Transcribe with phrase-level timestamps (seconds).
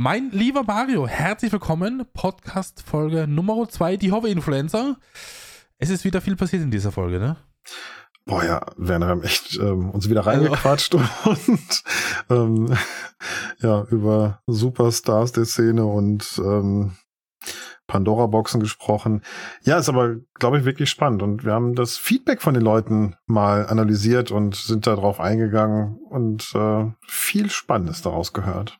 [0.00, 2.06] Mein lieber Mario, herzlich willkommen.
[2.14, 4.96] Podcast Folge Nummer 2, die Hobby-Influencer.
[5.76, 7.36] Es ist wieder viel passiert in dieser Folge, ne?
[8.24, 11.30] Boah ja, Werner, haben echt ähm, uns wieder reingequatscht also.
[11.50, 11.82] und
[12.30, 12.78] ähm,
[13.58, 16.92] ja, über Superstars der Szene und ähm,
[17.88, 19.22] Pandora-Boxen gesprochen.
[19.64, 21.24] Ja, ist aber, glaube ich, wirklich spannend.
[21.24, 25.98] Und wir haben das Feedback von den Leuten mal analysiert und sind da drauf eingegangen
[26.08, 28.78] und äh, viel Spannendes daraus gehört.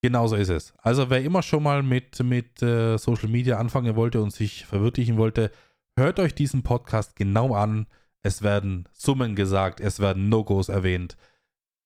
[0.00, 0.74] Genauso ist es.
[0.78, 5.16] Also wer immer schon mal mit, mit äh, Social Media anfangen wollte und sich verwirklichen
[5.16, 5.50] wollte,
[5.96, 7.86] hört euch diesen Podcast genau an.
[8.22, 11.16] Es werden Summen gesagt, es werden No-Gos erwähnt.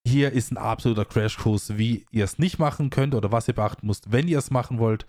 [0.06, 3.86] Hier ist ein absoluter Crashkurs, wie ihr es nicht machen könnt oder was ihr beachten
[3.86, 5.06] müsst, wenn ihr es machen wollt.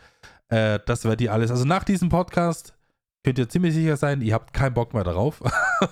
[0.49, 1.51] Äh, das werdet ihr alles.
[1.51, 2.73] Also nach diesem Podcast
[3.23, 5.41] könnt ihr ziemlich sicher sein, ihr habt keinen Bock mehr darauf.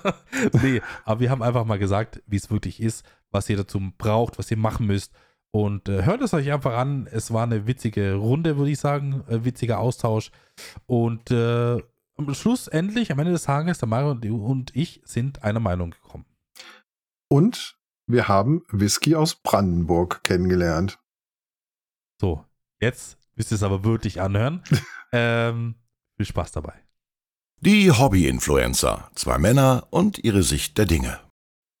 [0.62, 4.38] nee, aber wir haben einfach mal gesagt, wie es wirklich ist, was ihr dazu braucht,
[4.38, 5.12] was ihr machen müsst.
[5.54, 7.06] Und äh, hört es euch einfach an.
[7.10, 9.22] Es war eine witzige Runde, würde ich sagen.
[9.28, 10.30] Ein witziger Austausch.
[10.86, 11.78] Und äh,
[12.16, 16.24] am Schluss endlich, am Ende des Tages, der Mario und ich sind einer Meinung gekommen.
[17.28, 20.98] Und wir haben Whisky aus Brandenburg kennengelernt.
[22.20, 22.44] So,
[22.80, 24.62] jetzt müsst ihr es aber wirklich anhören.
[25.12, 25.74] ähm,
[26.16, 26.74] viel Spaß dabei.
[27.60, 29.10] Die Hobby-Influencer.
[29.14, 31.20] Zwei Männer und ihre Sicht der Dinge.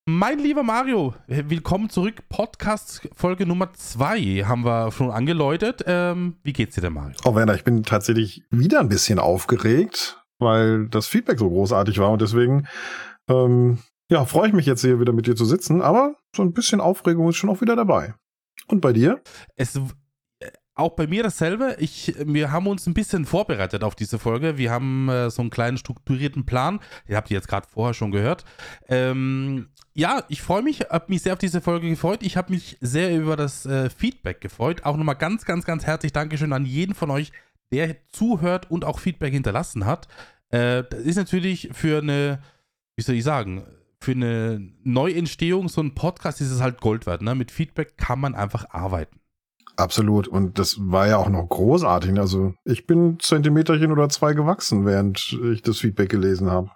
[0.04, 2.28] Mein lieber Mario, willkommen zurück.
[2.28, 5.84] Podcast Folge Nummer 2 haben wir schon angeläutet.
[5.86, 7.14] Ähm, wie geht's dir denn, Mario?
[7.24, 12.10] Oh, Werner, ich bin tatsächlich wieder ein bisschen aufgeregt, weil das Feedback so großartig war
[12.10, 12.66] und deswegen,
[13.28, 13.78] ähm,
[14.10, 16.80] ja, freue ich mich jetzt hier wieder mit dir zu sitzen, aber so ein bisschen
[16.80, 18.14] Aufregung ist schon auch wieder dabei.
[18.66, 19.22] Und bei dir?
[19.54, 19.78] Es
[20.74, 21.76] auch bei mir dasselbe.
[21.78, 24.56] Ich, wir haben uns ein bisschen vorbereitet auf diese Folge.
[24.56, 26.80] Wir haben äh, so einen kleinen strukturierten Plan.
[27.06, 28.44] Ihr habt die jetzt gerade vorher schon gehört.
[28.88, 32.22] Ähm, ja, ich freue mich, habe mich sehr auf diese Folge gefreut.
[32.22, 34.84] Ich habe mich sehr über das äh, Feedback gefreut.
[34.84, 37.32] Auch nochmal ganz, ganz, ganz herzlich Dankeschön an jeden von euch,
[37.72, 40.08] der zuhört und auch Feedback hinterlassen hat.
[40.48, 42.42] Äh, das ist natürlich für eine,
[42.96, 43.64] wie soll ich sagen,
[44.00, 47.22] für eine Neuentstehung, so ein Podcast ist es halt Gold wert.
[47.22, 47.34] Ne?
[47.34, 49.20] Mit Feedback kann man einfach arbeiten.
[49.76, 50.26] Absolut.
[50.28, 52.18] Und das war ja auch noch großartig.
[52.18, 56.70] Also ich bin Zentimeterchen oder zwei gewachsen, während ich das Feedback gelesen habe.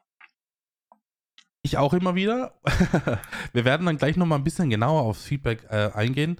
[1.66, 2.54] Ich auch immer wieder.
[3.52, 6.36] Wir werden dann gleich nochmal ein bisschen genauer aufs Feedback äh, eingehen.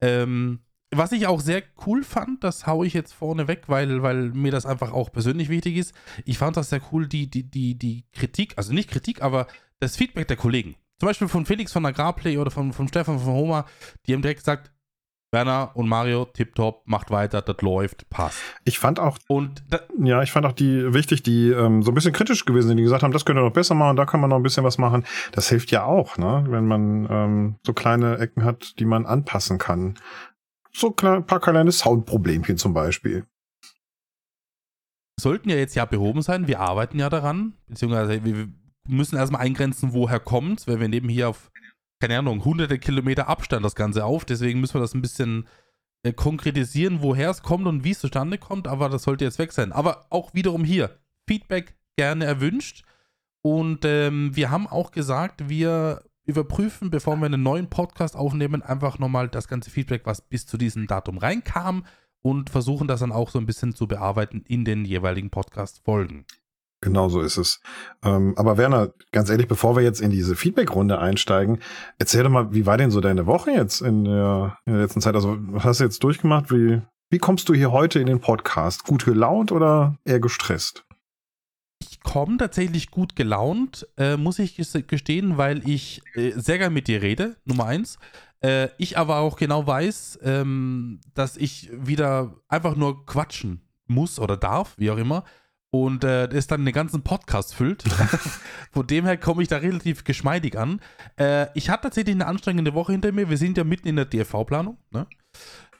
[0.00, 0.60] Ähm,
[0.92, 4.52] was ich auch sehr cool fand, das haue ich jetzt vorne weg, weil, weil mir
[4.52, 5.96] das einfach auch persönlich wichtig ist.
[6.24, 9.48] Ich fand das sehr cool, die, die, die, die Kritik, also nicht Kritik, aber
[9.80, 10.76] das Feedback der Kollegen.
[11.00, 13.66] Zum Beispiel von Felix von Agrarplay oder von, von Stefan von Homer,
[14.06, 14.70] die haben direkt gesagt,
[15.30, 18.40] Werner und Mario, tipptopp, macht weiter, das läuft, passt.
[18.64, 19.62] Ich fand auch, und
[20.02, 22.82] ja, ich fand auch die wichtig, die ähm, so ein bisschen kritisch gewesen sind, die
[22.82, 25.04] gesagt haben, das könnte noch besser machen, da kann man noch ein bisschen was machen.
[25.32, 29.58] Das hilft ja auch, ne, wenn man ähm, so kleine Ecken hat, die man anpassen
[29.58, 29.98] kann.
[30.72, 33.26] So ein paar kleine Soundproblemchen zum Beispiel.
[35.20, 38.48] Sollten ja jetzt ja behoben sein, wir arbeiten ja daran, beziehungsweise wir
[38.86, 41.50] müssen erstmal eingrenzen, woher kommt, weil wir nehmen hier auf
[42.00, 44.24] keine Ahnung, hunderte Kilometer Abstand das Ganze auf.
[44.24, 45.48] Deswegen müssen wir das ein bisschen
[46.02, 48.68] äh, konkretisieren, woher es kommt und wie es zustande kommt.
[48.68, 49.72] Aber das sollte jetzt weg sein.
[49.72, 52.84] Aber auch wiederum hier, Feedback gerne erwünscht.
[53.42, 58.98] Und ähm, wir haben auch gesagt, wir überprüfen, bevor wir einen neuen Podcast aufnehmen, einfach
[58.98, 61.86] nochmal das ganze Feedback, was bis zu diesem Datum reinkam
[62.20, 66.26] und versuchen das dann auch so ein bisschen zu bearbeiten in den jeweiligen Podcast-Folgen.
[66.80, 67.60] Genau so ist es.
[68.04, 71.58] Ähm, aber Werner, ganz ehrlich, bevor wir jetzt in diese Feedback-Runde einsteigen,
[71.98, 75.00] erzähl doch mal, wie war denn so deine Woche jetzt in der, in der letzten
[75.00, 75.16] Zeit?
[75.16, 76.52] Also, was hast du jetzt durchgemacht?
[76.52, 76.80] Wie,
[77.10, 78.84] wie kommst du hier heute in den Podcast?
[78.84, 80.84] Gut gelaunt oder eher gestresst?
[81.80, 84.56] Ich komme tatsächlich gut gelaunt, äh, muss ich
[84.86, 87.98] gestehen, weil ich äh, sehr gern mit dir rede, Nummer eins.
[88.40, 94.36] Äh, ich aber auch genau weiß, ähm, dass ich wieder einfach nur quatschen muss oder
[94.36, 95.24] darf, wie auch immer
[95.70, 97.82] und äh, es dann den ganzen Podcast füllt.
[98.72, 100.80] Von dem her komme ich da relativ geschmeidig an.
[101.18, 103.28] Äh, ich hatte tatsächlich eine anstrengende Woche hinter mir.
[103.28, 104.78] Wir sind ja mitten in der DFV-Planung.
[104.90, 105.06] Ne?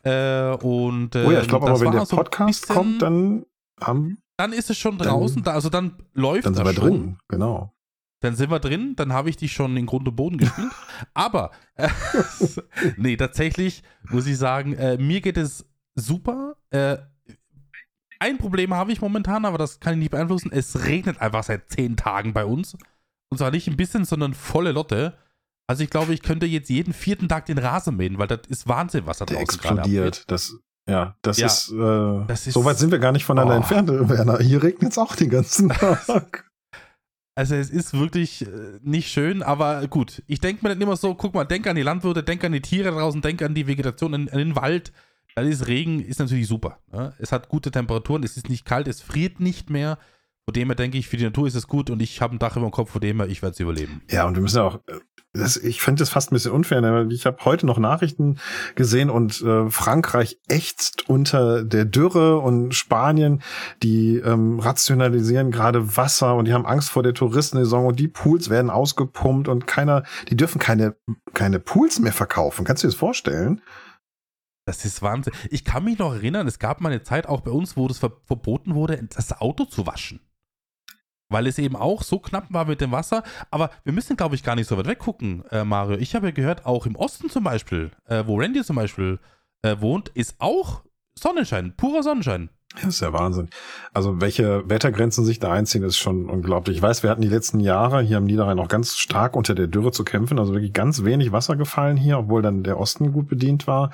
[0.04, 3.46] Äh, und, oh ja, ich glaube aber, wenn der so Podcast bisschen, kommt, dann
[3.80, 4.18] haben.
[4.36, 6.84] Dann ist es schon draußen, dann, also dann läuft Dann sind wir schon.
[6.84, 7.74] drin, genau.
[8.20, 10.70] Dann sind wir drin, dann habe ich dich schon in Grund und Boden gespielt.
[11.14, 11.88] aber, äh,
[12.96, 16.56] nee, tatsächlich muss ich sagen, äh, mir geht es super.
[18.20, 20.50] Ein Problem habe ich momentan, aber das kann ich nicht beeinflussen.
[20.52, 22.76] Es regnet einfach seit zehn Tagen bei uns.
[23.30, 25.16] Und zwar nicht ein bisschen, sondern volle Lotte.
[25.68, 28.66] Also ich glaube, ich könnte jetzt jeden vierten Tag den Rasen mähen, weil das ist
[28.66, 30.24] Wahnsinn, was da draußen explodiert.
[30.28, 30.56] Das,
[30.88, 32.54] ja, das, ja, ist, äh, das ist.
[32.54, 33.58] So weit sind wir gar nicht voneinander oh.
[33.58, 34.38] entfernt, Werner.
[34.38, 36.50] Hier regnet es auch den ganzen Tag.
[37.36, 40.22] Also es ist wirklich äh, nicht schön, aber gut.
[40.26, 42.62] Ich denke mir dann immer so, guck mal, denk an die Landwirte, denk an die
[42.62, 44.92] Tiere draußen, denk an die Vegetation, an, an den Wald
[45.38, 46.78] dann ist Regen ist natürlich super.
[46.92, 47.12] Ne?
[47.18, 49.98] Es hat gute Temperaturen, es ist nicht kalt, es friert nicht mehr.
[50.44, 52.38] Von dem her denke ich, für die Natur ist es gut und ich habe ein
[52.38, 54.00] Dach über dem Kopf, von dem her, ich werde es überleben.
[54.10, 55.00] Ja, und wir müssen auch, äh,
[55.34, 57.06] das, ich finde das fast ein bisschen unfair, ne?
[57.12, 58.38] ich habe heute noch Nachrichten
[58.74, 63.42] gesehen und äh, Frankreich ächzt unter der Dürre und Spanien,
[63.82, 68.48] die ähm, rationalisieren gerade Wasser und die haben Angst vor der Touristensaison und die Pools
[68.48, 70.96] werden ausgepumpt und keiner, die dürfen keine,
[71.34, 72.64] keine Pools mehr verkaufen.
[72.64, 73.60] Kannst du dir das vorstellen?
[74.68, 75.32] Das ist Wahnsinn.
[75.48, 77.96] Ich kann mich noch erinnern, es gab mal eine Zeit auch bei uns, wo das
[77.96, 80.20] verboten wurde, das Auto zu waschen
[81.30, 83.22] weil es eben auch so knapp war mit dem Wasser.
[83.50, 85.98] Aber wir müssen, glaube ich, gar nicht so weit weggucken, äh, Mario.
[85.98, 89.18] Ich habe ja gehört, auch im Osten zum Beispiel, äh, wo Randy zum Beispiel
[89.60, 92.48] äh, wohnt, ist auch Sonnenschein, purer Sonnenschein.
[92.74, 93.50] Das ist ja Wahnsinn.
[93.92, 96.76] Also welche Wettergrenzen sich da einziehen, ist schon unglaublich.
[96.78, 99.66] Ich weiß, wir hatten die letzten Jahre hier am Niederrhein auch ganz stark unter der
[99.66, 100.38] Dürre zu kämpfen.
[100.38, 103.90] Also wirklich ganz wenig Wasser gefallen hier, obwohl dann der Osten gut bedient war.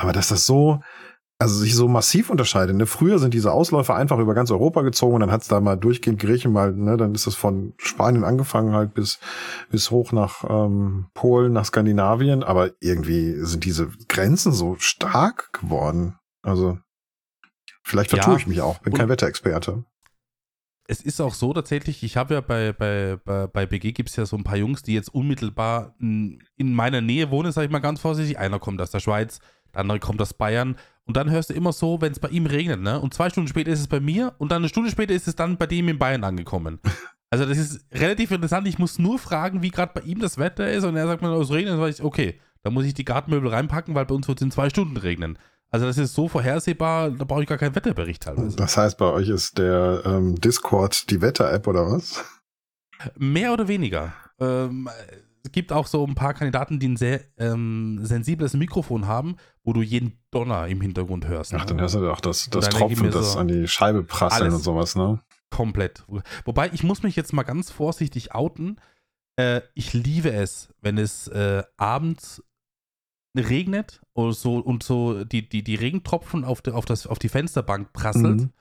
[0.00, 0.80] Aber dass das so,
[1.38, 2.74] also sich so massiv unterscheidet.
[2.74, 2.86] Ne?
[2.86, 6.18] Früher sind diese Ausläufer einfach über ganz Europa gezogen und dann hat's da mal durchgehend
[6.18, 9.18] Griechen mal, ne, dann ist das von Spanien angefangen halt bis,
[9.70, 16.18] bis hoch nach ähm, Polen, nach Skandinavien, aber irgendwie sind diese Grenzen so stark geworden.
[16.42, 16.78] Also
[17.82, 19.84] vielleicht vertue ja, ich mich auch, bin kein Wetterexperte.
[20.88, 24.16] Es ist auch so tatsächlich, ich habe ja bei, bei, bei, bei BG gibt es
[24.16, 27.78] ja so ein paar Jungs, die jetzt unmittelbar in meiner Nähe wohnen, sage ich mal
[27.78, 28.38] ganz vorsichtig.
[28.38, 29.38] Einer kommt aus der Schweiz,
[29.72, 32.46] der andere kommt aus Bayern und dann hörst du immer so, wenn es bei ihm
[32.46, 33.00] regnet, ne?
[33.00, 35.36] Und zwei Stunden später ist es bei mir und dann eine Stunde später ist es
[35.36, 36.80] dann bei dem in Bayern angekommen.
[37.32, 38.66] Also das ist relativ interessant.
[38.66, 41.30] Ich muss nur fragen, wie gerade bei ihm das Wetter ist und er sagt mir,
[41.30, 44.26] es regnet, dann sage ich, okay, da muss ich die Gartenmöbel reinpacken, weil bei uns
[44.26, 45.38] wird es in zwei Stunden regnen.
[45.70, 48.56] Also das ist so vorhersehbar, da brauche ich gar keinen Wetterbericht teilweise.
[48.56, 52.24] Das heißt, bei euch ist der ähm, Discord die Wetter-App oder was?
[53.16, 54.12] Mehr oder weniger.
[54.40, 54.88] Ähm,
[55.42, 59.72] es gibt auch so ein paar Kandidaten, die ein sehr ähm, sensibles Mikrofon haben, wo
[59.72, 61.54] du jeden Donner im Hintergrund hörst.
[61.54, 61.66] Ach, ne?
[61.66, 64.96] dann hörst du auch das, das Tropfen, das so an die Scheibe prasseln und sowas,
[64.96, 65.20] ne?
[65.50, 66.04] Komplett.
[66.44, 68.80] Wobei, ich muss mich jetzt mal ganz vorsichtig outen.
[69.36, 72.42] Äh, ich liebe es, wenn es äh, abends
[73.36, 77.28] regnet und so, und so die, die, die Regentropfen auf, die, auf, das, auf die
[77.28, 78.40] Fensterbank prasselt.
[78.40, 78.52] Mhm.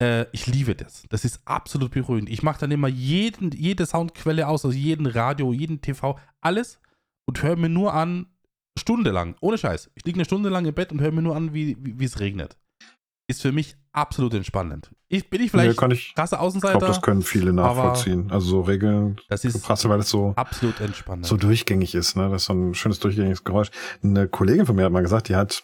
[0.00, 1.04] Äh, ich liebe das.
[1.08, 2.30] Das ist absolut beruhigend.
[2.30, 6.80] Ich mache dann immer jeden, jede Soundquelle aus, also jeden Radio, jeden TV, alles
[7.26, 8.26] und höre mir nur an,
[8.78, 9.90] stundenlang, ohne Scheiß.
[9.94, 12.18] Ich liege eine Stunde lang im Bett und höre mir nur an, wie, wie es
[12.18, 12.56] regnet.
[13.28, 14.90] Ist für mich absolut entspannend.
[15.08, 16.74] Ich, bin ich vielleicht nee, ich, krasse Außenseiter?
[16.74, 18.30] Ich glaube, das können viele nachvollziehen.
[18.30, 21.26] Also so Regeln, das ist Prasse, weil es so absolut entspannend.
[21.26, 22.16] so durchgängig ist.
[22.16, 22.28] Ne?
[22.30, 23.70] Das ist so ein schönes durchgängiges Geräusch.
[24.02, 25.62] Eine Kollegin von mir hat mal gesagt, die hat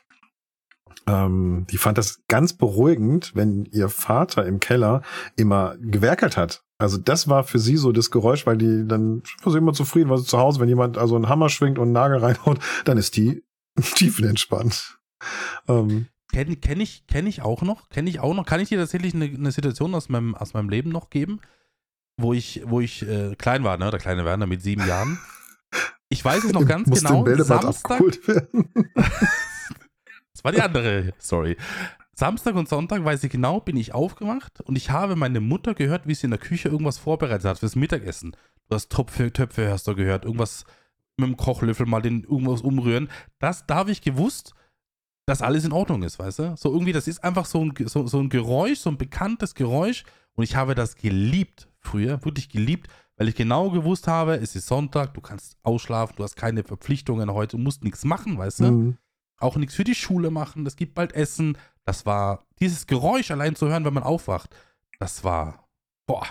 [1.06, 5.02] ähm, die fand das ganz beruhigend, wenn ihr Vater im Keller
[5.36, 6.64] immer gewerkelt hat.
[6.78, 10.10] Also das war für sie so das Geräusch, weil die dann war sie immer zufrieden,
[10.10, 12.98] war sie zu Hause, wenn jemand also einen Hammer schwingt und einen Nagel reinhaut, dann
[12.98, 13.44] ist die
[13.94, 14.98] tiefenentspannt.
[15.68, 18.44] Ähm, Kenne kenn ich, kenn ich auch noch, kenne ich auch noch.
[18.44, 21.40] Kann ich dir tatsächlich eine, eine, Situation aus meinem, aus meinem Leben noch geben,
[22.18, 23.90] wo ich, wo ich äh, klein war, ne?
[23.90, 25.18] Der kleine Werner mit sieben Jahren.
[26.08, 27.24] Ich weiß es noch ganz Muss genau.
[27.42, 28.68] Samstag, werden.
[30.46, 31.56] War die andere Story.
[32.12, 36.06] Samstag und Sonntag, weiß ich genau, bin ich aufgemacht und ich habe meine Mutter gehört,
[36.06, 38.36] wie sie in der Küche irgendwas vorbereitet hat fürs Mittagessen.
[38.68, 40.64] Du hast Töpfe, Töpfe hast du gehört, irgendwas
[41.16, 43.08] mit dem Kochlöffel mal den irgendwas umrühren.
[43.40, 44.54] Das, da habe ich gewusst,
[45.26, 46.54] dass alles in Ordnung ist, weißt du?
[46.56, 50.04] So irgendwie, das ist einfach so ein, so, so ein Geräusch, so ein bekanntes Geräusch
[50.36, 52.86] und ich habe das geliebt früher, wirklich geliebt,
[53.16, 57.34] weil ich genau gewusst habe, es ist Sonntag, du kannst ausschlafen, du hast keine Verpflichtungen
[57.34, 58.64] heute, du musst nichts machen, weißt du?
[58.70, 58.98] Mhm
[59.38, 61.58] auch nichts für die Schule machen, es gibt bald Essen.
[61.84, 64.54] Das war, dieses Geräusch allein zu hören, wenn man aufwacht,
[64.98, 65.68] das war,
[66.06, 66.26] boah,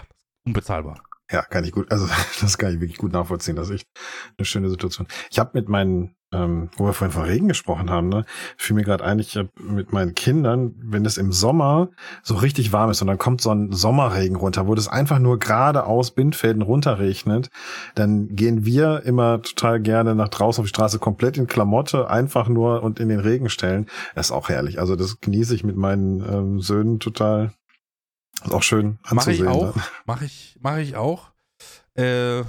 [0.45, 1.04] unbezahlbar.
[1.31, 2.07] Ja, kann ich gut, also
[2.41, 3.55] das kann ich wirklich gut nachvollziehen.
[3.55, 3.87] Das ist echt
[4.37, 5.07] eine schöne Situation.
[5.31, 8.25] Ich habe mit meinen, ähm, wo wir vorhin von Regen gesprochen haben, ne,
[8.57, 11.89] fiel mir gerade ein, ich habe mit meinen Kindern, wenn es im Sommer
[12.21, 15.39] so richtig warm ist und dann kommt so ein Sommerregen runter, wo das einfach nur
[15.39, 17.49] geradeaus Bindfäden runterregnet,
[17.95, 22.49] dann gehen wir immer total gerne nach draußen auf die Straße komplett in Klamotte, einfach
[22.49, 23.87] nur und in den Regen stellen.
[24.13, 24.79] Das ist auch herrlich.
[24.79, 27.51] Also das genieße ich mit meinen ähm, Söhnen total
[28.45, 29.15] ist auch schön anzusehen.
[29.15, 29.75] Mache ich auch.
[29.75, 29.83] Ne?
[30.05, 31.31] Mache ich, mach ich auch.
[31.95, 32.41] Äh,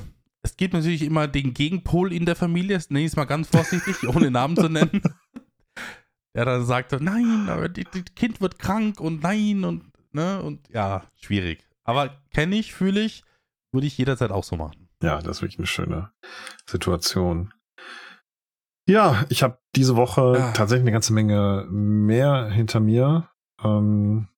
[0.42, 3.48] es gibt natürlich immer den Gegenpol in der Familie, das nenne ich es mal ganz
[3.48, 5.02] vorsichtig, ohne Namen zu nennen.
[6.34, 11.04] Der dann sagt, nein, aber das Kind wird krank und nein und, ne, und ja,
[11.16, 11.66] schwierig.
[11.82, 13.24] Aber kenne ich, fühle ich,
[13.72, 14.88] würde ich jederzeit auch so machen.
[15.02, 16.12] Ja, das ist wirklich eine schöne
[16.66, 17.52] Situation.
[18.88, 20.52] Ja, ich habe diese Woche ja.
[20.52, 23.28] tatsächlich eine ganze Menge mehr hinter mir.
[23.62, 24.28] Ähm,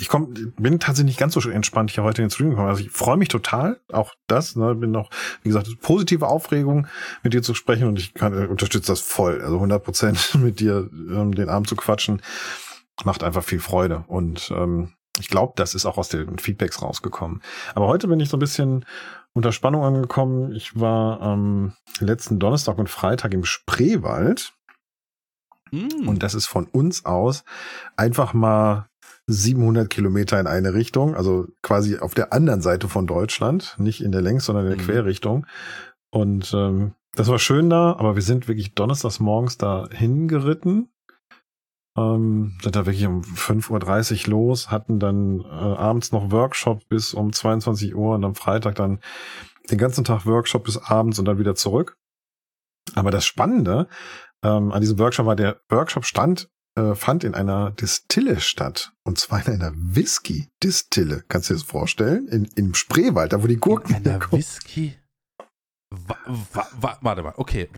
[0.00, 2.68] ich komm, bin tatsächlich nicht ganz so entspannt hier heute in den Stream gekommen.
[2.68, 5.10] Also ich freue mich total, auch das, ne, bin auch,
[5.42, 6.86] wie gesagt, positive Aufregung,
[7.22, 9.40] mit dir zu sprechen und ich kann, unterstütze das voll.
[9.42, 12.22] Also 100 Prozent mit dir ähm, den Abend zu quatschen,
[13.04, 17.42] macht einfach viel Freude und ähm, ich glaube, das ist auch aus den Feedbacks rausgekommen.
[17.74, 18.86] Aber heute bin ich so ein bisschen
[19.32, 20.52] unter Spannung angekommen.
[20.52, 24.54] Ich war am letzten Donnerstag und Freitag im Spreewald.
[25.72, 26.08] Mm.
[26.08, 27.44] Und das ist von uns aus
[27.96, 28.89] einfach mal
[29.32, 34.12] 700 Kilometer in eine Richtung, also quasi auf der anderen Seite von Deutschland, nicht in
[34.12, 34.86] der Längs-, sondern in der mm.
[34.86, 35.46] Querrichtung.
[36.10, 40.88] Und ähm, das war schön da, aber wir sind wirklich donnerstags morgens da hingeritten
[41.96, 47.14] ähm, sind da wirklich um 5.30 Uhr los, hatten dann äh, abends noch Workshop bis
[47.14, 49.00] um 22 Uhr und am Freitag dann
[49.70, 51.96] den ganzen Tag Workshop bis abends und dann wieder zurück.
[52.94, 53.88] Aber das Spannende
[54.42, 58.92] ähm, an diesem Workshop war, der Workshop stand, äh, fand in einer Distille statt.
[59.02, 61.24] Und zwar in einer Whisky-Distille.
[61.28, 62.28] Kannst du dir das vorstellen?
[62.28, 64.96] In, Im Spreewald, da wo die Gurken In einer Whisky?
[65.90, 67.68] Wa wa wa warte mal, okay.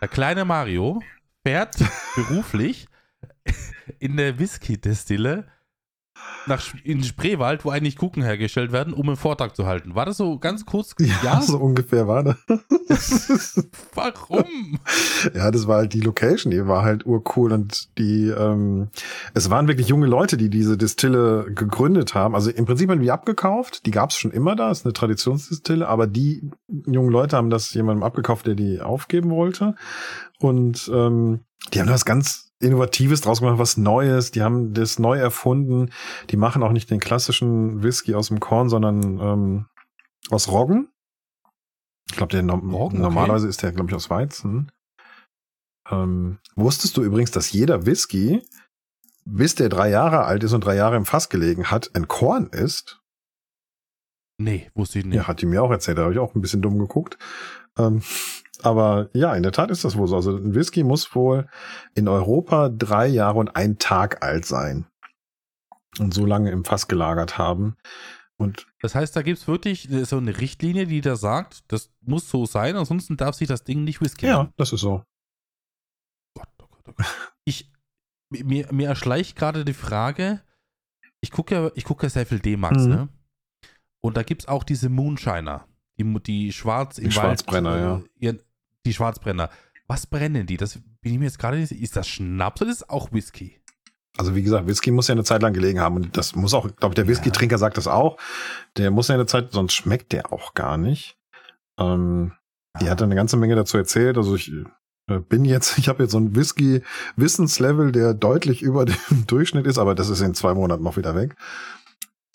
[0.00, 1.02] Der kleine Mario
[1.46, 1.76] fährt
[2.14, 2.86] beruflich
[3.98, 5.46] in der Whisky-Destille
[6.46, 9.94] nach in Spreewald, wo eigentlich Kuchen hergestellt werden, um einen Vortrag zu halten.
[9.94, 10.94] War das so ganz kurz?
[11.02, 11.40] Ja, ja?
[11.40, 12.36] so ungefähr war das.
[13.94, 14.78] Warum?
[15.34, 18.88] Ja, das war halt die Location, die war halt urcool und die, ähm,
[19.34, 22.34] es waren wirklich junge Leute, die diese Distille gegründet haben.
[22.34, 25.86] Also im Prinzip haben die abgekauft, die gab es schon immer da, ist eine Traditionsdistille,
[25.86, 29.74] aber die jungen Leute haben das jemandem abgekauft, der die aufgeben wollte.
[30.38, 31.40] Und ähm,
[31.72, 34.30] die haben das ganz Innovatives draus gemacht, was Neues.
[34.30, 35.90] Die haben das neu erfunden.
[36.30, 39.66] Die machen auch nicht den klassischen Whisky aus dem Korn, sondern ähm,
[40.30, 40.88] aus Roggen.
[42.10, 43.50] Ich glaube, der no Roggen, normalerweise okay.
[43.50, 44.70] ist der, glaube ich, aus Weizen.
[45.90, 48.42] Ähm, wusstest du übrigens, dass jeder Whisky,
[49.24, 52.46] bis der drei Jahre alt ist und drei Jahre im Fass gelegen hat, ein Korn
[52.46, 53.00] ist?
[54.38, 55.16] Nee, wusste ich nicht.
[55.16, 55.98] Ja, hat die mir auch erzählt.
[55.98, 57.18] Da habe ich auch ein bisschen dumm geguckt.
[57.78, 58.02] Ähm,
[58.64, 60.16] aber ja, in der Tat ist das wohl so.
[60.16, 61.48] Also ein Whisky muss wohl
[61.94, 64.86] in Europa drei Jahre und ein Tag alt sein.
[65.98, 67.76] Und so lange im Fass gelagert haben.
[68.36, 72.28] Und das heißt, da gibt es wirklich so eine Richtlinie, die da sagt, das muss
[72.28, 75.04] so sein, ansonsten darf sich das Ding nicht Whisky Ja, das ist so.
[76.34, 77.06] Gott, oh Gott, oh Gott.
[77.44, 77.70] Ich,
[78.30, 80.42] mir, mir erschleicht gerade die Frage,
[81.20, 82.88] ich gucke ja, ich gucke ja sehr viel D-Max, mhm.
[82.88, 83.08] ne?
[84.00, 85.66] Und da gibt es auch diese Moonshiner,
[85.96, 88.02] die, die schwarz im die Wald, Schwarzbrenner, äh, ja.
[88.16, 88.42] Ihren,
[88.86, 89.50] die Schwarzbrenner.
[89.86, 90.56] Was brennen die?
[90.56, 91.72] Das bin ich mir jetzt gerade nicht.
[91.72, 93.60] Ist das Schnaps oder ist das auch Whisky?
[94.18, 96.66] Also wie gesagt, Whisky muss ja eine Zeit lang gelegen haben und das muss auch,
[96.66, 98.18] ich glaube, der Whisky-Trinker sagt das auch.
[98.76, 101.16] Der muss ja eine Zeit, sonst schmeckt der auch gar nicht.
[101.78, 102.32] Ähm,
[102.74, 102.80] ja.
[102.80, 104.18] Die hat eine ganze Menge dazu erzählt.
[104.18, 104.52] Also ich
[105.08, 108.96] äh, bin jetzt, ich habe jetzt so ein Whisky-Wissenslevel, der deutlich über dem
[109.26, 111.36] Durchschnitt ist, aber das ist in zwei Monaten noch wieder weg.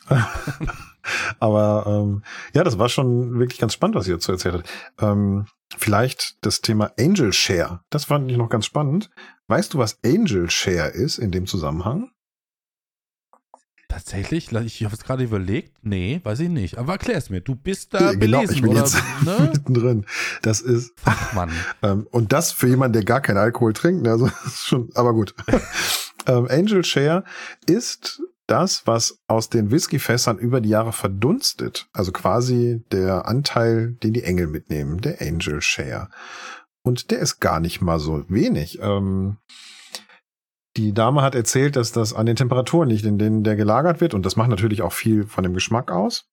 [1.40, 2.24] aber ähm,
[2.54, 4.70] ja, das war schon wirklich ganz spannend, was ihr dazu erzählt habt.
[5.00, 5.46] Ähm,
[5.76, 7.82] Vielleicht das Thema Angel Share.
[7.90, 9.10] Das fand ich noch ganz spannend.
[9.48, 12.12] Weißt du, was Angel Share ist in dem Zusammenhang?
[13.90, 14.52] Tatsächlich?
[14.52, 15.74] Ich habe es gerade überlegt.
[15.82, 16.78] Nee, weiß ich nicht.
[16.78, 17.42] Aber erklär es mir.
[17.42, 18.80] Du bist da genau, belesen, ich bin oder?
[18.82, 18.96] Jetzt
[19.26, 19.50] ne?
[19.52, 20.06] mittendrin.
[20.42, 21.52] Das ist Fachmann.
[21.84, 24.04] ähm, und das für jemanden, der gar keinen Alkohol trinkt.
[24.04, 24.12] Ne?
[24.12, 25.36] Also schon, aber gut.
[26.28, 27.24] ähm, Angel Share
[27.66, 34.14] ist das, was aus den Whiskyfässern über die Jahre verdunstet, also quasi der Anteil, den
[34.14, 36.10] die Engel mitnehmen, der Angel Share.
[36.84, 38.80] Und der ist gar nicht mal so wenig.
[38.82, 39.38] Ähm,
[40.78, 44.14] die Dame hat erzählt, dass das an den Temperaturen liegt, in denen der gelagert wird.
[44.14, 46.30] Und das macht natürlich auch viel von dem Geschmack aus.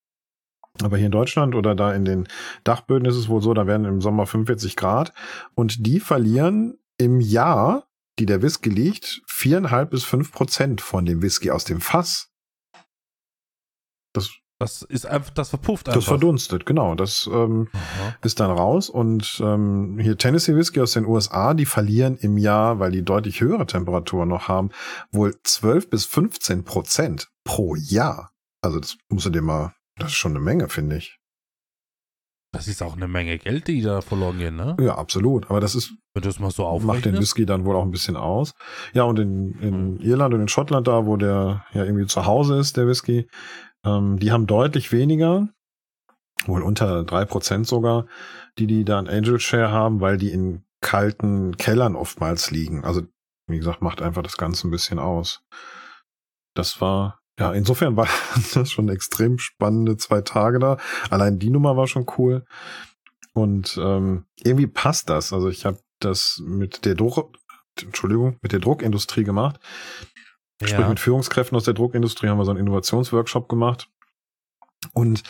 [0.82, 2.28] Aber hier in Deutschland oder da in den
[2.62, 5.12] Dachböden ist es wohl so, da werden im Sommer 45 Grad.
[5.54, 7.86] Und die verlieren im Jahr
[8.18, 12.30] die der Whisky liegt, viereinhalb bis fünf Prozent von dem Whisky aus dem Fass.
[14.12, 14.30] Das,
[14.60, 16.00] das ist einfach, das verpufft einfach.
[16.00, 16.94] Das verdunstet, genau.
[16.94, 17.68] Das ähm,
[18.22, 18.88] ist dann raus.
[18.88, 23.40] Und ähm, hier Tennessee Whisky aus den USA, die verlieren im Jahr, weil die deutlich
[23.40, 24.70] höhere Temperaturen noch haben,
[25.10, 28.30] wohl 12 bis 15 Prozent pro Jahr.
[28.62, 31.18] Also das musst du dir mal, das ist schon eine Menge, finde ich.
[32.54, 34.76] Das ist auch eine Menge Geld, die da verloren gehen, ne?
[34.80, 35.50] Ja, absolut.
[35.50, 35.92] Aber das ist.
[36.14, 38.54] Wenn das mal so Macht den Whisky dann wohl auch ein bisschen aus.
[38.92, 40.00] Ja, und in, in mhm.
[40.00, 43.26] Irland und in Schottland da, wo der ja irgendwie zu Hause ist, der Whisky,
[43.84, 45.48] ähm, die haben deutlich weniger,
[46.46, 48.06] wohl unter drei Prozent sogar,
[48.58, 52.84] die die da an Angel Share haben, weil die in kalten Kellern oftmals liegen.
[52.84, 53.02] Also,
[53.48, 55.42] wie gesagt, macht einfach das Ganze ein bisschen aus.
[56.54, 58.08] Das war ja, insofern war
[58.54, 60.78] das schon extrem spannende zwei Tage da.
[61.10, 62.44] Allein die Nummer war schon cool.
[63.32, 65.32] Und ähm, irgendwie passt das.
[65.32, 67.36] Also ich habe das mit der Druck,
[67.80, 69.58] Entschuldigung, mit der Druckindustrie gemacht.
[70.60, 70.68] Ja.
[70.68, 73.90] Sprich, mit Führungskräften aus der Druckindustrie haben wir so einen Innovationsworkshop gemacht.
[74.92, 75.24] Und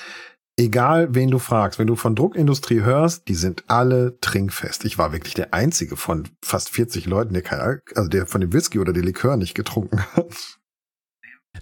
[0.58, 4.84] egal wen du fragst, wenn du von Druckindustrie hörst, die sind alle trinkfest.
[4.84, 8.52] Ich war wirklich der einzige von fast 40 Leuten, der kein, also der von dem
[8.52, 10.58] Whisky oder dem Likör nicht getrunken hat.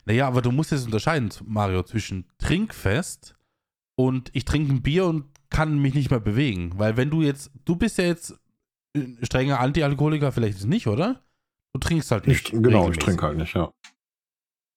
[0.05, 3.37] Naja, aber du musst jetzt unterscheiden, Mario, zwischen trinkfest
[3.95, 6.73] und ich trinke ein Bier und kann mich nicht mehr bewegen.
[6.79, 8.35] Weil wenn du jetzt, du bist ja jetzt
[9.23, 11.23] strenger Antialkoholiker, vielleicht ist es nicht, oder?
[11.75, 12.53] Du trinkst halt nicht.
[12.53, 13.71] Ich, genau, ich trinke halt nicht, ja.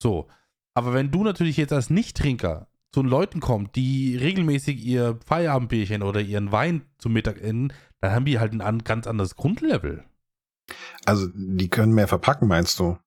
[0.02, 0.28] So.
[0.74, 6.04] Aber wenn du natürlich jetzt als Nicht-Trinker zu den Leuten kommst, die regelmäßig ihr Feierabendbierchen
[6.04, 10.04] oder ihren Wein zum Mittag enden, dann haben die halt ein ganz anderes Grundlevel.
[11.06, 12.98] Also, die können mehr verpacken, meinst du?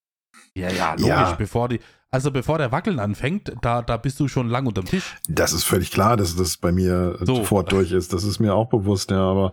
[0.55, 1.09] Ja, ja, logisch.
[1.09, 1.33] Ja.
[1.35, 5.17] Bevor die, also bevor der Wackeln anfängt, da, da bist du schon lang unterm Tisch.
[5.29, 7.37] Das ist völlig klar, dass das bei mir so.
[7.37, 8.13] sofort durch ist.
[8.13, 9.53] Das ist mir auch bewusst, ja, aber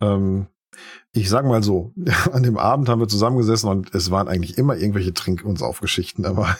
[0.00, 0.46] ähm,
[1.12, 1.92] ich sag mal so,
[2.32, 6.24] an dem Abend haben wir zusammengesessen und es waren eigentlich immer irgendwelche Trink- und Saufgeschichten,
[6.26, 6.56] aber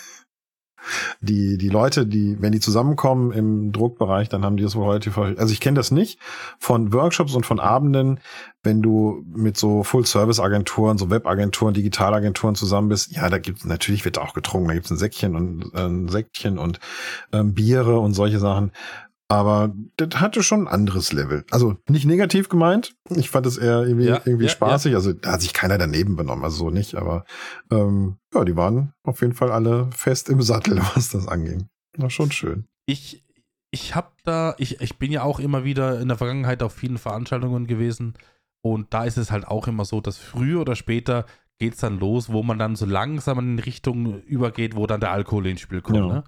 [1.21, 5.19] die, die Leute, die, wenn die zusammenkommen im Druckbereich, dann haben die das wohl relativ.
[5.19, 6.19] Also ich kenne das nicht
[6.59, 8.21] von Workshops und von Abenden,
[8.63, 13.13] wenn du mit so Full-Service-Agenturen, so Webagenturen, Digitalagenturen zusammen bist.
[13.13, 16.59] Ja, da gibt's natürlich wird auch getrunken, da gibt's ein Säckchen und äh, ein Säckchen
[16.59, 16.81] und
[17.33, 18.73] ähm, Biere und solche Sachen.
[19.29, 21.45] Aber das hatte schon ein anderes Level.
[21.51, 22.95] Also nicht negativ gemeint.
[23.11, 24.93] Ich fand es eher irgendwie, ja, irgendwie ja, spaßig.
[24.93, 24.99] Ja.
[24.99, 26.95] Also da hat sich keiner daneben benommen, also so nicht.
[26.95, 27.25] Aber
[27.71, 31.69] ähm, ja, die waren auf jeden Fall alle fest im Sattel, was das anging.
[31.97, 32.67] War schon schön.
[32.87, 33.25] Ich,
[33.73, 36.99] ich habe da, ich, ich bin ja auch immer wieder in der Vergangenheit auf vielen
[36.99, 38.15] Veranstaltungen gewesen.
[38.63, 41.27] Und da ist es halt auch immer so, dass früher oder später
[41.59, 45.11] geht es dann los, wo man dann so langsam in Richtung übergeht, wo dann der
[45.11, 45.99] Alkohol ins Spiel kommt.
[45.99, 46.25] Ne?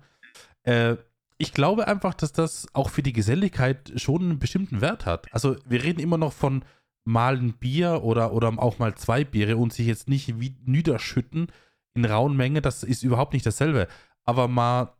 [0.62, 0.96] Äh,
[1.38, 5.32] ich glaube einfach, dass das auch für die Geselligkeit schon einen bestimmten Wert hat.
[5.32, 6.64] Also wir reden immer noch von
[7.04, 11.46] mal ein Bier oder, oder auch mal zwei Biere und sich jetzt nicht wie niederschütten
[11.94, 13.88] in rauen Menge, das ist überhaupt nicht dasselbe.
[14.24, 14.92] Aber mal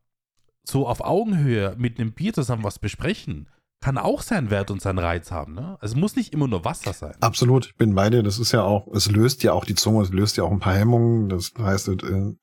[0.63, 3.49] so auf Augenhöhe mit einem Bier zusammen was besprechen,
[3.81, 5.55] kann auch seinen Wert und seinen Reiz haben.
[5.55, 5.77] Ne?
[5.81, 7.15] Also es muss nicht immer nur Wasser sein.
[7.21, 8.23] Absolut, ich bin bei dir.
[8.23, 10.59] Das ist ja auch, es löst ja auch die Zunge, es löst ja auch ein
[10.59, 11.29] paar Hemmungen.
[11.29, 11.89] Das heißt,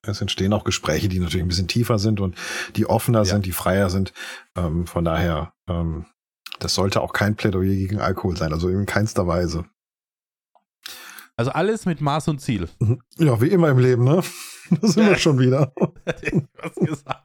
[0.02, 2.36] es entstehen auch Gespräche, die natürlich ein bisschen tiefer sind und
[2.76, 3.26] die offener ja.
[3.26, 4.14] sind, die freier sind.
[4.56, 6.06] Ähm, von daher, ähm,
[6.60, 9.66] das sollte auch kein Plädoyer gegen Alkohol sein, also in keinster Weise.
[11.38, 12.70] Also alles mit Maß und Ziel.
[12.80, 13.02] Mhm.
[13.18, 14.24] Ja, wie immer im Leben, ne?
[14.82, 15.74] Das sind wir schon wieder.
[15.76, 17.24] Was gesagt.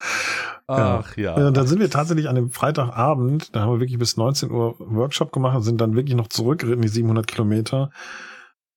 [0.66, 1.38] Ach ja.
[1.38, 1.50] ja.
[1.50, 5.32] Dann sind wir tatsächlich an dem Freitagabend, da haben wir wirklich bis 19 Uhr Workshop
[5.32, 7.90] gemacht und sind dann wirklich noch zurückgeritten, die 700 Kilometer.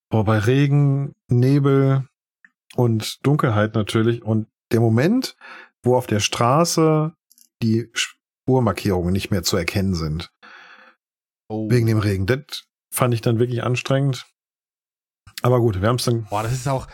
[0.10, 2.08] Boah, bei Regen, Nebel
[2.76, 4.24] und Dunkelheit natürlich.
[4.24, 5.36] Und der Moment,
[5.84, 7.14] wo auf der Straße
[7.62, 10.32] die Spurmarkierungen nicht mehr zu erkennen sind.
[11.50, 11.70] Oh.
[11.70, 12.26] Wegen dem Regen.
[12.26, 14.26] Das fand ich dann wirklich anstrengend.
[15.42, 16.26] Aber gut, wir haben es dann.
[16.26, 16.88] Boah, das ist auch,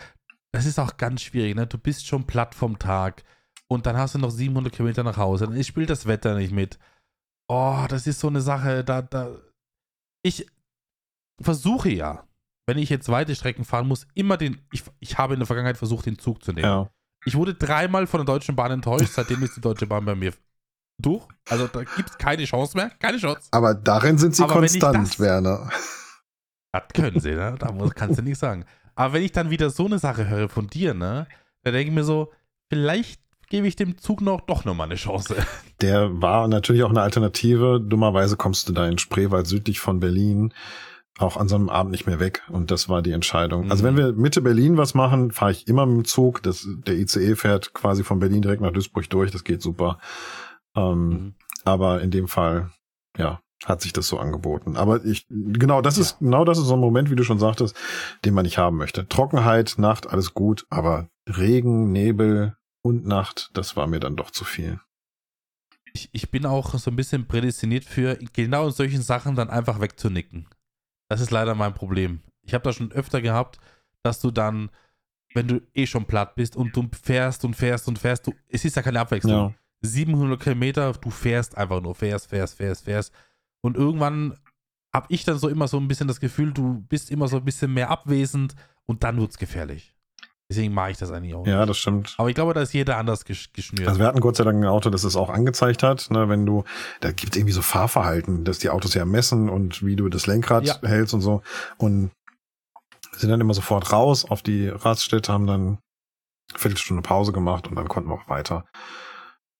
[0.52, 1.66] das ist auch ganz schwierig, ne?
[1.66, 3.24] Du bist schon platt vom Tag
[3.74, 5.46] und dann hast du noch 700 Kilometer nach Hause.
[5.46, 6.78] Dann spielt das Wetter nicht mit.
[7.48, 9.36] Oh, das ist so eine Sache, da, da.
[10.22, 10.46] Ich
[11.40, 12.26] versuche ja,
[12.66, 14.62] wenn ich jetzt weite Strecken fahren muss, immer den.
[14.72, 16.64] Ich, ich habe in der Vergangenheit versucht, den Zug zu nehmen.
[16.66, 16.90] Ja.
[17.26, 20.32] Ich wurde dreimal von der Deutschen Bahn enttäuscht, seitdem ist die Deutsche Bahn bei mir
[20.98, 21.26] durch.
[21.48, 22.90] Also da gibt es keine Chance mehr.
[22.98, 23.48] Keine Chance.
[23.50, 25.70] Aber darin sind sie Aber konstant, das, Werner.
[26.72, 27.56] Das können sie, ne?
[27.58, 28.64] Da muss, kannst du nicht sagen.
[28.94, 31.26] Aber wenn ich dann wieder so eine Sache höre von dir, ne?
[31.62, 32.32] Da denke ich mir so,
[32.70, 33.23] vielleicht
[33.54, 35.36] gebe ich dem Zug noch doch nochmal eine Chance.
[35.80, 37.80] Der war natürlich auch eine Alternative.
[37.80, 40.52] Dummerweise kommst du da in Spreewald südlich von Berlin
[41.20, 42.42] auch an so einem Abend nicht mehr weg.
[42.48, 43.66] Und das war die Entscheidung.
[43.66, 43.70] Mhm.
[43.70, 46.42] Also wenn wir Mitte Berlin was machen, fahre ich immer mit dem Zug.
[46.42, 49.30] Das, der ICE fährt quasi von Berlin direkt nach Duisburg durch.
[49.30, 50.00] Das geht super.
[50.74, 51.34] Ähm, mhm.
[51.64, 52.72] Aber in dem Fall,
[53.16, 54.76] ja, hat sich das so angeboten.
[54.76, 56.02] Aber ich, genau, das ja.
[56.02, 57.76] ist, genau das ist so ein Moment, wie du schon sagtest,
[58.24, 59.08] den man nicht haben möchte.
[59.08, 64.44] Trockenheit, Nacht, alles gut, aber Regen, Nebel, und Nacht, das war mir dann doch zu
[64.44, 64.78] viel.
[65.94, 69.80] Ich, ich bin auch so ein bisschen prädestiniert für genau in solchen Sachen dann einfach
[69.80, 70.46] wegzunicken.
[71.08, 72.20] Das ist leider mein Problem.
[72.42, 73.58] Ich habe das schon öfter gehabt,
[74.02, 74.70] dass du dann,
[75.32, 78.64] wenn du eh schon platt bist und du fährst und fährst und fährst, du, es
[78.66, 79.32] ist ja keine Abwechslung.
[79.32, 79.54] Ja.
[79.80, 83.14] 700 Kilometer, du fährst einfach nur, fährst, fährst, fährst, fährst.
[83.62, 84.38] Und irgendwann
[84.92, 87.44] habe ich dann so immer so ein bisschen das Gefühl, du bist immer so ein
[87.44, 89.93] bisschen mehr abwesend und dann wird es gefährlich.
[90.50, 91.46] Deswegen mache ich das eigentlich auch.
[91.46, 92.14] Ja, das stimmt.
[92.18, 93.88] Aber ich glaube, da ist jeder anders geschnürt.
[93.88, 96.10] Also wir hatten Gott sei Dank ein Auto, das es auch angezeigt hat.
[96.10, 96.64] Ne, wenn du,
[97.00, 100.26] da gibt es irgendwie so Fahrverhalten, dass die Autos ja messen und wie du das
[100.26, 100.76] Lenkrad ja.
[100.82, 101.42] hältst und so.
[101.78, 102.10] Und
[103.12, 105.78] sind dann immer sofort raus auf die Raststätte, haben dann
[106.50, 108.66] eine Viertelstunde Pause gemacht und dann konnten wir auch weiter.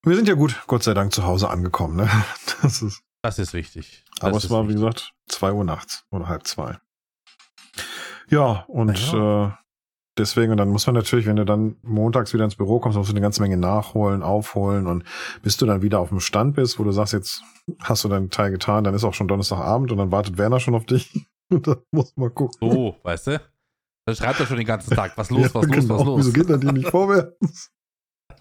[0.02, 1.96] Wir sind ja gut, Gott sei Dank, zu Hause angekommen.
[1.96, 2.10] Ne?
[2.62, 4.04] Das ist, das ist wichtig.
[4.16, 4.76] Das aber es war, wichtig.
[4.76, 6.78] wie gesagt, zwei Uhr nachts oder halb zwei.
[8.28, 9.46] Ja, und ja.
[9.46, 9.63] Äh,
[10.18, 13.10] deswegen, und dann muss man natürlich, wenn du dann montags wieder ins Büro kommst, musst
[13.10, 15.04] du eine ganze Menge nachholen, aufholen und
[15.42, 17.42] bis du dann wieder auf dem Stand bist, wo du sagst, jetzt
[17.80, 20.74] hast du deinen Teil getan, dann ist auch schon Donnerstagabend und dann wartet Werner schon
[20.74, 21.26] auf dich.
[21.50, 22.70] Und dann muss man gucken.
[22.72, 23.40] So, weißt du?
[24.06, 25.98] Dann schreibt er schon den ganzen Tag, was los, Ja, was los, genau.
[25.98, 26.18] was los.
[26.20, 27.70] Wieso geht dann die nicht vorwärts?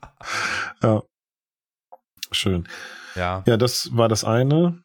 [0.82, 1.04] ja.
[2.32, 2.66] Schön.
[3.16, 3.44] Ja.
[3.46, 4.84] Ja, das war das eine.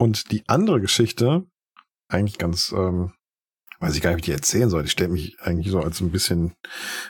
[0.00, 1.46] Und die andere Geschichte,
[2.08, 3.12] eigentlich ganz, ähm,
[3.80, 4.84] weiß ich gar nicht, wie ich die erzählen soll.
[4.84, 6.54] Ich stelle mich eigentlich so als ein bisschen,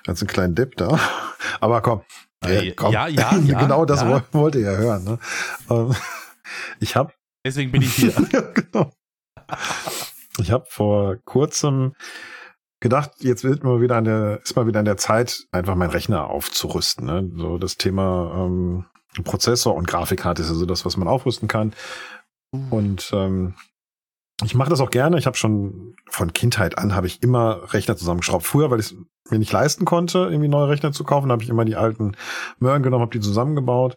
[0.07, 0.99] als einen kleinen Depp da.
[1.61, 2.03] Aber komm.
[2.45, 2.93] Ey, komm.
[2.93, 4.09] ja, ja, ja, genau das ja.
[4.11, 5.05] woll- wollte ihr ja hören.
[5.05, 5.19] Ne?
[5.71, 5.95] Ähm,
[6.81, 7.13] ich habe
[7.47, 8.13] Deswegen bin ich hier.
[8.33, 8.93] ja, genau.
[10.39, 11.93] Ich habe vor kurzem
[12.81, 15.91] gedacht, jetzt wird mal wieder an der, ist mal wieder an der Zeit, einfach meinen
[15.91, 17.07] Rechner aufzurüsten.
[17.07, 17.31] Ne?
[17.37, 18.87] So das Thema ähm,
[19.25, 21.73] Prozessor und Grafikkarte ist also das, was man aufrüsten kann.
[22.71, 23.55] Und ähm,
[24.45, 25.19] ich mache das auch gerne.
[25.19, 28.45] Ich habe schon von Kindheit an habe ich immer Rechner zusammengeschraubt.
[28.45, 28.97] Früher, weil ich es
[29.31, 32.17] mir nicht leisten konnte, irgendwie neue Rechner zu kaufen, habe ich immer die alten
[32.59, 33.97] Möhren genommen, habe die zusammengebaut.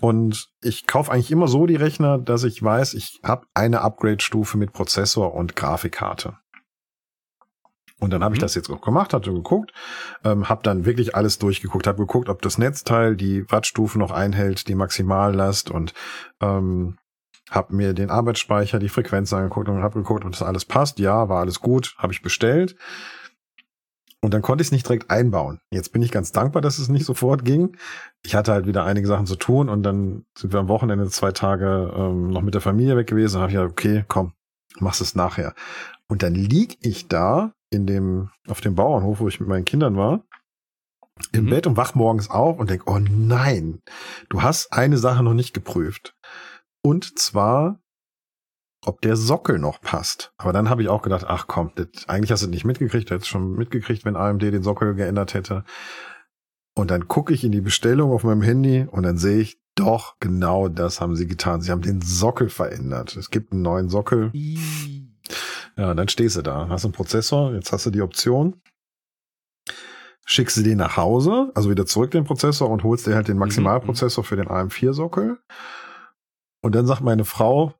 [0.00, 4.56] Und ich kaufe eigentlich immer so die Rechner, dass ich weiß, ich habe eine Upgrade-Stufe
[4.56, 6.38] mit Prozessor und Grafikkarte.
[7.98, 8.42] Und dann habe ich Mhm.
[8.42, 9.72] das jetzt auch gemacht, hatte geguckt,
[10.24, 14.66] ähm, habe dann wirklich alles durchgeguckt, habe geguckt, ob das Netzteil die Wattstufe noch einhält,
[14.66, 15.94] die Maximallast und
[16.40, 16.98] ähm,
[17.52, 20.98] habe mir den Arbeitsspeicher, die Frequenz angeguckt und habe geguckt, ob das alles passt.
[20.98, 22.76] Ja, war alles gut, habe ich bestellt.
[24.24, 25.60] Und dann konnte ich es nicht direkt einbauen.
[25.70, 27.76] Jetzt bin ich ganz dankbar, dass es nicht sofort ging.
[28.24, 31.32] Ich hatte halt wieder einige Sachen zu tun und dann sind wir am Wochenende zwei
[31.32, 33.40] Tage ähm, noch mit der Familie weg gewesen.
[33.40, 34.32] Habe ich gesagt, okay, komm,
[34.78, 35.54] machst es nachher.
[36.08, 39.96] Und dann lieg ich da in dem auf dem Bauernhof, wo ich mit meinen Kindern
[39.96, 40.22] war,
[41.32, 41.50] im Mhm.
[41.50, 43.82] Bett und wach morgens auf und denk, oh nein,
[44.28, 46.14] du hast eine Sache noch nicht geprüft.
[46.82, 47.80] Und zwar,
[48.84, 50.32] ob der Sockel noch passt.
[50.36, 53.14] Aber dann habe ich auch gedacht, ach komm, das, eigentlich hast du nicht mitgekriegt, du
[53.14, 55.64] hättest schon mitgekriegt, wenn AMD den Sockel geändert hätte.
[56.74, 60.16] Und dann gucke ich in die Bestellung auf meinem Handy und dann sehe ich, doch,
[60.20, 61.60] genau das haben sie getan.
[61.60, 63.16] Sie haben den Sockel verändert.
[63.16, 64.30] Es gibt einen neuen Sockel.
[65.76, 68.60] Ja, dann stehst du da, hast einen Prozessor, jetzt hast du die Option,
[70.26, 73.38] schickst du den nach Hause, also wieder zurück den Prozessor und holst dir halt den
[73.38, 75.38] Maximalprozessor für den AM4-Sockel.
[76.62, 77.74] Und dann sagt meine Frau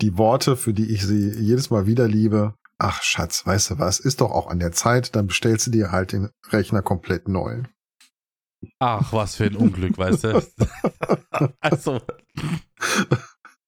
[0.00, 2.54] die Worte, für die ich sie jedes Mal wieder liebe.
[2.78, 5.92] Ach Schatz, weißt du was, ist doch auch an der Zeit, dann bestellst du dir
[5.92, 7.62] halt den Rechner komplett neu.
[8.80, 10.42] Ach, was für ein Unglück, weißt du?
[11.60, 12.00] also,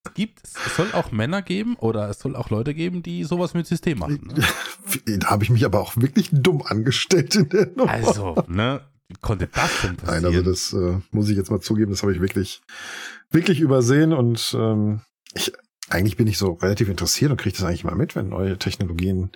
[0.05, 3.55] es gibt, es soll auch Männer geben oder es soll auch Leute geben, die sowas
[3.55, 4.33] mit System machen.
[4.35, 4.45] Ne?
[5.19, 7.91] Da habe ich mich aber auch wirklich dumm angestellt in der Nummer.
[7.91, 8.81] Also, ne?
[9.09, 10.23] Wie konnte das denn passieren?
[10.23, 12.61] Nein, also das äh, muss ich jetzt mal zugeben, das habe ich wirklich,
[13.31, 15.01] wirklich übersehen und ähm,
[15.35, 15.53] ich,
[15.89, 19.31] eigentlich bin ich so relativ interessiert und kriege das eigentlich mal mit, wenn neue Technologien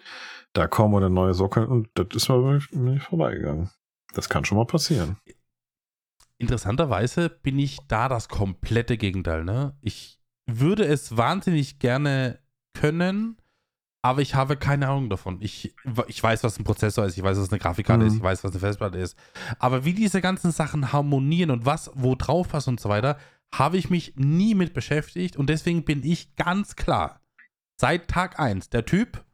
[0.52, 3.70] da kommen oder neue Sockel und das ist mir nicht vorbeigegangen.
[4.14, 5.16] Das kann schon mal passieren.
[6.38, 9.44] Interessanterweise bin ich da das komplette Gegenteil.
[9.44, 9.76] Ne?
[9.82, 12.40] Ich würde es wahnsinnig gerne
[12.74, 13.39] können,
[14.02, 15.38] aber ich habe keine Ahnung davon.
[15.40, 15.74] Ich,
[16.06, 18.08] ich weiß, was ein Prozessor ist, ich weiß, was eine Grafikkarte Mhm.
[18.08, 19.16] ist, ich weiß, was eine Festplatte ist.
[19.58, 23.18] Aber wie diese ganzen Sachen harmonieren und was wo drauf passt und so weiter,
[23.54, 27.20] habe ich mich nie mit beschäftigt und deswegen bin ich ganz klar,
[27.80, 29.24] seit Tag 1, der Typ,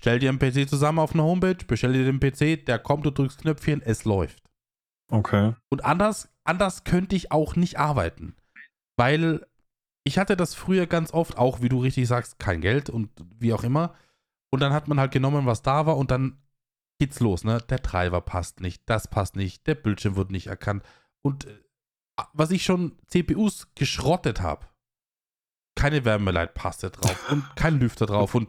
[0.00, 3.10] stell dir einen PC zusammen auf einer Homepage, bestell dir den PC, der kommt, du
[3.10, 4.42] drückst Knöpfchen, es läuft.
[5.10, 5.54] Okay.
[5.70, 8.36] Und anders, anders könnte ich auch nicht arbeiten.
[8.96, 9.44] Weil
[10.04, 13.52] ich hatte das früher ganz oft, auch wie du richtig sagst, kein Geld und wie
[13.52, 13.94] auch immer.
[14.54, 16.40] Und dann hat man halt genommen, was da war und dann
[17.00, 17.58] geht's los, ne?
[17.70, 20.84] Der Treiber passt nicht, das passt nicht, der Bildschirm wird nicht erkannt.
[21.22, 21.58] Und äh,
[22.34, 24.68] was ich schon CPUs geschrottet habe,
[25.74, 28.48] keine Wärmeleitpaste drauf und kein Lüfter drauf und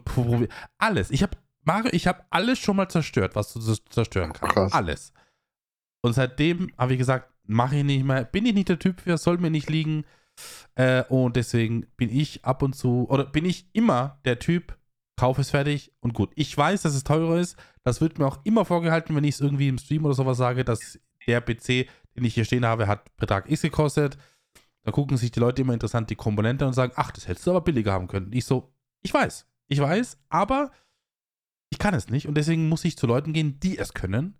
[0.78, 1.10] alles.
[1.10, 4.54] Ich habe Mario, ich habe alles schon mal zerstört, was du zerstören kannst.
[4.54, 4.72] Krass.
[4.72, 5.12] Alles.
[6.02, 9.18] Und seitdem habe ich gesagt, mache ich nicht mehr, bin ich nicht der Typ für,
[9.18, 10.04] soll mir nicht liegen.
[10.76, 14.78] Äh, und deswegen bin ich ab und zu, oder bin ich immer der Typ,
[15.16, 16.30] kauf es fertig und gut.
[16.34, 17.56] Ich weiß, dass es teurer ist.
[17.82, 20.64] Das wird mir auch immer vorgehalten, wenn ich es irgendwie im Stream oder sowas sage,
[20.64, 24.18] dass der PC, den ich hier stehen habe, hat Betrag X gekostet.
[24.84, 27.50] Da gucken sich die Leute immer interessant die Komponente und sagen, ach, das hättest du
[27.50, 28.32] aber billiger haben können.
[28.32, 30.70] Ich so, ich weiß, ich weiß, aber
[31.70, 34.34] ich kann es nicht und deswegen muss ich zu Leuten gehen, die es können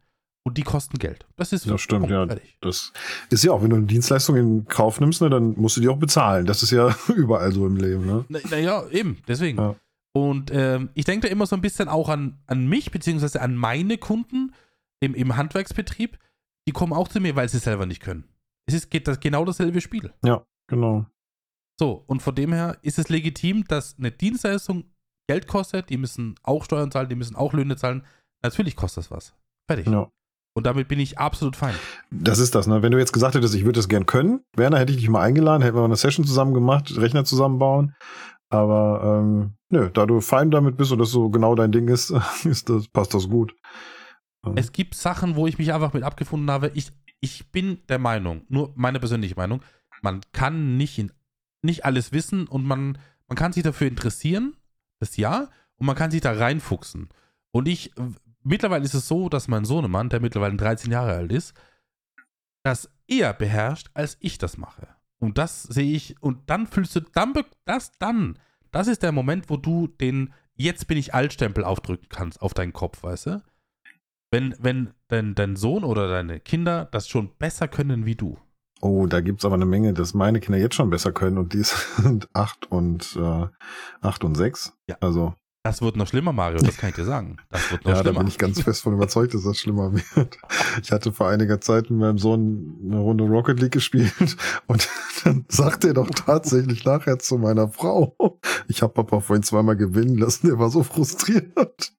[0.44, 1.26] und die kosten Geld.
[1.34, 2.24] Das ist Das stimmt, ja.
[2.26, 2.56] fertig.
[2.60, 2.92] Das
[3.30, 5.88] ist ja auch, wenn du eine Dienstleistung in Kauf nimmst, ne, dann musst du die
[5.88, 6.46] auch bezahlen.
[6.46, 8.24] Das ist ja überall so im Leben, ne?
[8.28, 9.58] Naja, na eben, deswegen.
[9.58, 9.74] Ja.
[10.16, 13.54] Und ähm, ich denke da immer so ein bisschen auch an, an mich, beziehungsweise an
[13.54, 14.54] meine Kunden
[14.98, 16.18] im, im Handwerksbetrieb.
[16.66, 18.24] Die kommen auch zu mir, weil sie selber nicht können.
[18.64, 20.14] Es ist geht das genau dasselbe Spiel.
[20.68, 21.04] Genau.
[21.78, 24.84] So, und von dem her ist es legitim, dass eine Dienstleistung
[25.28, 25.90] Geld kostet.
[25.90, 28.02] Die müssen auch Steuern zahlen, die müssen auch Löhne zahlen.
[28.42, 29.34] Natürlich kostet das was.
[29.68, 29.86] Fertig.
[29.86, 30.10] Ja.
[30.56, 31.74] Und damit bin ich absolut fein.
[32.10, 32.80] Das ist das, ne?
[32.80, 35.20] Wenn du jetzt gesagt hättest, ich würde das gern können, Werner, hätte ich dich mal
[35.20, 37.94] eingeladen, hätten wir eine Session zusammen gemacht, Rechner zusammenbauen.
[38.48, 42.10] Aber ähm, nö, da du fein damit bist und das so genau dein Ding ist,
[42.44, 43.54] ist das, passt das gut.
[44.54, 46.70] Es gibt Sachen, wo ich mich einfach mit abgefunden habe.
[46.74, 49.60] Ich, ich bin der Meinung, nur meine persönliche Meinung,
[50.02, 51.12] man kann nicht, in,
[51.62, 54.56] nicht alles wissen und man, man kann sich dafür interessieren,
[55.00, 57.08] das ja, und man kann sich da reinfuchsen.
[57.50, 57.92] Und ich,
[58.42, 61.54] mittlerweile ist es so, dass mein Sohnemann, der mittlerweile 13 Jahre alt ist,
[62.62, 64.95] das eher beherrscht, als ich das mache.
[65.18, 67.32] Und das sehe ich, und dann fühlst du, dann,
[67.64, 68.38] das dann,
[68.70, 72.72] das ist der Moment, wo du den Jetzt bin ich Altstempel aufdrücken kannst auf deinen
[72.72, 73.42] Kopf, weißt du?
[74.30, 78.38] Wenn, wenn dein, dein Sohn oder deine Kinder das schon besser können wie du.
[78.80, 81.62] Oh, da gibt's aber eine Menge, dass meine Kinder jetzt schon besser können und die
[81.62, 83.46] sind acht und äh,
[84.00, 84.76] acht und sechs.
[84.88, 84.96] Ja.
[85.00, 85.34] Also
[85.66, 87.38] Das wird noch schlimmer, Mario, das kann ich dir sagen.
[87.50, 88.20] Das wird noch ja, da schlimmer.
[88.20, 90.38] bin ich ganz fest von überzeugt, dass das schlimmer wird.
[90.80, 94.14] Ich hatte vor einiger Zeit mit meinem Sohn eine Runde Rocket League gespielt
[94.68, 94.88] und
[95.24, 98.16] dann sagt er doch tatsächlich nachher zu meiner Frau,
[98.68, 101.92] ich habe Papa vorhin zweimal gewinnen lassen, der war so frustriert.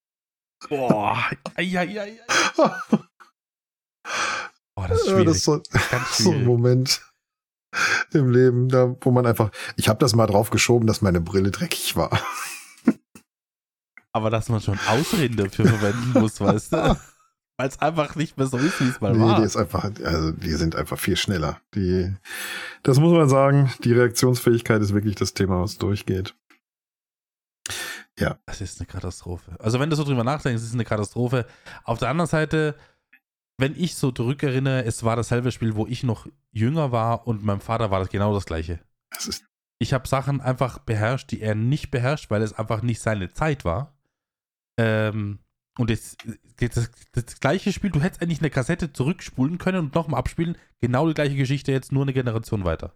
[0.70, 1.18] Boah,
[1.58, 2.82] ja, ja, ja.
[4.76, 5.26] Boah, das ist schwierig.
[5.26, 6.46] das ist so, Ganz so ein.
[6.46, 7.02] Moment
[8.14, 11.52] im Leben, da wo man einfach, ich habe das mal drauf geschoben, dass meine Brille
[11.52, 12.18] dreckig war.
[14.18, 16.98] Aber dass man schon Ausreden dafür verwenden muss, weißt du?
[17.60, 19.40] Weil es einfach nicht mehr so ist, wie es mal Nee, war.
[19.40, 21.60] die ist einfach, also die sind einfach viel schneller.
[21.74, 22.14] Die,
[22.84, 26.36] das muss man sagen, die Reaktionsfähigkeit ist wirklich das Thema, was durchgeht.
[28.46, 29.56] Das ist eine Katastrophe.
[29.60, 31.46] Also wenn du so drüber nachdenkst, ist es eine Katastrophe.
[31.84, 32.76] Auf der anderen Seite,
[33.58, 37.62] wenn ich so zurückerinnere, es war dasselbe Spiel, wo ich noch jünger war und meinem
[37.62, 38.80] Vater war das genau das gleiche.
[39.12, 39.44] Das
[39.80, 43.66] Ich habe Sachen einfach beherrscht, die er nicht beherrscht, weil es einfach nicht seine Zeit
[43.66, 43.97] war.
[44.78, 45.40] Ähm,
[45.78, 46.18] und jetzt
[46.60, 50.58] das, das gleiche Spiel, du hättest eigentlich eine Kassette zurückspulen können und nochmal abspielen.
[50.82, 52.94] Genau die gleiche Geschichte, jetzt nur eine Generation weiter.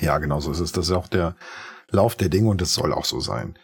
[0.00, 0.72] ja, genau so ist es.
[0.72, 1.36] Das ist auch der
[1.90, 3.58] Lauf der Dinge und das soll auch so sein.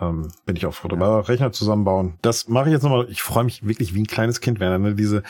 [0.00, 1.28] Ähm, bin ich auch froh drüber.
[1.28, 2.18] Rechner zusammenbauen.
[2.22, 3.06] Das mache ich jetzt nochmal.
[3.10, 4.82] Ich freue mich wirklich wie ein kleines Kind werden.
[4.82, 4.94] Ne?
[4.94, 5.22] Diese,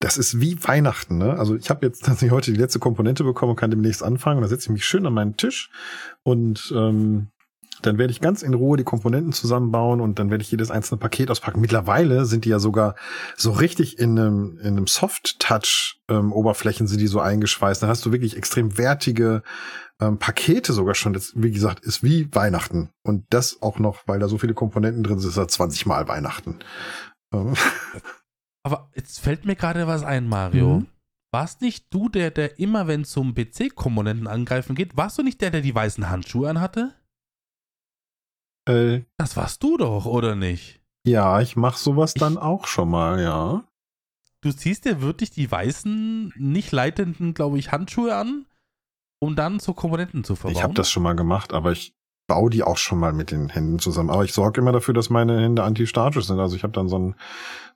[0.00, 1.18] das ist wie Weihnachten.
[1.18, 1.38] Ne?
[1.38, 4.38] Also ich habe jetzt tatsächlich heute die letzte Komponente bekommen und kann demnächst anfangen.
[4.38, 5.70] Und da setze ich mich schön an meinen Tisch
[6.24, 7.28] und ähm,
[7.82, 10.98] dann werde ich ganz in Ruhe die Komponenten zusammenbauen und dann werde ich jedes einzelne
[10.98, 11.60] Paket auspacken.
[11.60, 12.94] Mittlerweile sind die ja sogar
[13.36, 17.82] so richtig in einem, in einem Soft-Touch-Oberflächen sind die so eingeschweißt.
[17.82, 19.42] Dann hast du wirklich extrem wertige
[20.00, 21.12] ähm, Pakete sogar schon.
[21.12, 22.90] Das, wie gesagt, ist wie Weihnachten.
[23.02, 26.08] Und das auch noch, weil da so viele Komponenten drin sind, ist das 20 Mal
[26.08, 26.58] Weihnachten.
[27.32, 27.54] Ähm,
[28.62, 30.80] Aber jetzt fällt mir gerade was ein, Mario.
[30.80, 30.86] Mhm.
[31.32, 35.40] Warst nicht du der, der immer, wenn es um PC-Komponenten angreifen geht, warst du nicht
[35.40, 36.94] der, der die weißen Handschuhe anhatte?
[38.66, 40.80] Äh, Das warst du doch, oder nicht?
[41.06, 43.64] ja, ich mache sowas Ich- dann auch schon mal, ja.
[44.42, 48.46] Du ziehst dir wirklich die weißen, nicht leitenden, glaube ich, Handschuhe an,
[49.20, 50.56] um dann so Komponenten zu verbauen.
[50.56, 51.94] Ich habe das schon mal gemacht, aber ich
[52.28, 54.10] baue die auch schon mal mit den Händen zusammen.
[54.10, 56.38] Aber ich sorge immer dafür, dass meine Hände antistatisch sind.
[56.40, 57.14] Also ich habe dann so ein,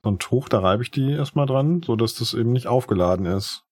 [0.02, 3.26] so ein Tuch, da reibe ich die erstmal dran, so dass das eben nicht aufgeladen
[3.26, 3.64] ist.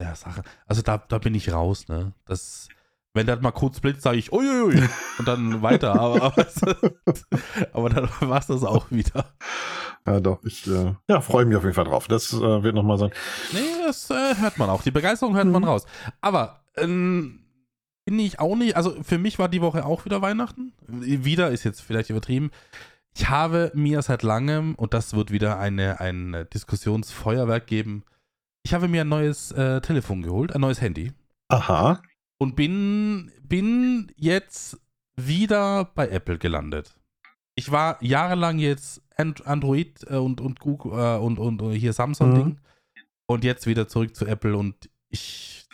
[0.00, 0.42] Ja, Sache.
[0.66, 2.12] Also da, da bin ich raus, ne?
[2.24, 2.68] Das,
[3.18, 4.80] wenn das mal kurz blitzt, sage ich uiuiui
[5.18, 5.98] und dann weiter.
[6.00, 6.46] Aber, aber,
[7.72, 9.24] aber dann war es das auch wieder.
[10.06, 12.06] Ja, doch, ich äh, ja, freue mich auf jeden Fall drauf.
[12.06, 13.10] Das äh, wird nochmal sein.
[13.52, 14.82] Nee, das äh, hört man auch.
[14.82, 15.68] Die Begeisterung hört man Mhm.
[15.68, 15.84] raus.
[16.20, 17.40] Aber ähm,
[18.04, 20.72] bin ich auch nicht, also für mich war die Woche auch wieder Weihnachten.
[20.86, 22.52] Wieder ist jetzt vielleicht übertrieben.
[23.16, 28.04] Ich habe mir seit langem, und das wird wieder eine, ein Diskussionsfeuerwerk geben,
[28.62, 31.12] ich habe mir ein neues äh, Telefon geholt, ein neues Handy.
[31.48, 32.00] Aha.
[32.38, 34.78] Und bin, bin jetzt
[35.16, 36.94] wieder bei Apple gelandet.
[37.56, 41.92] Ich war jahrelang jetzt And Android äh, und, und Google äh, und, und, und hier
[41.92, 42.60] Samsung-Ding.
[43.26, 45.66] Und jetzt wieder zurück zu Apple und ich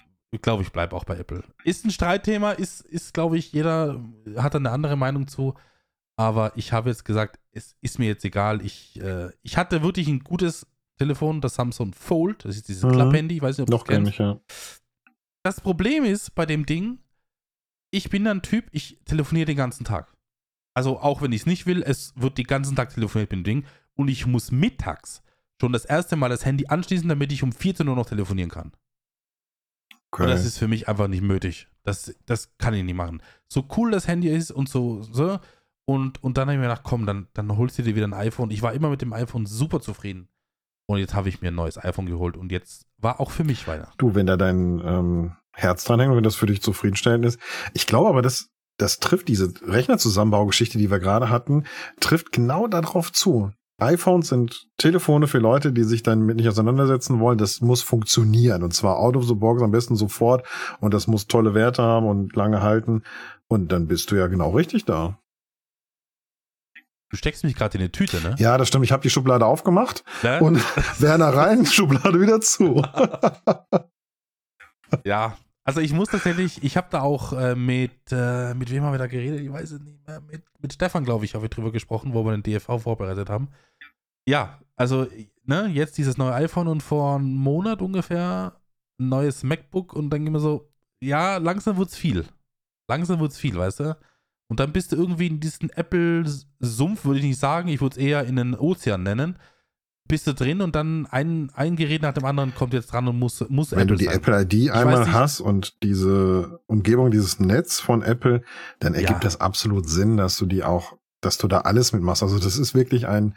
[0.43, 1.45] glaube, ich bleibe auch bei Apple.
[1.63, 4.01] Ist ein Streitthema, ist, ist glaube ich, jeder
[4.37, 5.55] hat da eine andere Meinung zu.
[6.17, 8.65] Aber ich habe jetzt gesagt, es ist mir jetzt egal.
[8.65, 10.67] Ich, äh, ich hatte wirklich ein gutes
[10.99, 12.45] Telefon, das Samsung Fold.
[12.45, 12.93] Das ist dieses Mhm.
[12.93, 13.37] Klapp-Handy.
[13.37, 14.13] Ich weiß nicht, ob du Noch es kennst.
[14.13, 14.41] ich, ja.
[15.45, 16.99] Das Problem ist bei dem Ding,
[17.91, 20.13] ich bin ein Typ, ich telefoniere den ganzen Tag.
[20.75, 23.45] Also auch wenn ich es nicht will, es wird den ganzen Tag telefoniert mit dem
[23.45, 25.23] Ding und ich muss mittags
[25.61, 28.73] schon das erste Mal das Handy anschließen, damit ich um 14 Uhr noch telefonieren kann.
[30.17, 30.27] Und Okay.
[30.27, 31.69] das ist für mich einfach nicht möglich.
[31.83, 33.23] Das, das kann ich nicht machen.
[33.49, 35.39] So cool das Handy ist und so, so.
[35.85, 38.15] Und, und dann habe ich mir gedacht, komm, dann, dann holst du dir wieder ein
[38.15, 38.51] iPhone.
[38.51, 40.29] Ich war immer mit dem iPhone super zufrieden.
[40.87, 43.67] Und jetzt habe ich mir ein neues iPhone geholt und jetzt war auch für mich
[43.67, 43.95] Weihnachten.
[43.97, 47.39] Du, wenn da dein ähm, Herz dran hängt und wenn das für dich zufriedenstellend ist.
[47.73, 51.65] Ich glaube aber, das, das trifft diese Rechnerzusammenbaugeschichte, die wir gerade hatten,
[52.01, 53.53] trifft genau darauf zu.
[53.79, 57.39] iPhones sind Telefone für Leute, die sich dann mit nicht auseinandersetzen wollen.
[57.39, 60.47] Das muss funktionieren und zwar out of the box am besten sofort
[60.81, 63.05] und das muss tolle Werte haben und lange halten
[63.49, 65.19] und dann bist du ja genau richtig da.
[67.15, 68.35] Du steckst mich gerade in eine Tüte, ne?
[68.41, 68.85] Ja, das stimmt.
[68.85, 70.41] Ich habe die Schublade aufgemacht Ne?
[70.41, 70.57] und
[71.01, 72.83] Werner rein, Schublade wieder zu.
[75.05, 78.93] Ja, also ich muss tatsächlich, ich habe da auch äh, mit, äh, mit wem haben
[78.93, 79.41] wir da geredet?
[79.41, 80.21] Ich weiß es nicht mehr.
[80.23, 83.49] Mit, mit Stefan, glaube ich, habe ich drüber gesprochen, wo wir den DFV vorbereitet haben.
[84.29, 85.07] Ja, also,
[85.45, 88.61] ne, jetzt dieses neue iPhone und vor einem Monat ungefähr
[89.01, 90.69] ein neues MacBook und dann gehen wir so,
[91.01, 92.25] ja, langsam wird's viel.
[92.89, 93.97] Langsam wird's viel, weißt du?
[94.49, 98.03] Und dann bist du irgendwie in diesen Apple-Sumpf, würde ich nicht sagen, ich würde es
[98.05, 99.39] eher in den Ozean nennen.
[100.07, 103.19] Bist du drin und dann ein, ein Gerät nach dem anderen kommt jetzt dran und
[103.19, 104.17] muss, muss Wenn du die sein.
[104.17, 108.43] Apple ID weiß einmal hast und diese Umgebung, dieses Netz von Apple,
[108.81, 109.19] dann ergibt Ja.
[109.21, 112.23] das absolut Sinn, dass du die auch, dass du da alles mitmachst.
[112.23, 113.35] Also das ist wirklich ein,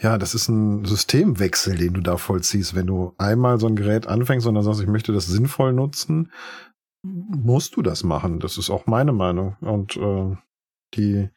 [0.00, 2.76] ja, das ist ein Systemwechsel, den du da vollziehst.
[2.76, 6.30] Wenn du einmal so ein Gerät anfängst und dann sagst, ich möchte das sinnvoll nutzen,
[7.28, 8.40] musst du das machen.
[8.40, 9.56] Das ist auch meine Meinung.
[9.60, 10.36] Und äh,
[10.94, 11.28] die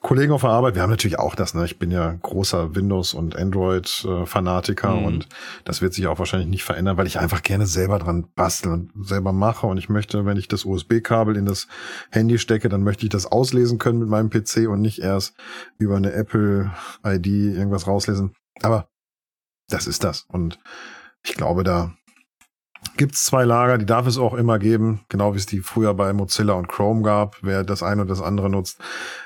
[0.00, 1.64] Kollegen auf der Arbeit, wir haben natürlich auch das, ne?
[1.66, 5.04] Ich bin ja großer Windows- und Android-Fanatiker Mhm.
[5.04, 5.28] und
[5.64, 8.90] das wird sich auch wahrscheinlich nicht verändern, weil ich einfach gerne selber dran bastel und
[9.06, 9.66] selber mache.
[9.66, 11.68] Und ich möchte, wenn ich das USB-Kabel in das
[12.10, 15.34] Handy stecke, dann möchte ich das auslesen können mit meinem PC und nicht erst
[15.78, 18.34] über eine Apple-ID irgendwas rauslesen.
[18.62, 18.88] Aber
[19.68, 20.22] das ist das.
[20.28, 20.58] Und
[21.24, 21.94] ich glaube, da
[22.96, 26.12] gibt's zwei Lager, die darf es auch immer geben, genau wie es die früher bei
[26.12, 28.80] Mozilla und Chrome gab, wer das eine und das andere nutzt.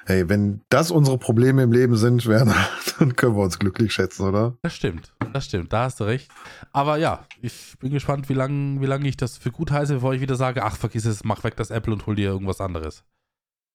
[0.06, 2.56] Hey, wenn das unsere Probleme im Leben sind, Werner,
[2.98, 4.56] dann können wir uns glücklich schätzen, oder?
[4.62, 6.30] Das stimmt, das stimmt, da hast du recht.
[6.72, 10.14] Aber ja, ich bin gespannt, wie lange wie lang ich das für gut heiße, bevor
[10.14, 13.04] ich wieder sage, ach, vergiss es, mach weg das Apple und hol dir irgendwas anderes.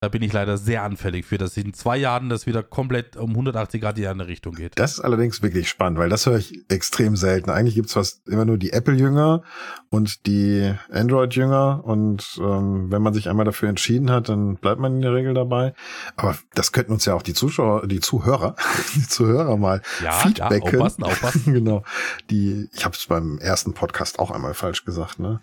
[0.03, 3.29] Da bin ich leider sehr anfällig für, dass in zwei Jahren das wieder komplett um
[3.29, 4.73] 180 Grad in die andere Richtung geht.
[4.75, 7.49] Das ist allerdings wirklich spannend, weil das höre ich extrem selten.
[7.49, 9.43] Eigentlich gibt's fast immer nur die Apple-Jünger
[9.89, 11.85] und die Android-Jünger.
[11.85, 15.33] Und ähm, wenn man sich einmal dafür entschieden hat, dann bleibt man in der Regel
[15.33, 15.73] dabei.
[16.17, 18.57] Aber das könnten uns ja auch die Zuschauer, die Zuhörer,
[18.95, 20.57] die Zuhörer mal Ja, feedbacken.
[20.63, 21.53] ja, aufpassen, aufpassen.
[21.53, 21.81] genau.
[22.29, 25.39] Die, ich habe es beim ersten Podcast auch einmal falsch gesagt, ne?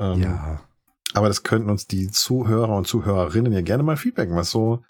[0.00, 0.60] Ähm, Ja,
[1.14, 4.82] Aber das könnten uns die Zuhörer und Zuhörerinnen ja gerne mal feedbacken, was so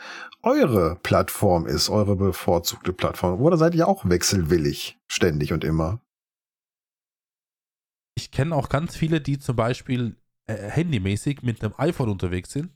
[0.42, 3.40] eure Plattform ist, eure bevorzugte Plattform.
[3.40, 6.00] Oder seid ihr auch wechselwillig, ständig und immer?
[8.14, 12.70] ich kenne auch ganz viele, die zum Beispiel äh, handymäßig mit einem iPhone unterwegs sind,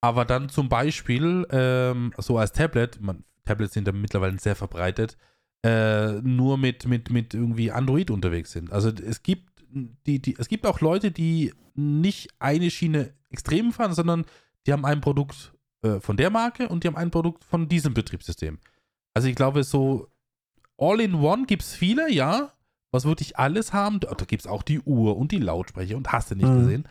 [0.00, 5.16] aber dann zum Beispiel ähm, so als Tablet, man, Tablets sind ja mittlerweile sehr verbreitet,
[5.64, 8.72] äh, nur mit, mit, mit irgendwie Android unterwegs sind.
[8.72, 13.94] Also es gibt die, die, es gibt auch Leute, die nicht eine Schiene extrem fahren,
[13.94, 14.24] sondern
[14.66, 15.52] die haben ein Produkt
[15.82, 18.58] äh, von der Marke und die haben ein Produkt von diesem Betriebssystem.
[19.14, 20.08] Also ich glaube, so
[20.78, 22.52] All-in-One gibt es viele, ja,
[22.90, 24.00] was wirklich alles haben.
[24.00, 26.58] Da, gibt es auch die Uhr und die Lautsprecher und hast du nicht Mhm.
[26.58, 26.88] gesehen.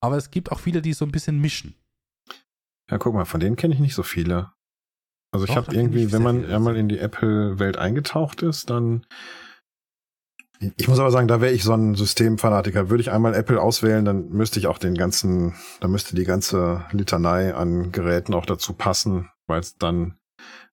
[0.00, 1.74] Aber es gibt auch viele, die so ein bisschen mischen.
[2.90, 4.52] Ja, guck mal, von denen kenne ich nicht so viele.
[5.30, 8.42] Also ich Doch, habe da kenn irgendwie, ich wenn man einmal in die Apple-Welt eingetaucht
[8.42, 9.04] ist, dann
[10.76, 12.90] ich muss aber sagen, da wäre ich so ein Systemfanatiker.
[12.90, 16.84] Würde ich einmal Apple auswählen, dann müsste ich auch den ganzen, dann müsste die ganze
[16.90, 20.18] Litanei an Geräten auch dazu passen, weil es dann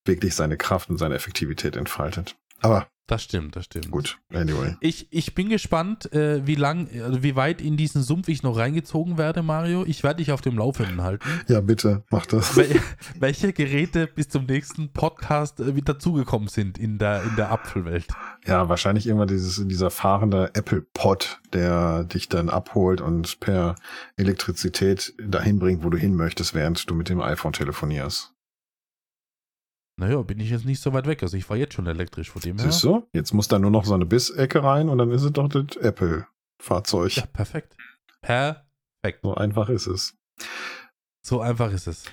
[0.03, 2.35] wirklich seine Kraft und seine Effektivität entfaltet.
[2.65, 3.91] Aber Das stimmt, das stimmt.
[3.91, 4.75] gut, anyway.
[4.81, 8.57] Ich, ich bin gespannt, äh, wie lang, also wie weit in diesen Sumpf ich noch
[8.57, 9.85] reingezogen werde, Mario.
[9.85, 11.29] Ich werde dich auf dem Laufenden halten.
[11.47, 12.57] Ja, bitte, mach das.
[12.57, 12.81] Wel
[13.19, 18.07] welche Geräte bis zum nächsten Podcast äh, wieder dazugekommen sind in der, in der Apfelwelt.
[18.47, 23.75] Ja, wahrscheinlich irgendwann dieses, dieser fahrende Apple-Pod, der dich dann abholt und per
[24.17, 28.34] Elektrizität dahin bringt, wo du hin möchtest, während du mit dem iPhone telefonierst.
[29.97, 31.23] Naja, bin ich jetzt nicht so weit weg.
[31.23, 32.69] Also ich war jetzt schon elektrisch von dem her.
[32.69, 33.07] Siehst du?
[33.13, 35.77] Jetzt muss da nur noch so eine Bissecke rein und dann ist es doch das
[35.77, 37.15] Apple-Fahrzeug.
[37.15, 37.77] Ja, perfekt.
[38.21, 39.19] Perfekt.
[39.23, 40.17] So einfach ist es.
[41.25, 42.05] So einfach ist es.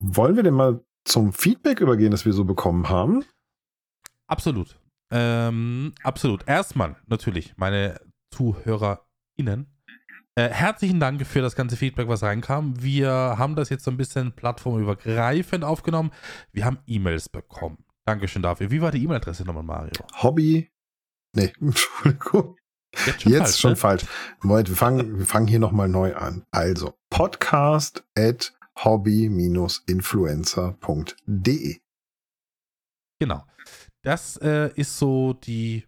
[0.00, 3.24] Wollen wir denn mal zum Feedback übergehen, das wir so bekommen haben?
[4.26, 4.78] Absolut.
[5.10, 6.48] Ähm, absolut.
[6.48, 9.66] Erstmal natürlich meine ZuhörerInnen.
[10.34, 12.82] Äh, herzlichen Dank für das ganze Feedback, was reinkam.
[12.82, 16.10] Wir haben das jetzt so ein bisschen plattformübergreifend aufgenommen.
[16.52, 17.84] Wir haben E-Mails bekommen.
[18.06, 18.70] Dankeschön dafür.
[18.70, 19.92] Wie war die E-Mail-Adresse nochmal, Mario?
[20.22, 20.70] Hobby.
[21.36, 22.56] Nee, Entschuldigung.
[23.06, 23.76] Jetzt schon Jetzt falsch, schon ne?
[23.76, 24.04] falsch.
[24.40, 26.46] Moment, wir fangen, wir fangen hier nochmal neu an.
[26.50, 31.78] Also, podcast at hobby-influencer.de.
[33.20, 33.44] Genau.
[34.02, 35.84] Das äh, ist so die,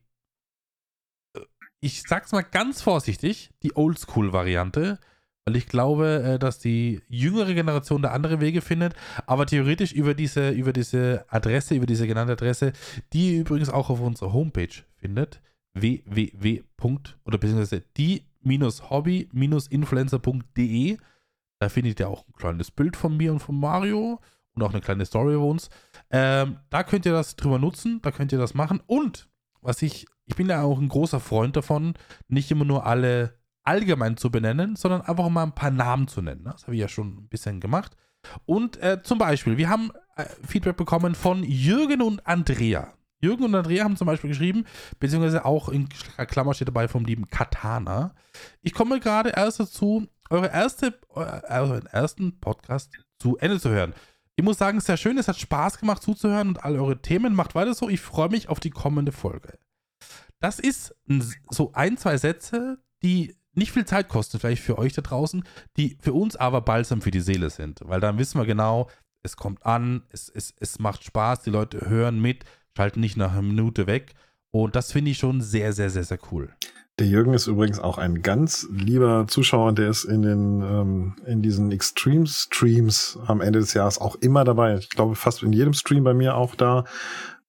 [1.85, 4.99] ich sag's mal ganz vorsichtig, die Oldschool-Variante.
[5.45, 8.95] weil ich glaube, äh, dass die jüngere Generation da andere Wege findet,
[9.27, 12.73] aber theoretisch über diese, über diese Adresse, über diese genannte Adresse,
[13.13, 15.43] die ihr übrigens auch auf unserer Homepage findet,
[15.75, 16.63] www.
[17.27, 20.97] oder beziehungsweise die-hobby-influencer.de.
[21.59, 24.19] Da findet ihr auch ein kleines Bild von mir und von Mario
[24.55, 25.69] und auch eine kleine Story über uns.
[26.09, 28.81] Ähm, da könnt ihr das drüber nutzen, da könnt ihr das machen.
[28.87, 29.29] Und
[29.61, 31.95] was ich, ich bin ja auch ein großer Freund davon,
[32.29, 36.45] nicht immer nur alle allgemein zu benennen, sondern einfach mal ein paar Namen zu nennen.
[36.45, 37.97] Das habe ich ja schon ein bisschen gemacht.
[38.47, 42.95] Und äh, zum Beispiel, wir haben äh, Feedback bekommen von Jürgen und Andrea.
[43.21, 44.65] Jürgen und Andrea haben zum Beispiel geschrieben,
[45.01, 48.15] beziehungsweise auch in Klammer steht dabei vom lieben Katana.
[48.61, 53.95] Ich komme gerade erst dazu, eure erste, euren ersten Podcast zu Ende zu hören.
[54.37, 57.35] Ich muss sagen, sehr schön, es hat Spaß gemacht zuzuhören und all eure Themen.
[57.35, 57.89] Macht weiter so.
[57.89, 59.59] Ich freue mich auf die kommende Folge.
[60.45, 60.95] Das ist
[61.49, 65.43] so ein, zwei Sätze, die nicht viel Zeit kosten, vielleicht für euch da draußen,
[65.79, 67.81] die für uns aber balsam für die Seele sind.
[67.83, 68.91] Weil dann wissen wir genau,
[69.23, 72.45] es kommt an, es, es, es macht Spaß, die Leute hören mit,
[72.77, 74.13] schalten nicht nach einer Minute weg.
[74.51, 76.51] Und das finde ich schon sehr, sehr, sehr, sehr cool.
[76.99, 81.41] Der Jürgen ist übrigens auch ein ganz lieber Zuschauer, der ist in den ähm, in
[81.41, 84.77] diesen Extreme Streams am Ende des Jahres auch immer dabei.
[84.77, 86.85] Ich glaube fast in jedem Stream bei mir auch da.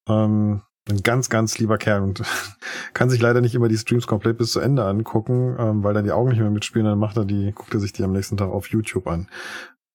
[0.07, 2.21] Ähm, ein ganz, ganz lieber Kerl und
[2.93, 6.05] kann sich leider nicht immer die Streams komplett bis zu Ende angucken, ähm, weil dann
[6.05, 8.37] die Augen nicht mehr mitspielen, dann macht er die, guckt er sich die am nächsten
[8.37, 9.27] Tag auf YouTube an.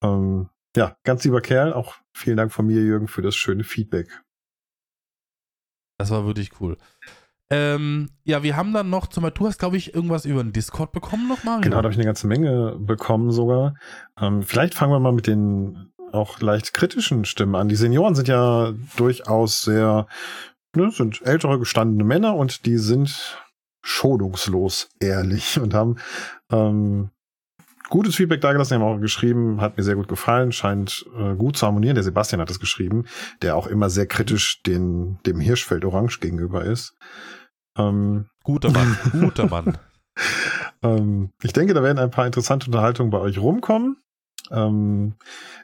[0.03, 4.23] Ähm, ja, ganz lieber Kerl, auch vielen Dank von mir, Jürgen, für das schöne Feedback.
[5.99, 6.77] Das war wirklich cool.
[7.53, 10.53] Ähm, ja, wir haben dann noch, zum Beispiel, du hast, glaube ich, irgendwas über den
[10.53, 11.61] Discord bekommen nochmal.
[11.61, 13.75] Genau, da habe ich eine ganze Menge bekommen sogar.
[14.21, 17.69] Ähm, vielleicht fangen wir mal mit den auch leicht kritischen Stimmen an.
[17.69, 20.07] Die Senioren sind ja durchaus sehr
[20.75, 23.39] ne, sind ältere gestandene Männer und die sind
[23.83, 25.97] schonungslos ehrlich und haben
[26.51, 27.11] ähm,
[27.89, 31.67] gutes Feedback dagelassen, haben auch geschrieben, hat mir sehr gut gefallen, scheint äh, gut zu
[31.67, 31.97] harmonieren.
[31.97, 33.05] Der Sebastian hat es geschrieben,
[33.43, 36.97] der auch immer sehr kritisch den, dem Hirschfeld Orange gegenüber ist.
[37.77, 39.77] Ähm, guter Mann, guter Mann.
[40.83, 43.97] ähm, ich denke, da werden ein paar interessante Unterhaltungen bei euch rumkommen.
[44.51, 45.15] Ähm,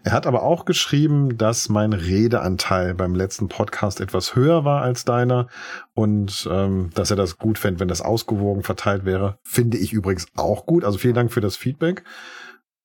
[0.04, 5.04] er hat aber auch geschrieben, dass mein Redeanteil beim letzten Podcast etwas höher war als
[5.04, 5.48] deiner
[5.94, 9.38] und ähm, dass er das gut fände, wenn das ausgewogen verteilt wäre.
[9.44, 10.84] Finde ich übrigens auch gut.
[10.84, 12.04] Also vielen Dank für das Feedback.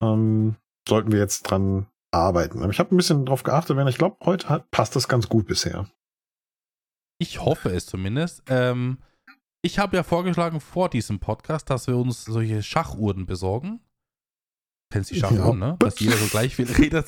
[0.02, 0.56] Ähm,
[0.88, 2.68] sollten wir jetzt dran arbeiten.
[2.70, 5.46] Ich habe ein bisschen drauf geachtet, wenn ich glaube, heute hat, passt das ganz gut
[5.46, 5.88] bisher.
[7.20, 8.44] Ich hoffe es zumindest.
[8.48, 8.98] Ähm,
[9.62, 13.80] ich habe ja vorgeschlagen vor diesem Podcast, dass wir uns solche Schachuhren besorgen
[14.92, 15.72] kennst die Schaffung, ja.
[15.72, 15.76] ne?
[15.80, 17.08] Dass jeder so gleich viel redet,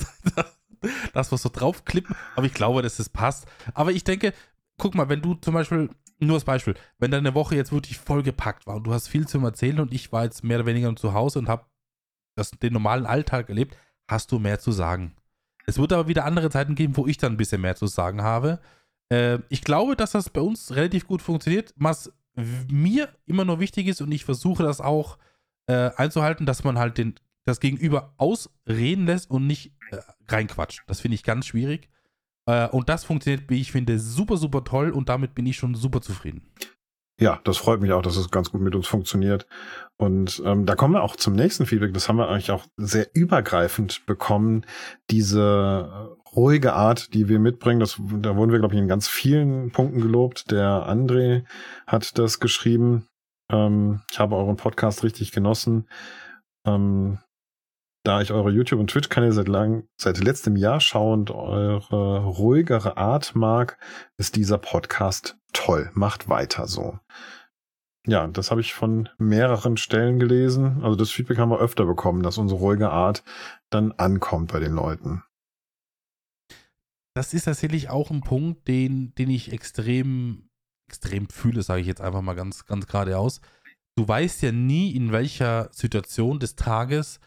[1.14, 2.16] dass wir so draufklippen.
[2.36, 3.46] Aber ich glaube, dass es passt.
[3.74, 4.34] Aber ich denke,
[4.78, 8.66] guck mal, wenn du zum Beispiel, nur als Beispiel, wenn deine Woche jetzt wirklich vollgepackt
[8.66, 11.14] war und du hast viel zu erzählen und ich war jetzt mehr oder weniger zu
[11.14, 11.66] Hause und habe
[12.62, 13.78] den normalen Alltag erlebt,
[14.08, 15.16] hast du mehr zu sagen.
[15.66, 18.22] Es wird aber wieder andere Zeiten geben, wo ich dann ein bisschen mehr zu sagen
[18.22, 18.60] habe.
[19.10, 21.74] Äh, ich glaube, dass das bei uns relativ gut funktioniert.
[21.78, 25.18] Was mir immer nur wichtig ist und ich versuche das auch
[25.68, 27.16] äh, einzuhalten, dass man halt den
[27.46, 30.84] das Gegenüber ausreden lässt und nicht äh, reinquatscht.
[30.88, 31.90] Das finde ich ganz schwierig.
[32.46, 35.76] Äh, und das funktioniert, wie ich finde, super, super toll und damit bin ich schon
[35.76, 36.42] super zufrieden.
[37.20, 39.46] Ja, das freut mich auch, dass es ganz gut mit uns funktioniert.
[39.98, 41.94] Und ähm, da kommen wir auch zum nächsten Feedback.
[41.94, 44.66] Das haben wir eigentlich auch sehr übergreifend bekommen.
[45.12, 49.08] Diese äh, ruhige Art, die wir mitbringen, das, da wurden wir, glaube ich, in ganz
[49.08, 50.50] vielen Punkten gelobt.
[50.50, 51.46] Der André
[51.86, 53.08] hat das geschrieben.
[53.52, 55.88] Ähm, ich habe euren Podcast richtig genossen.
[56.66, 57.20] Ähm,
[58.04, 62.98] da ich eure YouTube- und Twitch-Kanäle seit lang, seit letztem Jahr schaue und eure ruhigere
[62.98, 63.78] Art mag,
[64.18, 65.90] ist dieser Podcast toll.
[65.94, 67.00] Macht weiter so.
[68.06, 70.84] Ja, das habe ich von mehreren Stellen gelesen.
[70.84, 73.24] Also das Feedback haben wir öfter bekommen, dass unsere ruhige Art
[73.70, 75.24] dann ankommt bei den Leuten.
[77.16, 80.50] Das ist tatsächlich auch ein Punkt, den, den ich extrem,
[80.90, 83.40] extrem fühle, sage ich jetzt einfach mal ganz, ganz geradeaus.
[83.96, 87.22] Du weißt ja nie, in welcher Situation des Tages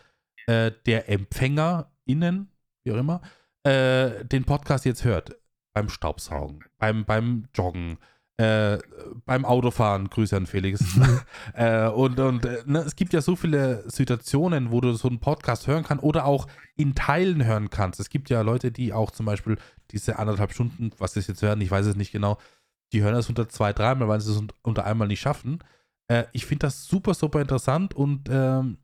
[0.46, 2.50] äh, der Empfänger innen,
[2.84, 3.20] wie auch immer,
[3.64, 5.36] äh, den Podcast jetzt hört.
[5.74, 7.98] Beim Staubsaugen, beim, beim Joggen,
[8.38, 8.78] äh,
[9.24, 10.84] beim Autofahren, Grüße an Felix.
[11.54, 15.20] äh, und und äh, ne, es gibt ja so viele Situationen, wo du so einen
[15.20, 18.00] Podcast hören kannst oder auch in Teilen hören kannst.
[18.00, 19.58] Es gibt ja Leute, die auch zum Beispiel
[19.90, 22.38] diese anderthalb Stunden, was das jetzt hören, ich weiß es nicht genau,
[22.92, 25.58] die hören das unter zwei, dreimal, weil sie es unter einmal nicht schaffen.
[26.08, 28.78] Äh, ich finde das super, super interessant und ähm,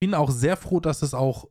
[0.00, 1.48] bin auch sehr froh, dass es auch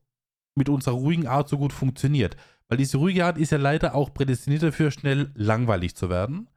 [0.56, 2.38] mit unserer ruhigen Art so gut funktioniert.
[2.68, 6.50] Weil diese ruhige Art ist ja leider auch prädestiniert dafür, schnell langweilig zu werden.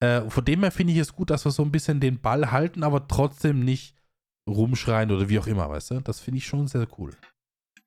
[0.00, 2.50] Äh, von dem her finde ich es gut, dass wir so ein bisschen den Ball
[2.50, 3.94] halten, aber trotzdem nicht
[4.48, 6.00] rumschreien oder wie auch immer, weißt du?
[6.00, 7.12] Das finde ich schon sehr cool.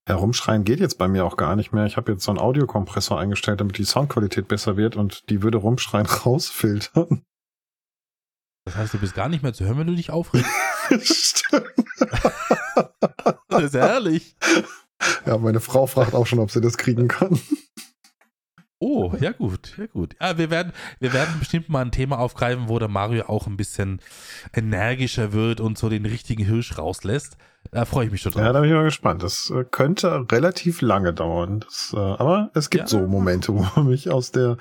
[0.06, 1.86] Herumschreien geht jetzt bei mir auch gar nicht mehr.
[1.86, 5.58] Ich habe jetzt so einen Audiokompressor eingestellt, damit die Soundqualität besser wird und die würde
[5.58, 7.24] Rumschreien rausfiltern.
[8.66, 10.50] Das heißt, du bist gar nicht mehr zu hören, wenn du dich aufregst.
[11.02, 11.74] Stimmt.
[13.50, 14.36] Das ist herrlich.
[15.26, 17.40] Ja, meine Frau fragt auch schon, ob sie das kriegen kann.
[18.80, 20.14] Oh, ja gut, ja gut.
[20.20, 23.56] Ja, wir werden, wir werden bestimmt mal ein Thema aufgreifen, wo der Mario auch ein
[23.56, 24.02] bisschen
[24.54, 27.38] energischer wird und so den richtigen Hirsch rauslässt.
[27.72, 28.42] Da freue ich mich schon drauf.
[28.44, 29.24] Ja, da bin ich mal gespannt.
[29.24, 31.62] Das äh, könnte relativ lange dauern.
[31.62, 32.88] Das, äh, aber es gibt Ja.
[32.88, 34.58] so Momente, wo man mich aus der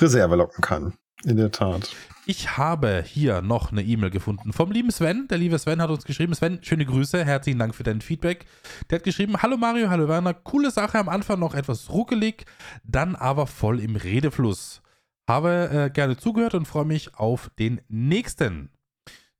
[0.00, 0.94] Reserve locken kann.
[1.24, 1.94] In der Tat.
[2.24, 5.26] Ich habe hier noch eine E-Mail gefunden vom lieben Sven.
[5.26, 6.32] Der liebe Sven hat uns geschrieben.
[6.34, 7.24] Sven, schöne Grüße.
[7.24, 8.46] Herzlichen Dank für dein Feedback.
[8.88, 10.32] Der hat geschrieben: Hallo Mario, hallo Werner.
[10.32, 11.00] Coole Sache.
[11.00, 12.44] Am Anfang noch etwas ruckelig,
[12.84, 14.82] dann aber voll im Redefluss.
[15.28, 18.70] Habe äh, gerne zugehört und freue mich auf den nächsten.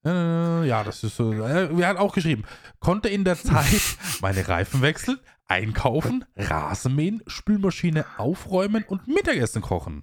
[0.05, 1.33] Äh, ja, das ist so.
[1.33, 2.43] Äh, er hat auch geschrieben:
[2.81, 10.03] Konnte in der Zeit meine Reifen wechseln, einkaufen, Rasenmähen, Spülmaschine aufräumen und Mittagessen kochen.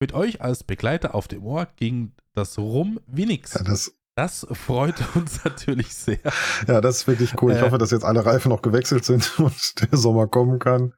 [0.00, 3.54] Mit euch als Begleiter auf dem Ohr ging das rum wie nix.
[3.54, 6.18] Ja, das, Das freut uns natürlich sehr.
[6.66, 7.52] ja, das ist wirklich cool.
[7.52, 7.62] Ich Äh.
[7.62, 10.94] hoffe, dass jetzt alle Reifen noch gewechselt sind und der Sommer kommen kann.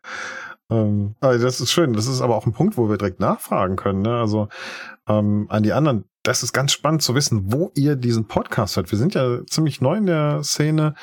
[0.71, 1.95] Ähm, also das ist schön.
[1.95, 4.03] Das ist aber auch ein Punkt, wo wir direkt nachfragen können.
[4.03, 4.19] Ne?
[4.19, 4.49] Also
[5.09, 6.05] ähm, an die anderen.
[6.23, 8.91] Das ist ganz spannend zu wissen, wo ihr diesen Podcast hört.
[8.91, 10.95] Wir sind ja ziemlich neu in der Szene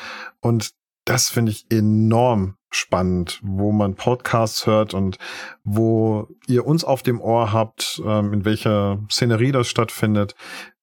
[0.41, 0.70] und
[1.08, 5.18] das finde ich enorm spannend, wo man Podcasts hört und
[5.64, 10.36] wo ihr uns auf dem Ohr habt, ähm, in welcher Szenerie das stattfindet.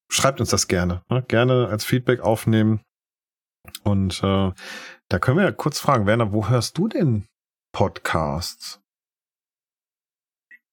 [0.09, 1.03] Schreibt uns das gerne.
[1.09, 1.23] Ne?
[1.27, 2.81] Gerne als Feedback aufnehmen.
[3.83, 4.51] Und äh,
[5.09, 7.27] da können wir ja kurz fragen, Werner, wo hörst du denn
[7.71, 8.81] Podcasts?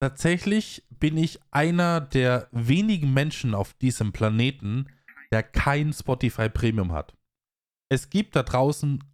[0.00, 4.86] Tatsächlich bin ich einer der wenigen Menschen auf diesem Planeten,
[5.30, 7.14] der kein Spotify Premium hat.
[7.90, 9.11] Es gibt da draußen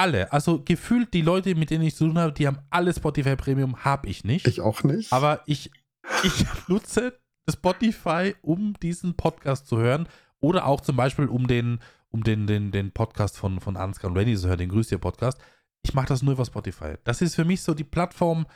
[0.00, 3.36] alle, also gefühlt die Leute, mit denen ich zu tun habe, die haben alle Spotify
[3.36, 4.46] Premium, habe ich nicht.
[4.46, 5.12] Ich auch nicht.
[5.12, 5.70] Aber ich,
[6.24, 7.18] ich nutze
[7.50, 10.08] Spotify, um diesen Podcast zu hören.
[10.40, 14.16] Oder auch zum Beispiel, um den, um den, den, den Podcast von, von Ansgar und
[14.16, 15.38] Randy zu hören, den Grüß dir Podcast.
[15.82, 16.94] Ich mache das nur über Spotify.
[17.04, 18.46] Das ist für mich so die Plattform,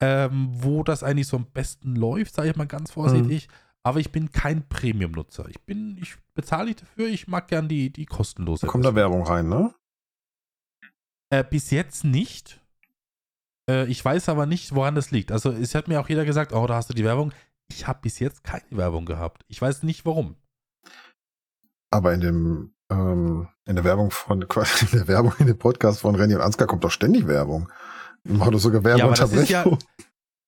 [0.00, 3.48] ähm, wo das eigentlich so am besten läuft, sage ich mal ganz vorsichtig.
[3.82, 5.48] Aber ich bin kein Premium-Nutzer.
[5.48, 8.66] Ich bin, ich bezahle nicht dafür, ich mag gern die, die kostenlose.
[8.66, 9.74] da kommt da Werbung rein, ne?
[11.30, 12.60] Äh, bis jetzt nicht.
[13.68, 15.32] Äh, ich weiß aber nicht, woran das liegt.
[15.32, 17.32] Also es hat mir auch jeder gesagt, oh, da hast du die Werbung.
[17.70, 19.44] Ich habe bis jetzt keine Werbung gehabt.
[19.48, 20.36] Ich weiß nicht warum.
[21.92, 24.48] Aber in dem ähm, in der Werbung von in
[24.92, 27.70] der Werbung in dem Podcast von Renny und Ansgar kommt doch ständig Werbung.
[28.24, 29.78] Machen doch sogar ist ja- Werbeunterbrechung.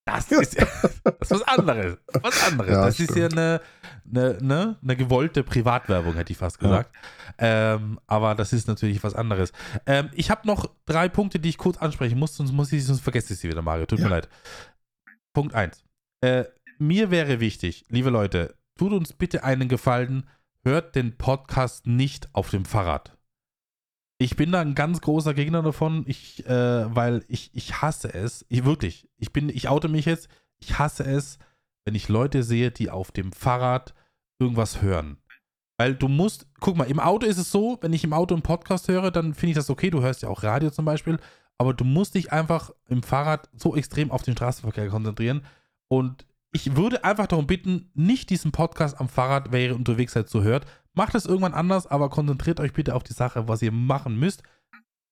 [0.04, 1.96] Das ist, das ist was anderes.
[2.22, 2.72] Was anderes.
[2.72, 3.60] Ja, das ist ja eine,
[4.10, 6.68] eine, ne, eine gewollte Privatwerbung, hätte ich fast Ja.
[6.68, 6.96] gesagt.
[7.38, 9.52] Ähm, aber das ist natürlich was anderes.
[9.86, 13.00] Ähm, ich habe noch drei Punkte, die ich kurz ansprechen muss, sonst muss ich, sonst
[13.00, 13.86] vergesse ich sie wieder, Mario.
[13.86, 14.06] Tut Ja.
[14.06, 14.28] mir leid.
[15.34, 15.84] Punkt 1.
[16.20, 16.44] Äh,
[16.78, 20.28] mir wäre wichtig, liebe Leute, tut uns bitte einen Gefallen,
[20.64, 23.16] hört den Podcast nicht auf dem Fahrrad.
[24.22, 28.46] Ich bin da ein ganz großer Gegner davon, ich, äh, weil ich, ich hasse es.
[28.48, 30.28] Ich wirklich, ich bin, ich oute mich jetzt,
[30.60, 31.40] ich hasse es,
[31.84, 33.94] wenn ich Leute sehe, die auf dem Fahrrad
[34.38, 35.16] irgendwas hören.
[35.76, 38.44] Weil du musst, guck mal, im Auto ist es so, wenn ich im Auto einen
[38.44, 41.18] Podcast höre, dann finde ich das okay, du hörst ja auch Radio zum Beispiel,
[41.58, 45.44] aber du musst dich einfach im Fahrrad so extrem auf den Straßenverkehr konzentrieren.
[45.88, 50.28] Und ich würde einfach darum bitten, nicht diesen Podcast am Fahrrad, wer ihr unterwegs seid,
[50.28, 50.64] so hört.
[50.94, 54.42] Macht es irgendwann anders, aber konzentriert euch bitte auf die Sache, was ihr machen müsst.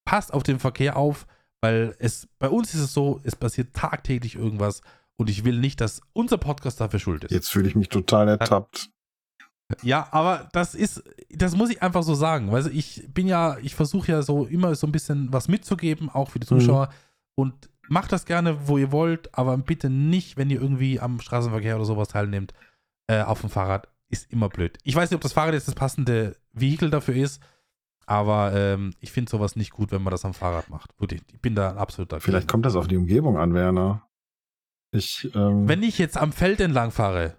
[0.05, 1.27] Passt auf den Verkehr auf,
[1.63, 4.83] weil es bei uns ist es so, es passiert tagtäglich irgendwas
[5.17, 7.31] und ich will nicht, dass unser Podcast dafür schuld ist.
[7.31, 8.91] Jetzt fühle ich mich total ertappt.
[9.83, 12.51] Ja, aber das ist, das muss ich einfach so sagen.
[12.51, 16.31] Weil ich bin ja, ich versuche ja so immer so ein bisschen was mitzugeben, auch
[16.31, 16.91] für die Zuschauer.
[17.37, 21.77] Und macht das gerne, wo ihr wollt, aber bitte nicht, wenn ihr irgendwie am Straßenverkehr
[21.77, 22.53] oder sowas teilnehmt,
[23.09, 23.89] äh, auf dem Fahrrad.
[24.11, 24.79] Ist immer blöd.
[24.83, 27.41] Ich weiß nicht, ob das Fahrrad jetzt das passende Vehikel dafür ist,
[28.07, 30.91] aber ähm, ich finde sowas nicht gut, wenn man das am Fahrrad macht.
[31.01, 32.33] Wirklich, ich bin da absolut dafür.
[32.33, 34.09] Vielleicht kommt das auf die Umgebung an, Werner.
[34.93, 37.37] Ich, ähm, Wenn ich jetzt am Feld entlang fahre,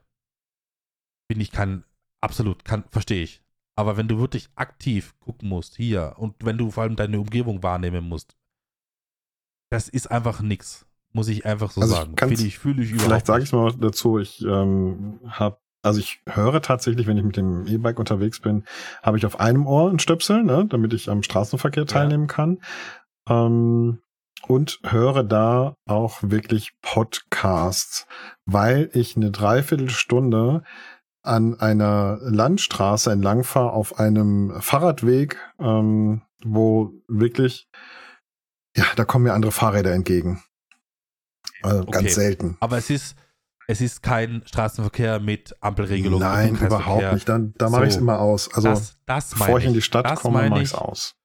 [1.28, 1.84] bin ich kein,
[2.22, 3.44] absolut, kann, verstehe ich.
[3.76, 7.64] Aber wenn du wirklich aktiv gucken musst, hier, und wenn du vor allem deine Umgebung
[7.64, 8.38] wahrnehmen musst,
[9.70, 10.86] das ist einfach nix.
[11.14, 12.32] Muss ich einfach so Also ich sagen.
[12.32, 16.62] ich, fühle ich überhaupt Vielleicht sage ich mal dazu, ich ähm, habe, also ich höre
[16.62, 18.66] tatsächlich, wenn ich mit dem E-Bike unterwegs bin,
[19.02, 22.60] habe ich auf einem Ohr einen Stöpsel, ne, damit ich am Straßenverkehr teilnehmen kann.
[23.28, 24.02] Ähm,
[24.48, 28.08] und höre da auch wirklich Podcasts,
[28.46, 30.64] weil ich eine Dreiviertelstunde
[31.24, 37.70] an einer Landstraße entlang fahre auf einem Fahrradweg, ähm, wo wirklich,
[38.76, 40.44] ja, da kommen mir andere Fahrräder entgegen.
[41.62, 41.92] Also Okay.
[41.92, 42.58] Ganz selten.
[42.60, 43.16] Aber es ist,
[43.72, 46.20] es ist kein Straßenverkehr mit Ampelregelung.
[46.20, 47.28] Nein, überhaupt nicht.
[47.30, 48.02] Dann, da mache ich es So.
[48.02, 48.54] immer aus.
[48.54, 51.16] Also das, das bevor ich in die Stadt das komme, mache ich, es aus.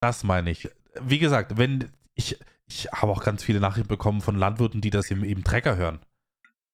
[0.00, 0.68] Das meine ich.
[1.02, 5.10] Wie gesagt, wenn ich, ich habe auch ganz viele Nachrichten bekommen von Landwirten, die das
[5.10, 6.00] im, im Trecker hören.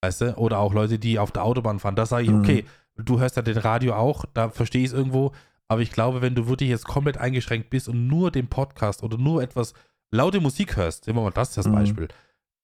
[0.03, 0.37] Weißt du?
[0.37, 1.97] Oder auch Leute, die auf der Autobahn fahren.
[1.97, 2.41] Da sage ich, Mhm.
[2.41, 2.65] okay,
[2.97, 5.33] du hörst ja den Radio auch, da verstehe ich es irgendwo.
[5.69, 9.19] Aber ich glaube, wenn du wirklich jetzt komplett eingeschränkt bist und nur den Podcast oder
[9.19, 9.75] nur etwas
[10.11, 11.73] laute Musik hörst, nehmen wir mal das das Mhm.
[11.73, 12.09] Beispiel,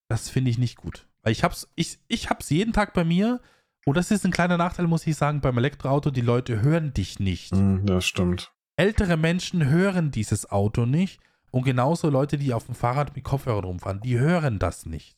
[0.08, 1.06] das finde ich nicht gut.
[1.26, 3.40] Weil ich hab's, ich, ich hab's jeden Tag bei mir
[3.84, 7.18] und das ist ein kleiner Nachteil, muss ich sagen, beim Elektroauto, die Leute hören dich
[7.18, 7.50] nicht.
[7.50, 8.52] Hm, das stimmt.
[8.76, 11.18] Ältere Menschen hören dieses Auto nicht
[11.50, 15.16] und genauso Leute, die auf dem Fahrrad mit Kopfhörern rumfahren, die hören das nicht.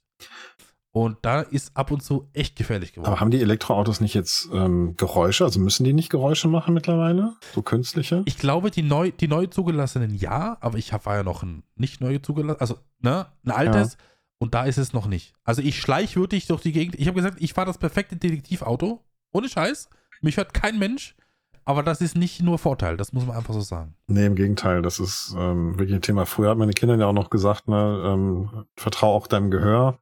[0.93, 3.13] Und da ist ab und zu echt gefährlich geworden.
[3.13, 5.45] Aber haben die Elektroautos nicht jetzt ähm, Geräusche?
[5.45, 7.35] Also müssen die nicht Geräusche machen mittlerweile?
[7.55, 8.23] So künstliche?
[8.25, 12.01] ich glaube, die neu, die neu zugelassenen ja, aber ich war ja noch ein nicht
[12.01, 13.99] neu zugelassen, also ne, ein altes
[14.39, 15.34] und da ist es noch nicht.
[15.45, 16.95] Also ich schleich wirklich durch die Gegend.
[16.99, 19.89] Ich habe gesagt, ich fahre das perfekte Detektivauto, ohne Scheiß.
[20.20, 21.16] Mich hört kein Mensch,
[21.64, 23.95] aber das ist nicht nur Vorteil, das muss man einfach so sagen.
[24.07, 26.26] Nee, im Gegenteil, das ist ähm, wirklich ein Thema.
[26.26, 29.99] Früher hat meine Kinder ja auch noch gesagt, ne, ähm, vertrau auch deinem Gehör.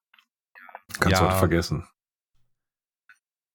[1.01, 1.29] Kannst du Ja.
[1.31, 1.87] heute vergessen.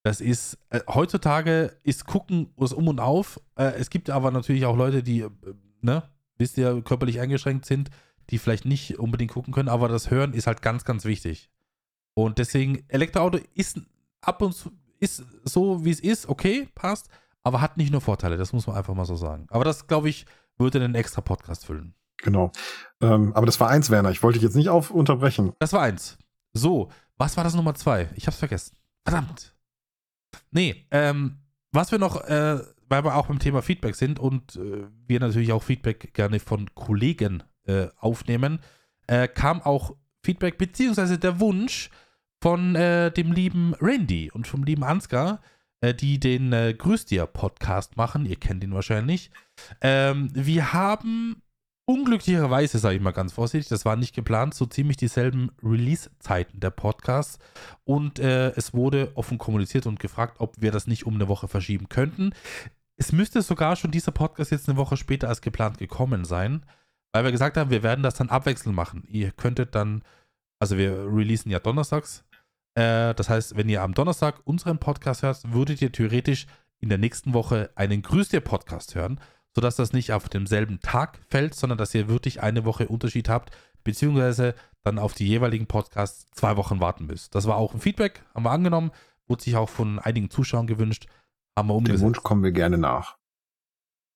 [0.04, 3.40] Das ist, äh, heutzutage ist Gucken das Um und Auf.
[3.56, 5.30] Äh, es gibt aber natürlich auch Leute, die, äh,
[5.82, 6.04] ne,
[6.38, 7.92] wisst ihr, körperlich eingeschränkt sind,
[8.32, 11.50] die vielleicht nicht unbedingt gucken können, aber das Hören ist halt ganz, ganz wichtig.
[12.14, 13.80] Und deswegen, Elektroauto ist
[14.22, 17.10] ab und zu, ist so, wie es ist, okay, passt,
[17.44, 19.48] aber hat nicht nur Vorteile, das muss man einfach mal so sagen.
[19.50, 20.26] Aber das, glaube ich,
[20.58, 21.94] würde einen extra Podcast füllen.
[22.18, 22.52] Genau.
[23.02, 24.12] Ähm, aber das war eins, Werner.
[24.12, 25.54] Ich wollte dich jetzt nicht auf unterbrechen.
[25.60, 26.18] Das war eins.
[26.54, 28.10] So, was war das Nummer zwei?
[28.16, 28.76] Ich hab's vergessen.
[29.04, 29.56] Verdammt.
[30.52, 31.40] Nee, ähm,
[31.72, 35.52] was wir noch, äh, weil wir auch beim Thema Feedback sind und äh, wir natürlich
[35.52, 38.60] auch Feedback gerne von Kollegen äh, aufnehmen,
[39.08, 41.90] äh, kam auch Feedback beziehungsweise der Wunsch
[42.42, 45.42] von äh, dem lieben Randy und vom lieben Ansgar,
[45.82, 48.26] äh, die den äh, Grüß dir Podcast machen.
[48.26, 49.32] Ihr kennt ihn wahrscheinlich.
[49.82, 51.42] Ähm, wir haben
[51.86, 56.70] unglücklicherweise, sage ich mal ganz vorsichtig, das war nicht geplant, so ziemlich dieselben Release-Zeiten der
[56.70, 57.40] Podcasts
[57.84, 61.48] und äh, es wurde offen kommuniziert und gefragt, ob wir das nicht um eine Woche
[61.48, 62.34] verschieben könnten.
[62.96, 66.64] Es müsste sogar schon dieser Podcast jetzt eine Woche später als geplant gekommen sein,
[67.14, 69.04] weil wir gesagt haben, wir werden das dann abwechselnd machen.
[69.08, 70.04] Ihr könntet dann,
[70.60, 72.24] also wir releasen ja donnerstags,
[72.76, 76.48] äh, das heißt, wenn ihr am Donnerstag unseren Podcast hört, würdet ihr theoretisch
[76.80, 79.20] in der nächsten Woche einen Grüß dir Podcast hören
[79.54, 83.56] sodass das nicht auf demselben Tag fällt, sondern dass ihr wirklich eine Woche Unterschied habt,
[83.84, 87.36] beziehungsweise dann auf die jeweiligen Podcasts zwei Wochen warten müsst.
[87.36, 88.92] Das war auch ein Feedback, haben wir angenommen,
[89.28, 91.08] wurde sich auch von einigen Zuschauern gewünscht,
[91.58, 92.04] haben wir Dem umgesetzt.
[92.04, 93.18] Wunsch kommen wir gerne nach.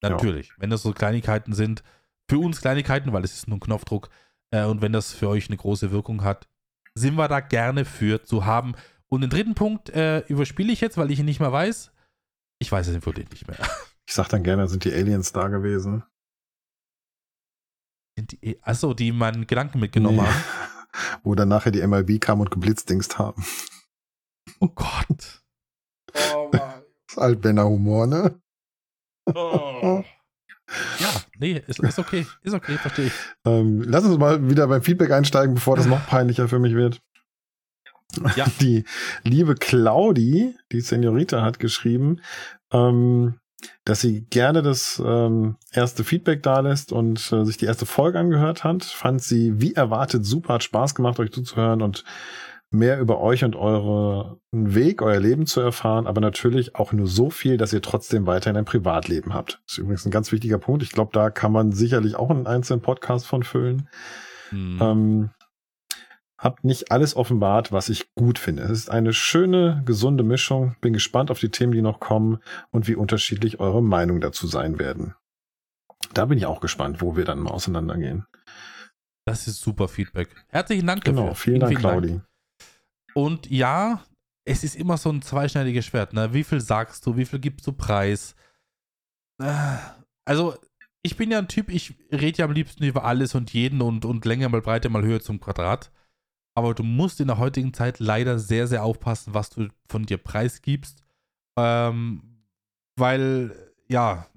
[0.02, 1.84] Natürlich, wenn das so Kleinigkeiten sind,
[2.30, 4.10] für uns Kleinigkeiten, weil es ist nur ein Knopfdruck,
[4.52, 6.48] äh, und wenn das für euch eine große Wirkung hat,
[6.96, 8.76] sind wir da gerne für zu haben.
[9.08, 11.92] Und den dritten Punkt äh, überspiele ich jetzt, weil ich ihn nicht mehr weiß.
[12.60, 13.58] Ich weiß es wirklich nicht mehr.
[14.08, 16.04] Ich sag dann gerne, sind die Aliens da gewesen?
[18.18, 20.24] Die, achso, die meinen Gedanken mitgenommen Nee.
[20.24, 20.44] haben.
[21.24, 23.46] Wo dann nachher die MLB kam und geblitzdingst haben.
[24.60, 25.44] Oh Gott.
[26.34, 26.52] Oh Mann.
[26.52, 28.42] Das ist Altberner Humor, ne?
[29.34, 30.04] Oh.
[31.00, 32.26] Ja, nee, ist, ist okay.
[32.44, 33.14] Ist okay, verstehe ich.
[33.46, 37.02] Ähm, lass uns mal wieder beim Feedback einsteigen, bevor das noch peinlicher für mich wird.
[38.36, 38.46] Ja.
[38.62, 38.86] Die
[39.24, 42.22] liebe Claudi, die Seniorita, hat geschrieben,
[42.72, 43.36] ähm,
[43.84, 48.20] dass sie gerne das ähm, erste Feedback da lässt und äh, sich die erste Folge
[48.20, 48.84] angehört hat.
[48.84, 52.04] Fand sie wie erwartet super, hat Spaß gemacht, euch zuzuhören und
[52.72, 57.30] mehr über euch und euren Weg, euer Leben zu erfahren, aber natürlich auch nur so
[57.30, 59.62] viel, dass ihr trotzdem weiterhin ein Privatleben habt.
[59.66, 60.84] Das ist übrigens ein ganz wichtiger Punkt.
[60.84, 63.88] Ich glaube, da kann man sicherlich auch einen einzelnen Podcast von füllen.
[64.50, 64.80] Hm.
[64.82, 65.30] Ähm,
[66.38, 68.64] habt nicht alles offenbart, was ich gut finde.
[68.64, 70.76] Es ist eine schöne, gesunde Mischung.
[70.82, 72.40] Bin gespannt auf die Themen, die noch kommen
[72.72, 75.16] und wie unterschiedlich eure Meinung dazu sein werden.
[76.14, 78.26] Da bin ich auch gespannt, wo wir dann mal auseinandergehen.
[79.26, 80.30] Das ist super Feedback.
[80.50, 81.36] Herzlichen Dank Genau, dafür.
[81.36, 82.22] vielen Dank, Claudi.
[83.16, 84.04] Und ja,
[84.46, 86.14] es ist immer so ein zweischneidiges Schwert.
[86.14, 86.34] Ne?
[86.34, 87.18] Wie viel sagst du?
[87.18, 88.36] Wie viel gibst du preis?
[89.42, 89.78] Äh,
[90.26, 90.56] Also,
[91.04, 94.06] ich bin ja ein Typ, ich rede ja am liebsten über alles und jeden und,
[94.06, 95.92] und Länge mal Breite mal Höhe zum Quadrat.
[96.58, 100.18] Aber du musst in der heutigen Zeit leider sehr, sehr aufpassen, was du von dir
[100.18, 101.04] preisgibst.
[101.58, 102.44] Ähm,
[102.98, 104.28] weil, ja,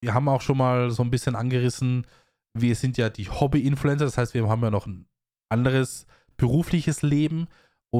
[0.00, 2.06] wir haben auch schon mal so ein bisschen angerissen,
[2.54, 5.08] wir sind ja die Hobby-Influencer, das heißt, wir haben ja noch ein
[5.48, 6.06] anderes
[6.36, 7.48] berufliches Leben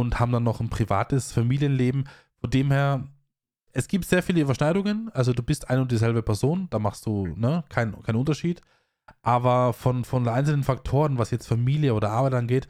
[0.01, 2.09] und haben dann noch ein privates Familienleben.
[2.40, 3.05] Von dem her
[3.76, 5.11] es gibt sehr viele Überschneidungen.
[5.12, 8.62] Also du bist eine und dieselbe Person, da machst du ne, keinen kein Unterschied.
[9.20, 12.68] Aber von, von einzelnen Faktoren, was jetzt Familie oder Arbeit angeht,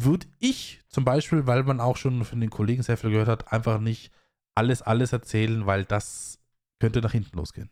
[0.00, 3.52] würde ich zum Beispiel, weil man auch schon von den Kollegen sehr viel gehört hat,
[3.52, 4.10] einfach nicht
[4.56, 6.40] alles, alles erzählen, weil das
[6.80, 7.70] könnte nach hinten losgehen.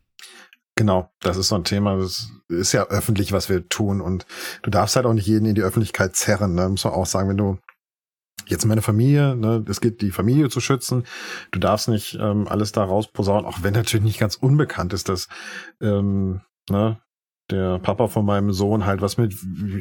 [0.76, 4.26] Genau, das ist so ein Thema, das ist ja öffentlich, was wir tun und
[4.62, 6.68] du darfst halt auch nicht jeden in die Öffentlichkeit zerren, ne?
[6.68, 7.58] muss man auch sagen, wenn du
[8.50, 11.04] jetzt meine Familie, ne, es geht die Familie zu schützen,
[11.50, 15.28] du darfst nicht ähm, alles da rausposaunen, auch wenn natürlich nicht ganz unbekannt ist, dass
[15.80, 17.00] ähm, ne,
[17.50, 19.34] der Papa von meinem Sohn halt was mit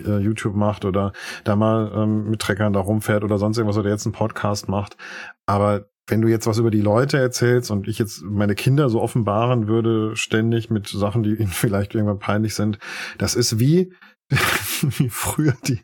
[0.06, 1.14] äh, YouTube macht oder
[1.44, 4.98] da mal ähm, mit Treckern da rumfährt oder sonst irgendwas oder jetzt einen Podcast macht.
[5.46, 9.02] Aber wenn du jetzt was über die Leute erzählst und ich jetzt meine Kinder so
[9.02, 12.80] offenbaren würde, ständig mit Sachen, die ihnen vielleicht irgendwann peinlich sind,
[13.18, 13.94] das ist wie,
[14.30, 15.82] wie früher die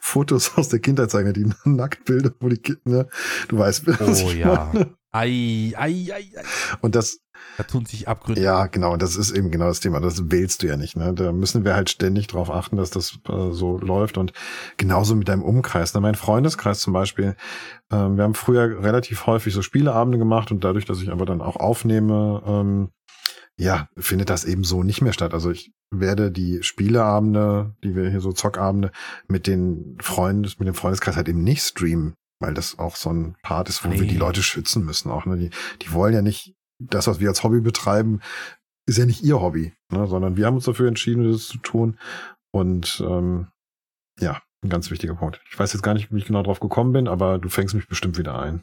[0.00, 3.08] Fotos aus der Kindheit zeigen, die Nacktbilder, wo die Kinder, ne,
[3.48, 4.72] du weißt, was Oh ja.
[5.10, 6.42] Ei, ei, ei, ei.
[6.82, 7.20] Und das,
[7.56, 8.42] da tun sich Abgründe.
[8.42, 8.96] Ja, genau.
[8.96, 10.00] Das ist eben genau das Thema.
[10.00, 10.96] Das wählst du ja nicht.
[10.96, 11.14] Ne?
[11.14, 14.18] Da müssen wir halt ständig drauf achten, dass das äh, so läuft.
[14.18, 14.32] Und
[14.76, 15.94] genauso mit deinem Umkreis.
[15.94, 16.00] Ne?
[16.00, 17.36] Mein Freundeskreis zum Beispiel.
[17.90, 21.40] Äh, wir haben früher relativ häufig so Spieleabende gemacht und dadurch, dass ich aber dann
[21.40, 22.90] auch aufnehme, ähm,
[23.58, 25.34] ja, findet das eben so nicht mehr statt.
[25.34, 28.92] Also ich werde die Spieleabende, die wir hier so Zockabende
[29.26, 33.36] mit den Freunden, mit dem Freundeskreis halt eben nicht streamen, weil das auch so ein
[33.42, 34.00] Part ist, wo nee.
[34.00, 35.10] wir die Leute schützen müssen.
[35.10, 35.36] Auch ne?
[35.36, 35.50] die,
[35.82, 38.20] die wollen ja nicht das, was wir als Hobby betreiben,
[38.86, 40.06] ist ja nicht ihr Hobby, ne?
[40.06, 41.98] sondern wir haben uns dafür entschieden, das zu tun.
[42.52, 43.48] Und ähm,
[44.20, 45.40] ja, ein ganz wichtiger Punkt.
[45.50, 47.88] Ich weiß jetzt gar nicht, wie ich genau drauf gekommen bin, aber du fängst mich
[47.88, 48.62] bestimmt wieder ein.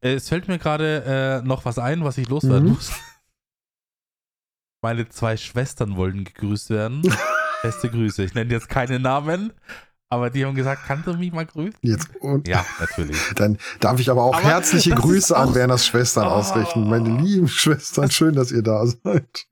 [0.00, 2.74] Es fällt mir gerade äh, noch was ein, was ich loswerden mhm.
[2.74, 2.92] muss.
[4.80, 7.02] Meine zwei Schwestern wollten gegrüßt werden.
[7.62, 8.22] Beste Grüße.
[8.22, 9.52] Ich nenne jetzt keine Namen,
[10.08, 11.78] aber die haben gesagt, kannst du mich mal grüßen?
[11.82, 13.18] Jetzt, und ja, natürlich.
[13.34, 16.30] Dann darf ich aber auch aber herzliche Grüße auch, an Werners Schwestern oh.
[16.30, 16.88] ausrichten.
[16.88, 19.46] Meine lieben Schwestern, schön, dass ihr da seid.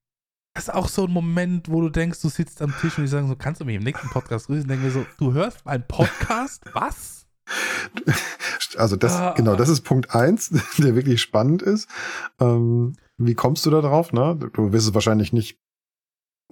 [0.54, 3.08] Das ist auch so ein Moment, wo du denkst, du sitzt am Tisch und die
[3.08, 4.62] sagen so, kannst du mich im nächsten Podcast grüßen?
[4.62, 6.62] Und denke mir so, du hörst meinen Podcast?
[6.72, 7.26] Was?
[8.76, 9.34] Also das, ah.
[9.36, 11.88] genau, das ist Punkt eins, der wirklich spannend ist.
[12.40, 14.12] Ähm, wie kommst du da drauf?
[14.12, 14.36] Ne?
[14.52, 15.58] Du wirst es wahrscheinlich nicht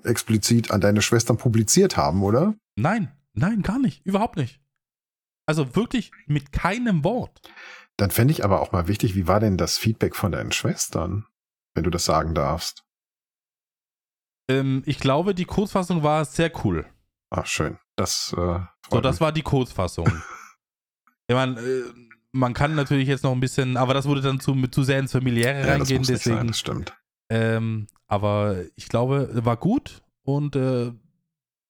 [0.03, 2.55] explizit an deine Schwestern publiziert haben, oder?
[2.77, 4.05] Nein, Nein, gar nicht.
[4.07, 4.61] Überhaupt nicht.
[5.47, 7.41] Also wirklich mit keinem Wort.
[7.97, 11.27] Dann fände ich aber auch mal wichtig, wie war denn das Feedback von deinen Schwestern,
[11.75, 12.85] wenn du das sagen darfst?
[14.49, 16.87] Ähm, ich glaube, die Kurzfassung war sehr cool.
[17.31, 17.79] Ach, schön.
[17.97, 18.61] Das, äh,
[18.91, 20.07] so, das war die Kurzfassung.
[21.27, 21.93] ich meine, äh,
[22.35, 25.13] man kann natürlich jetzt noch ein bisschen, aber das würde dann zu, zu sehr ins
[25.13, 26.37] Familiäre ja, reingehen, das deswegen.
[26.39, 26.93] Sein, das stimmt.
[27.31, 30.93] Ähm, aber ich glaube, war gut und äh,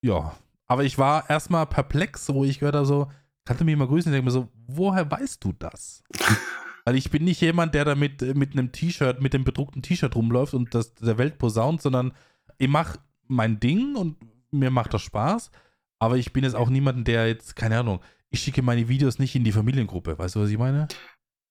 [0.01, 0.35] ja,
[0.65, 3.11] aber ich war erstmal perplex, wo ich gehört habe, so,
[3.45, 4.11] kannst du mich mal grüßen?
[4.11, 6.03] Ich denke mir so, woher weißt du das?
[6.85, 10.15] Weil ich bin nicht jemand, der da mit, mit einem T-Shirt, mit dem bedruckten T-Shirt
[10.15, 12.11] rumläuft und das der Welt posaunt, sondern
[12.57, 12.97] ich mache
[13.27, 14.17] mein Ding und
[14.51, 15.51] mir macht das Spaß.
[15.99, 17.99] Aber ich bin jetzt auch niemand, der jetzt, keine Ahnung,
[18.31, 20.17] ich schicke meine Videos nicht in die Familiengruppe.
[20.17, 20.87] Weißt du, was ich meine?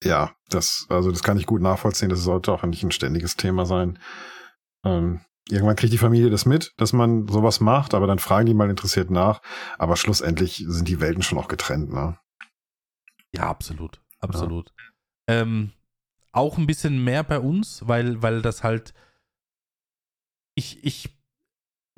[0.02, 2.10] Ja, das, also das kann ich gut nachvollziehen.
[2.10, 3.98] Das sollte auch nicht ein ständiges Thema sein.
[4.84, 5.20] Ähm,
[5.50, 8.70] Irgendwann kriegt die Familie das mit, dass man sowas macht, aber dann fragen die mal
[8.70, 9.42] interessiert nach.
[9.78, 12.18] Aber schlussendlich sind die Welten schon auch getrennt, ne?
[13.32, 14.00] Ja, absolut.
[14.20, 14.72] Absolut.
[15.28, 15.42] Ja.
[15.42, 15.72] Ähm,
[16.32, 18.94] auch ein bisschen mehr bei uns, weil, weil das halt.
[20.54, 21.10] Ich, ich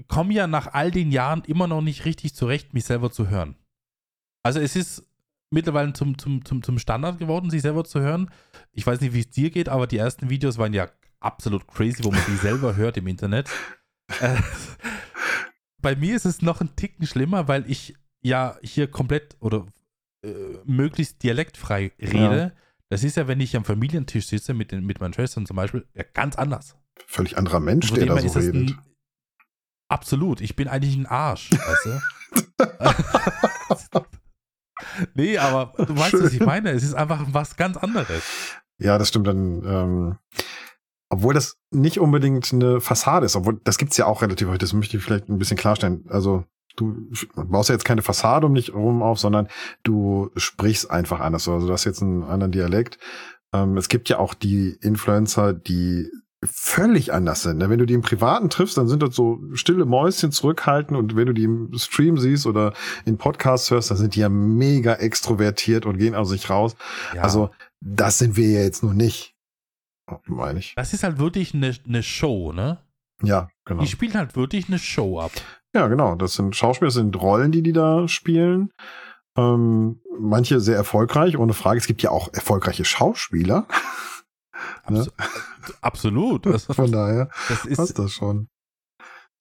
[0.09, 3.57] komme ja nach all den Jahren immer noch nicht richtig zurecht, mich selber zu hören.
[4.47, 5.05] Also es ist
[5.51, 8.30] mittlerweile zum, zum, zum, zum Standard geworden, sich selber zu hören.
[8.70, 10.88] Ich weiß nicht, wie es dir geht, aber die ersten Videos waren ja
[11.18, 13.51] absolut crazy, wo man die selber hört im Internet.
[14.20, 14.36] Äh,
[15.82, 19.66] bei mir ist es noch ein Ticken schlimmer, weil ich ja hier komplett oder
[20.22, 20.32] äh,
[20.64, 22.38] möglichst dialektfrei rede.
[22.38, 22.53] Ja.
[22.88, 25.88] Das ist ja, wenn ich am Familientisch sitze mit, den, mit meinen Schwestern zum Beispiel,
[25.94, 26.76] ja, ganz anders.
[27.09, 28.55] Völlig anderer Mensch, der da so redet.
[28.55, 28.78] Ein,
[29.88, 30.40] absolut.
[30.40, 32.01] Ich bin eigentlich ein Arsch, weißt du?
[35.14, 36.24] nee, aber du weißt, Schön.
[36.24, 36.70] was ich meine.
[36.70, 38.22] Es ist einfach was ganz anderes.
[38.79, 39.27] Ja, das stimmt.
[39.27, 40.18] Dann ähm,
[41.09, 44.72] obwohl das nicht unbedingt eine Fassade ist, obwohl das gibt's ja auch relativ häufig, das
[44.72, 46.05] möchte ich vielleicht ein bisschen klarstellen.
[46.09, 46.45] Also
[46.77, 49.49] du baust ja jetzt keine Fassade um dich rum auf, sondern
[49.83, 51.49] du sprichst einfach anders.
[51.49, 52.99] Also du hast jetzt einen anderen Dialekt.
[53.53, 56.11] Ähm, es gibt ja auch die Influencer, die
[56.45, 57.59] völlig anders sind.
[57.59, 57.70] Ne?
[57.70, 61.26] Wenn du die im Privaten triffst, dann sind das so stille Mäuschen zurückhalten und wenn
[61.26, 62.72] du die im Stream siehst oder
[63.05, 66.76] in Podcasts hörst, dann sind die ja mega extrovertiert und gehen aus sich raus.
[67.14, 67.22] Ja.
[67.22, 69.37] Also das sind wir ja jetzt noch nicht
[70.26, 70.74] meine ich.
[70.76, 72.78] Das ist halt wirklich eine, eine Show, ne?
[73.22, 73.82] Ja, genau.
[73.82, 75.32] Die spielen halt wirklich eine Show ab.
[75.74, 76.14] Ja, genau.
[76.14, 78.72] Das sind Schauspieler, das sind Rollen, die die da spielen.
[79.37, 81.78] Ähm, manche sehr erfolgreich, ohne Frage.
[81.78, 83.66] Es gibt ja auch erfolgreiche Schauspieler.
[84.87, 85.11] abso
[85.80, 86.47] absolut.
[86.47, 88.49] Also, Von daher das ist, passt das schon.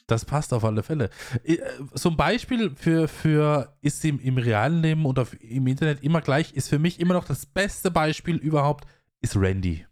[0.07, 1.09] Das passt auf alle Fälle.
[1.43, 1.57] Äh,
[1.93, 6.21] So ein Beispiel für, für ist im, im realen Leben und auf, im Internet immer
[6.21, 8.85] gleich, ist für mich immer noch das beste Beispiel überhaupt,
[9.21, 9.85] ist Randy.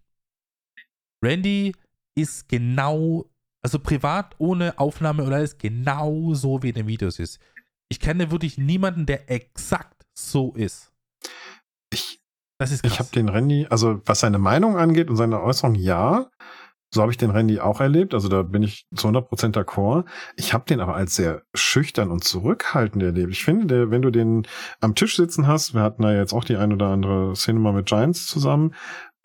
[1.23, 1.73] Randy
[2.15, 3.29] ist genau,
[3.63, 7.39] also privat ohne Aufnahme oder alles, genau so wie in den Videos ist.
[7.89, 10.92] Ich kenne wirklich niemanden, der exakt so ist.
[12.63, 12.99] Ich, Das ist ich krass.
[13.07, 16.27] habe den Randy, also was seine Meinung angeht und seine Äußerung, ja.
[16.93, 18.13] So habe ich den Randy auch erlebt.
[18.13, 20.05] Also da bin ich zu 100% d'accord.
[20.35, 23.31] Ich habe den aber als sehr schüchtern und zurückhaltend erlebt.
[23.31, 24.45] Ich finde, der, wenn du den
[24.79, 27.73] am Tisch sitzen hast, wir hatten da jetzt auch die ein oder andere Szene mal
[27.73, 28.75] mit Giants zusammen,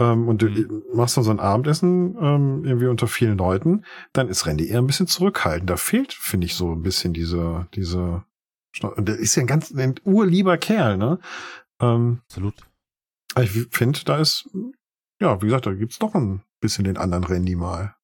[0.01, 0.83] ähm, und du Mhm.
[0.95, 3.85] machst dann so ein Abendessen ähm, irgendwie unter vielen Leuten,
[4.15, 5.69] dann ist Randy eher ein bisschen zurückhaltend.
[5.69, 8.23] Da fehlt, finde ich, so ein bisschen diese, diese,
[8.81, 11.19] und der ist ja ein ganz ein urlieber Kerl, ne?
[11.81, 12.55] Ähm, Absolut.
[13.41, 14.49] Ich finde, da ist,
[15.21, 17.95] ja, wie gesagt, da gibt's doch ein bisschen den anderen Randy mal.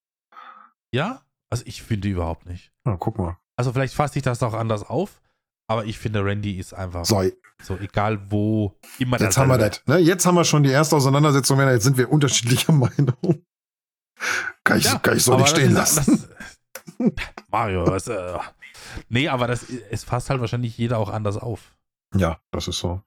[0.92, 1.22] Ja?
[1.50, 2.72] Also ich finde überhaupt nicht.
[2.86, 3.38] Ja, guck mal.
[3.56, 5.20] Also vielleicht fasse ich das auch anders auf,
[5.68, 7.22] aber ich finde, Randy ist einfach So,
[7.62, 9.82] so, egal wo, immer jetzt haben wir das.
[9.86, 9.98] Ne?
[9.98, 11.60] Jetzt haben wir schon die erste Auseinandersetzung.
[11.60, 13.44] Jetzt sind wir unterschiedlicher Meinung.
[14.64, 16.28] Kann ich, Ja, kann ich so nicht stehen ist- lassen.
[16.98, 17.12] Das,
[17.50, 18.38] Mario, was, äh,
[19.08, 21.76] nee, aber das, es fasst halt wahrscheinlich jeder auch anders auf.
[22.14, 23.02] ja, das ist so.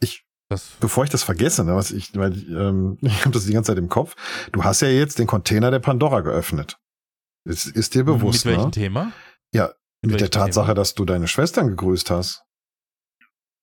[0.00, 3.46] Ich, Das, bevor ich das vergesse, ne, was ich, weil ich, ähm, ich habe das
[3.46, 4.14] die ganze Zeit im Kopf.
[4.52, 6.78] Du hast ja jetzt den Container der Pandora geöffnet.
[7.46, 8.70] Ist, ist dir bewusst, mit welchem ne?
[8.70, 9.12] Thema?
[9.54, 9.68] Ja,
[10.02, 10.74] Mit der welchem Tatsache, Thema?
[10.74, 12.42] dass du deine Schwestern gegrüßt hast.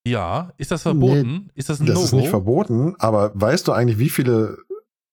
[0.06, 1.50] Ja, ist das verboten?
[1.54, 2.04] ist das ein Das No-Go?
[2.06, 4.58] ist nicht verboten, aber weißt du eigentlich, wie viele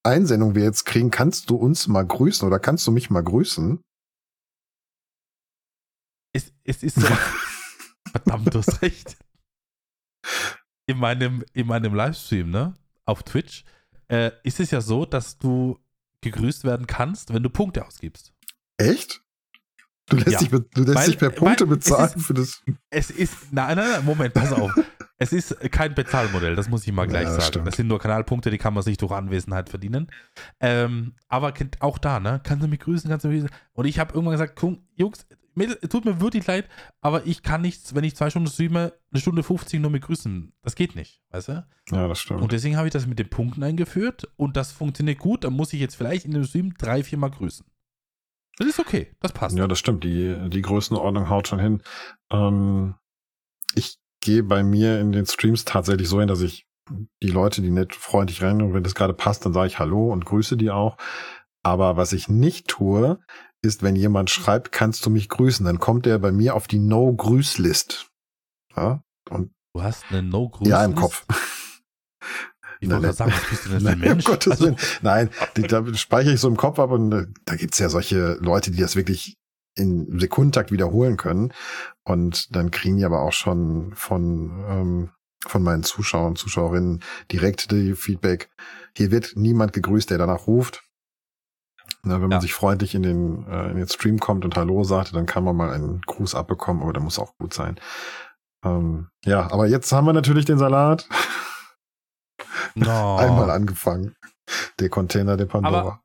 [0.03, 1.11] Einsendungen wir jetzt kriegen?
[1.11, 3.81] Kannst du uns mal grüßen oder kannst du mich mal grüßen?
[6.33, 7.07] Es, es ist so.
[8.11, 9.17] Verdammt, du hast recht.
[10.89, 12.73] In meinem, in meinem Livestream, ne?
[13.05, 13.63] Auf Twitch,
[14.07, 15.77] äh, ist es ja so, dass du
[16.21, 18.33] gegrüßt werden kannst, wenn du Punkte ausgibst.
[18.77, 19.21] Echt?
[20.07, 20.39] Du lässt, Ja.
[20.39, 22.63] dich, du lässt Weil- dich per Punkte bezahlen ist- für das.
[22.89, 23.53] Es ist.
[23.53, 24.71] Nein, nein, nein, Moment, pass auf.
[25.19, 27.43] es ist kein Bezahlmodell, das muss ich mal gleich Ja, sagen.
[27.43, 27.67] stimmt.
[27.67, 30.07] Das sind nur Kanalpunkte, die kann man sich durch Anwesenheit verdienen.
[30.59, 32.41] Ähm, aber auch da, ne?
[32.43, 33.55] Kannst du mich grüßen, kannst du mich grüßen.
[33.73, 34.59] Und ich habe irgendwann gesagt,
[34.95, 35.27] Jungs,
[35.59, 36.67] Mädel, tut mir wirklich leid,
[37.01, 40.53] aber ich kann nichts, wenn ich zwei Stunden streame, eine Stunde 50 nur mit grüßen.
[40.63, 41.67] Das geht nicht, weißt du?
[41.91, 42.41] Ja, das stimmt.
[42.41, 45.43] Und deswegen habe ich das mit den Punkten eingeführt und das funktioniert gut.
[45.43, 47.65] Dann muss ich jetzt vielleicht in dem Stream drei, vier Mal grüßen.
[48.57, 49.57] Das ist okay, das passt.
[49.57, 50.03] Ja, das stimmt.
[50.03, 51.81] Die, die Größenordnung haut schon hin.
[52.31, 52.95] Ähm,
[53.75, 56.67] ich gehe bei mir in den Streams tatsächlich so hin, dass ich
[57.21, 60.11] die Leute, die nett freundlich rennen und wenn das gerade passt, dann sage ich Hallo
[60.11, 60.97] und grüße die auch.
[61.63, 63.19] Aber was ich nicht tue,
[63.61, 66.79] ist, wenn jemand schreibt, kannst du mich grüßen, dann kommt der bei mir auf die
[66.79, 68.09] No-Grüß-List.
[68.75, 69.03] Ja?
[69.29, 70.67] Und Du hast eine No-Grüß.
[70.67, 71.25] ja, im Kopf.
[72.81, 74.19] Ich Nein, wollte sagen, bist du denn Nein, um?
[74.21, 74.77] Gottes Also, Willen.
[75.01, 78.35] Nein, die, da speichere ich so im Kopf ab und äh, da gibt's ja solche
[78.39, 79.35] Leute, die das wirklich
[79.75, 81.53] in Sekundentakt wiederholen können.
[82.05, 85.09] Und dann kriegen die aber auch schon von, ähm,
[85.45, 88.49] von meinen Zuschauern und Zuschauerinnen direkt die Feedback.
[88.95, 90.83] Hier wird niemand gegrüßt, der danach ruft.
[92.03, 92.41] Na, wenn man Ja.
[92.41, 95.55] sich freundlich in den, äh, in den Stream kommt und Hallo sagt, dann kann man
[95.55, 97.79] mal einen Gruß abbekommen, aber der muss auch gut sein.
[98.63, 101.07] Ähm, ja, aber jetzt haben wir natürlich den Salat.
[102.75, 103.15] no.
[103.17, 104.15] Einmal angefangen.
[104.79, 105.79] Der Container der Pandora.
[105.79, 106.01] Aber-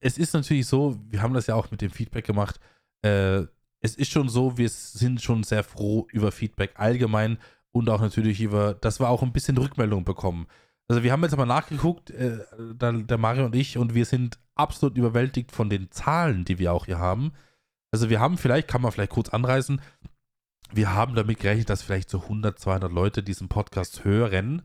[0.00, 2.60] es ist natürlich so, wir haben das ja auch mit dem Feedback gemacht.
[3.02, 3.42] Äh,
[3.80, 7.38] es ist schon so, wir sind schon sehr froh über Feedback allgemein
[7.72, 10.46] und auch natürlich über, dass wir auch ein bisschen Rückmeldung bekommen.
[10.88, 12.38] Also wir haben jetzt aber nachgeguckt, äh,
[12.74, 16.72] da, der Mario und ich, und wir sind absolut überwältigt von den Zahlen, die wir
[16.72, 17.32] auch hier haben.
[17.92, 19.80] Also wir haben vielleicht, kann man vielleicht kurz anreißen,
[20.72, 24.62] wir haben damit gerechnet, dass vielleicht so 100, 200 Leute diesen Podcast hören.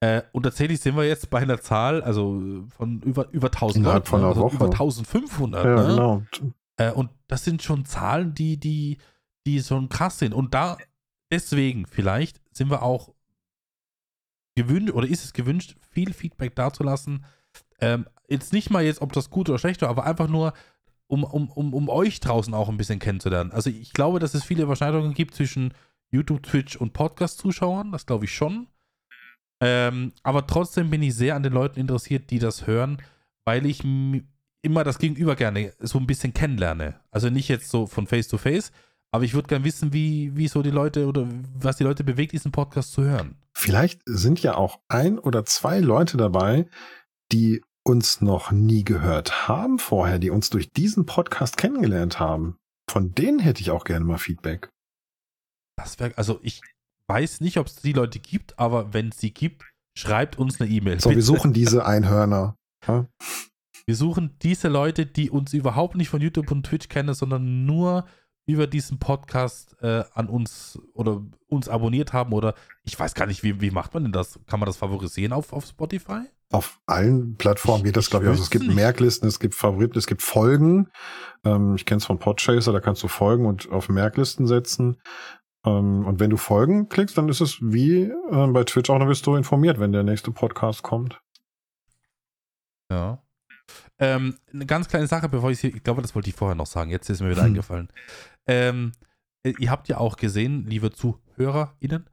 [0.00, 4.04] Äh, und tatsächlich sind wir jetzt bei einer Zahl, also von über, über 1000 Innerhalb
[4.04, 4.56] Leuten, von also Woche.
[4.56, 5.64] über 1500.
[5.64, 5.86] Ja, ne?
[5.86, 6.22] genau.
[6.76, 8.98] Äh, und das sind schon Zahlen, die, die,
[9.46, 10.32] die schon krass sind.
[10.32, 10.78] Und da,
[11.30, 13.12] deswegen vielleicht, sind wir auch
[14.62, 17.24] gewünscht, oder ist es gewünscht, viel Feedback dazulassen.
[17.80, 20.52] Ähm, jetzt nicht mal jetzt, ob das gut oder schlecht war, aber einfach nur,
[21.06, 23.52] um, um, um, um euch draußen auch ein bisschen kennenzulernen.
[23.52, 25.74] Also ich glaube, dass es viele Überschneidungen gibt zwischen
[26.10, 27.92] YouTube, Twitch und Podcast-Zuschauern.
[27.92, 28.68] Das glaube ich schon.
[29.60, 32.98] Ähm, aber trotzdem bin ich sehr an den Leuten interessiert, die das hören,
[33.44, 33.82] weil ich
[34.62, 37.00] immer das Gegenüber gerne so ein bisschen kennenlerne.
[37.10, 38.72] Also nicht jetzt so von Face to Face,
[39.12, 42.32] aber ich würde gerne wissen, wie, wie so die Leute oder was die Leute bewegt,
[42.32, 43.36] diesen Podcast zu hören.
[43.54, 46.68] Vielleicht sind ja auch ein oder zwei Leute dabei,
[47.32, 52.56] die uns noch nie gehört haben vorher, die uns durch diesen Podcast kennengelernt haben.
[52.88, 54.70] Von denen hätte ich auch gerne mal Feedback.
[55.76, 56.60] Das wäre, also ich
[57.08, 59.64] weiß nicht, ob es die Leute gibt, aber wenn es sie gibt,
[59.96, 61.00] schreibt uns eine E-Mail.
[61.00, 61.26] So, wir bitte.
[61.26, 62.56] suchen diese Einhörner.
[62.86, 63.06] Ja?
[63.86, 68.06] Wir suchen diese Leute, die uns überhaupt nicht von YouTube und Twitch kennen, sondern nur
[68.52, 73.42] über diesen Podcast äh, an uns oder uns abonniert haben oder ich weiß gar nicht,
[73.42, 74.38] wie, wie macht man denn das?
[74.46, 76.22] Kann man das favorisieren auf, auf Spotify?
[76.52, 78.30] Auf allen Plattformen geht das, glaube ich.
[78.30, 78.74] Also es gibt nicht.
[78.74, 80.88] Merklisten, es gibt Favoriten, es gibt Folgen.
[81.44, 85.00] Ähm, ich kenne es von Podchaser, da kannst du Folgen und auf Merklisten setzen.
[85.64, 89.08] Ähm, und wenn du Folgen klickst, dann ist es wie äh, bei Twitch auch, dann
[89.08, 91.20] wirst du informiert, wenn der nächste Podcast kommt.
[92.90, 93.22] Ja.
[93.98, 96.66] Ähm, eine ganz kleine Sache, bevor ich hier, ich glaube, das wollte ich vorher noch
[96.66, 97.48] sagen, jetzt ist mir wieder hm.
[97.48, 97.88] eingefallen.
[98.46, 98.92] Ähm,
[99.42, 102.08] äh, ihr habt ja auch gesehen, liebe ZuhörerInnen,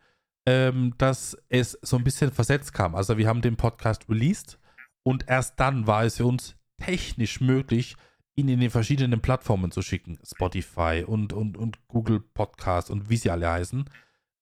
[0.46, 2.96] ähm, dass es so ein bisschen versetzt kam.
[2.96, 4.60] Also wir haben den Podcast released
[5.04, 7.96] und erst dann war es für uns technisch möglich,
[8.36, 10.20] ihn in den verschiedenen Plattformen zu schicken.
[10.24, 13.90] Spotify und, und, und Google Podcast und wie sie alle heißen.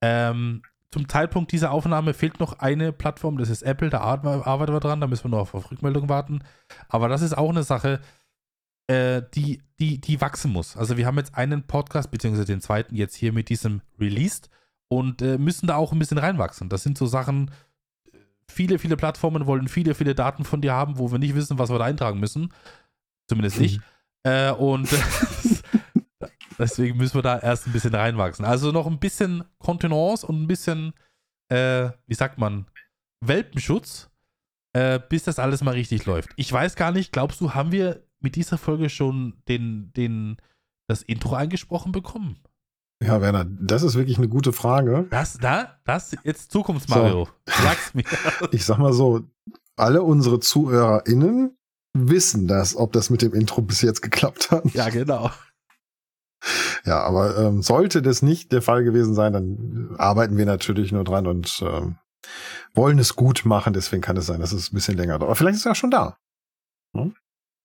[0.02, 0.62] Ähm,
[0.92, 5.02] zum Zeitpunkt dieser Aufnahme fehlt noch eine Plattform, das ist Apple, da arbeiten wir dran,
[5.02, 6.40] da müssen wir noch auf, auf Rückmeldung warten.
[6.88, 8.00] Aber das ist auch eine Sache,
[8.88, 10.78] äh, die, die, die wachsen muss.
[10.78, 14.50] Also wir haben jetzt einen Podcast, beziehungsweise den zweiten jetzt hier mit diesem released
[14.88, 16.70] und äh, müssen da auch ein bisschen reinwachsen.
[16.70, 17.52] Das sind so Sachen,
[18.48, 21.70] viele, viele Plattformen wollen viele, viele Daten von dir haben, wo wir nicht wissen, was
[21.70, 22.54] wir da eintragen müssen.
[23.28, 23.80] Zumindest nicht.
[23.80, 23.84] Mhm.
[24.32, 24.90] Äh, und
[26.60, 28.46] deswegen müssen wir da erst ein bisschen reinwachsen.
[28.46, 30.94] Also noch ein bisschen Kontenance und ein bisschen,
[31.50, 32.68] äh, wie sagt man,
[33.22, 34.10] Welpenschutz,
[34.74, 36.30] äh, bis das alles mal richtig läuft.
[36.36, 40.38] Ich weiß gar nicht, glaubst du, haben wir mit dieser Folge schon den, den,
[40.90, 42.40] das Intro eingesprochen bekommen?
[43.04, 45.06] Ja, Werner, das ist wirklich eine gute Frage.
[45.12, 47.26] Das, da, das jetzt Zukunftsmario.
[47.26, 47.54] So.
[47.64, 48.04] Sag's mir.
[48.52, 49.22] Ich sag mal so,
[49.76, 51.56] alle unsere ZuhörerInnen
[51.94, 54.66] wissen das, ob das mit dem Intro bis jetzt geklappt hat.
[54.74, 55.30] Ja, genau.
[56.84, 61.04] Ja, aber ähm, sollte das nicht der Fall gewesen sein, dann arbeiten wir natürlich nur
[61.04, 61.98] dran und ähm,
[62.74, 63.74] wollen es gut machen.
[63.74, 65.30] Deswegen kann es sein, dass es ein bisschen länger dauert.
[65.30, 66.18] Aber vielleicht ist es ja schon da.
[66.96, 67.16] Hm?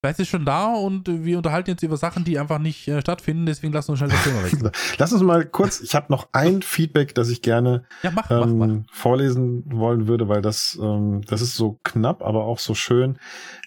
[0.01, 3.45] Vielleicht ist schon da und wir unterhalten jetzt über Sachen, die einfach nicht äh, stattfinden,
[3.45, 4.71] deswegen lass uns schnell das Thema wechseln.
[4.99, 8.59] lass uns mal kurz, ich habe noch ein Feedback, das ich gerne ja, mach, ähm,
[8.59, 8.77] mach, mach.
[8.91, 13.19] vorlesen wollen würde, weil das, ähm, das ist so knapp, aber auch so schön.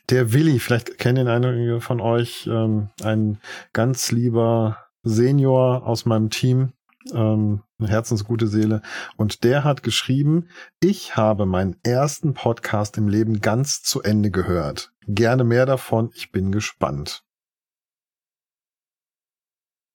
[0.09, 3.37] Der Willi, vielleicht kennen ihn einige von euch, ähm, ein
[3.71, 6.73] ganz lieber Senior aus meinem Team,
[7.11, 8.81] ähm, eine herzensgute Seele.
[9.17, 10.47] Und der hat geschrieben,
[10.79, 14.93] ich habe meinen ersten Podcast im Leben ganz zu Ende gehört.
[15.07, 17.23] Gerne mehr davon, ich bin gespannt.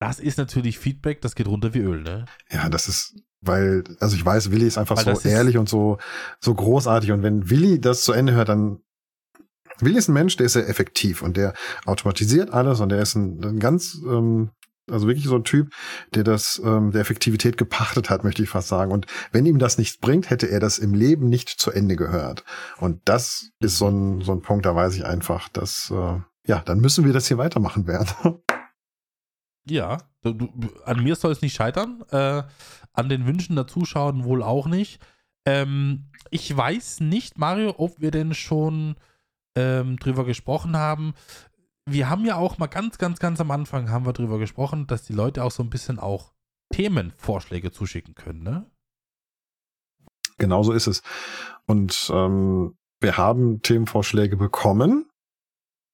[0.01, 2.27] Das ist natürlich Feedback, das geht runter wie Öl, ne?
[2.51, 5.99] Ja, das ist, weil, also ich weiß, Willi ist einfach weil so ehrlich und so,
[6.41, 7.11] so großartig.
[7.11, 8.81] Und wenn Willi das zu Ende hört, dann
[9.81, 11.55] Willi ist ein Mensch, der ist sehr effektiv und der
[11.85, 14.51] automatisiert alles und der ist ein, ein ganz ähm,
[14.91, 15.73] also wirklich so ein Typ,
[16.15, 18.93] der das ähm, der Effektivität gepachtet hat, möchte ich fast sagen.
[18.93, 22.45] Und wenn ihm das nichts bringt, hätte er das im Leben nicht zu Ende gehört.
[22.79, 26.61] Und das ist so ein, so ein Punkt, da weiß ich einfach, dass, äh, ja,
[26.65, 28.09] dann müssen wir das hier weitermachen werden.
[29.71, 30.49] Ja, du,
[30.87, 32.03] an mir soll es nicht scheitern.
[32.11, 32.43] Äh,
[32.95, 34.99] an den Wünschen der Zuschauer wohl auch nicht.
[35.45, 38.97] Ähm, ich weiß nicht, Mario, ob wir denn schon
[39.55, 41.15] ähm, drüber gesprochen haben
[41.91, 45.05] wir haben ja auch mal ganz, ganz, ganz am Anfang haben wir drüber gesprochen, dass
[45.05, 46.33] die Leute auch so ein bisschen auch
[46.73, 48.71] Themenvorschläge zuschicken können, ne?
[50.39, 51.03] Genau so ist es.
[51.67, 55.09] Und ähm, wir haben Themenvorschläge bekommen,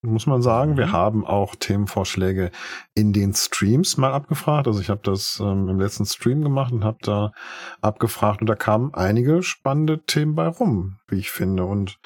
[0.03, 0.73] muss man sagen.
[0.73, 0.77] Mhm.
[0.77, 2.51] Wir haben auch Themenvorschläge
[2.95, 4.67] in den Streams mal abgefragt.
[4.67, 7.33] Also ich habe das ähm, im letzten Stream gemacht und habe da
[7.81, 11.65] abgefragt und da kamen einige spannende Themen bei rum, wie ich finde.
[11.65, 11.99] Und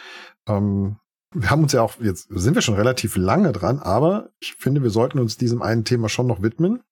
[0.48, 0.98] ähm,
[1.34, 4.82] wir haben uns ja auch, jetzt sind wir schon relativ lange dran, aber ich finde,
[4.82, 6.82] wir sollten uns diesem einen Thema schon noch widmen.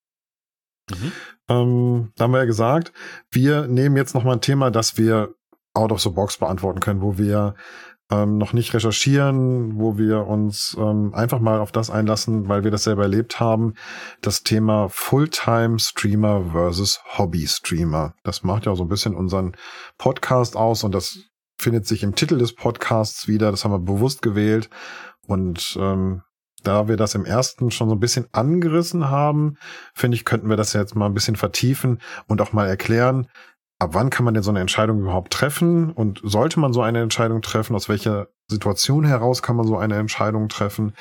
[0.91, 1.13] Mhm.
[1.49, 2.93] Ähm, da haben wir ja gesagt,
[3.31, 5.35] wir nehmen jetzt nochmal ein Thema, das wir
[5.75, 7.55] out of the box beantworten können, wo wir
[8.11, 12.71] ähm, noch nicht recherchieren, wo wir uns ähm, einfach mal auf das einlassen, weil wir
[12.71, 13.75] das selber erlebt haben.
[14.21, 18.15] Das Thema Fulltime-Streamer versus Hobby-Streamer.
[18.23, 19.57] Das macht ja so ein bisschen unseren
[19.99, 21.19] Podcast aus und das
[21.59, 23.51] findet sich im Titel des Podcasts wieder.
[23.51, 24.71] Das haben wir bewusst gewählt.
[25.27, 26.23] Und ähm,
[26.63, 29.57] da wir das im ersten schon so ein bisschen angerissen haben,
[29.95, 33.29] finde ich, könnten wir das jetzt mal ein bisschen vertiefen und auch mal erklären,
[33.79, 37.03] ab wann kann man denn so eine Entscheidung überhaupt treffen und sollte man so eine
[37.03, 40.95] Entscheidung treffen, aus welcher Situation heraus kann man so eine Entscheidung treffen.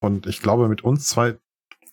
[0.00, 1.38] Und ich glaube, mit uns zwei,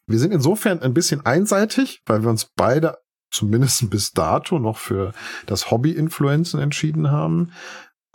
[0.07, 2.97] wir sind insofern ein bisschen einseitig, weil wir uns beide
[3.31, 5.13] zumindest bis dato noch für
[5.45, 7.51] das Hobby-Influenzen entschieden haben.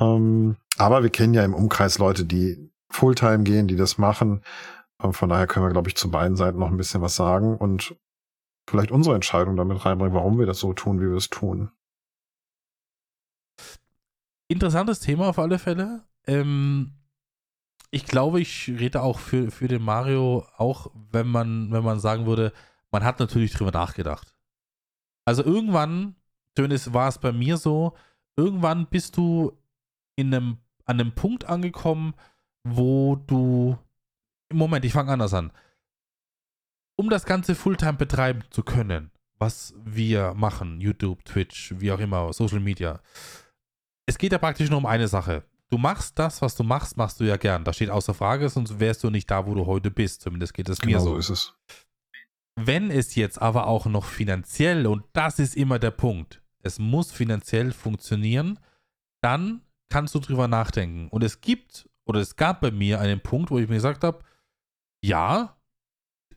[0.00, 4.42] Ähm, aber wir kennen ja im Umkreis Leute, die Fulltime gehen, die das machen.
[5.02, 7.56] Ähm, von daher können wir, glaube ich, zu beiden Seiten noch ein bisschen was sagen
[7.56, 7.96] und
[8.68, 11.70] vielleicht unsere Entscheidung damit reinbringen, warum wir das so tun, wie wir es tun.
[14.48, 16.04] Interessantes Thema auf alle Fälle.
[16.26, 16.92] Ähm,
[17.90, 22.26] ich glaube, ich rede auch für, für den Mario, auch wenn man, wenn man sagen
[22.26, 22.52] würde,
[22.90, 24.34] man hat natürlich drüber nachgedacht.
[25.24, 26.16] Also irgendwann,
[26.54, 27.94] zumindest war es bei mir so,
[28.36, 29.56] irgendwann bist du
[30.16, 32.14] in einem, an einem Punkt angekommen,
[32.64, 33.78] wo du.
[34.52, 35.52] Moment, ich fange anders an.
[36.96, 42.32] Um das Ganze Fulltime betreiben zu können, was wir machen, YouTube, Twitch, wie auch immer,
[42.32, 43.00] Social Media,
[44.06, 45.44] es geht ja praktisch nur um eine Sache.
[45.68, 47.64] Du machst das, was du machst, machst du ja gern.
[47.64, 50.22] Das steht außer Frage, sonst wärst du nicht da, wo du heute bist.
[50.22, 51.10] Zumindest geht es genau mir so.
[51.10, 51.54] so ist es.
[52.54, 57.12] Wenn es jetzt aber auch noch finanziell, und das ist immer der Punkt, es muss
[57.12, 58.58] finanziell funktionieren,
[59.20, 61.08] dann kannst du drüber nachdenken.
[61.08, 64.20] Und es gibt, oder es gab bei mir einen Punkt, wo ich mir gesagt habe,
[65.02, 65.56] ja,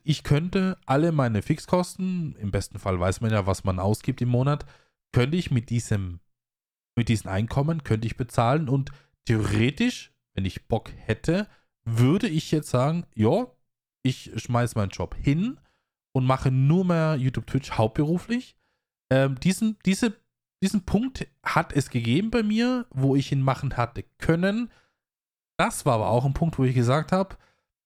[0.02, 4.28] ich könnte alle meine Fixkosten, im besten Fall weiß man ja, was man ausgibt im
[4.28, 4.64] Monat,
[5.12, 6.20] könnte ich mit diesem,
[6.96, 8.90] mit diesem Einkommen, könnte ich bezahlen und
[9.26, 11.48] theoretisch, wenn ich Bock hätte,
[11.84, 13.46] würde ich jetzt sagen, ja,
[14.02, 15.58] ich schmeiße meinen Job hin
[16.12, 18.56] und mache nur mehr YouTube, Twitch hauptberuflich.
[19.10, 20.19] Ähm, diesen, diese,
[20.62, 24.70] diesen Punkt hat es gegeben bei mir, wo ich ihn machen hatte können.
[25.56, 27.36] Das war aber auch ein Punkt, wo ich gesagt habe,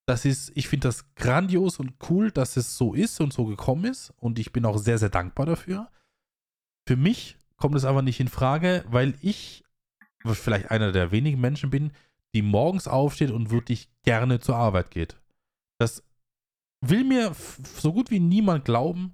[0.07, 3.85] das ist, ich finde das grandios und cool, dass es so ist und so gekommen
[3.85, 4.13] ist.
[4.17, 5.89] Und ich bin auch sehr, sehr dankbar dafür.
[6.87, 9.63] Für mich kommt es aber nicht in Frage, weil ich
[10.23, 11.91] vielleicht einer der wenigen Menschen bin,
[12.33, 15.17] die morgens aufsteht und wirklich gerne zur Arbeit geht.
[15.79, 16.03] Das
[16.81, 19.13] will mir so gut wie niemand glauben,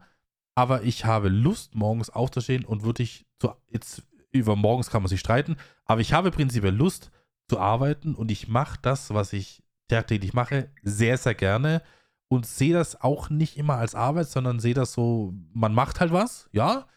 [0.55, 5.19] aber ich habe Lust, morgens aufzustehen und wirklich zu, jetzt über morgens kann man sich
[5.19, 7.11] streiten, aber ich habe prinzipiell Lust
[7.49, 11.81] zu arbeiten und ich mache das, was ich tagtäglich mache, sehr, sehr gerne
[12.29, 16.13] und sehe das auch nicht immer als Arbeit, sondern sehe das so, man macht halt
[16.13, 16.87] was, ja,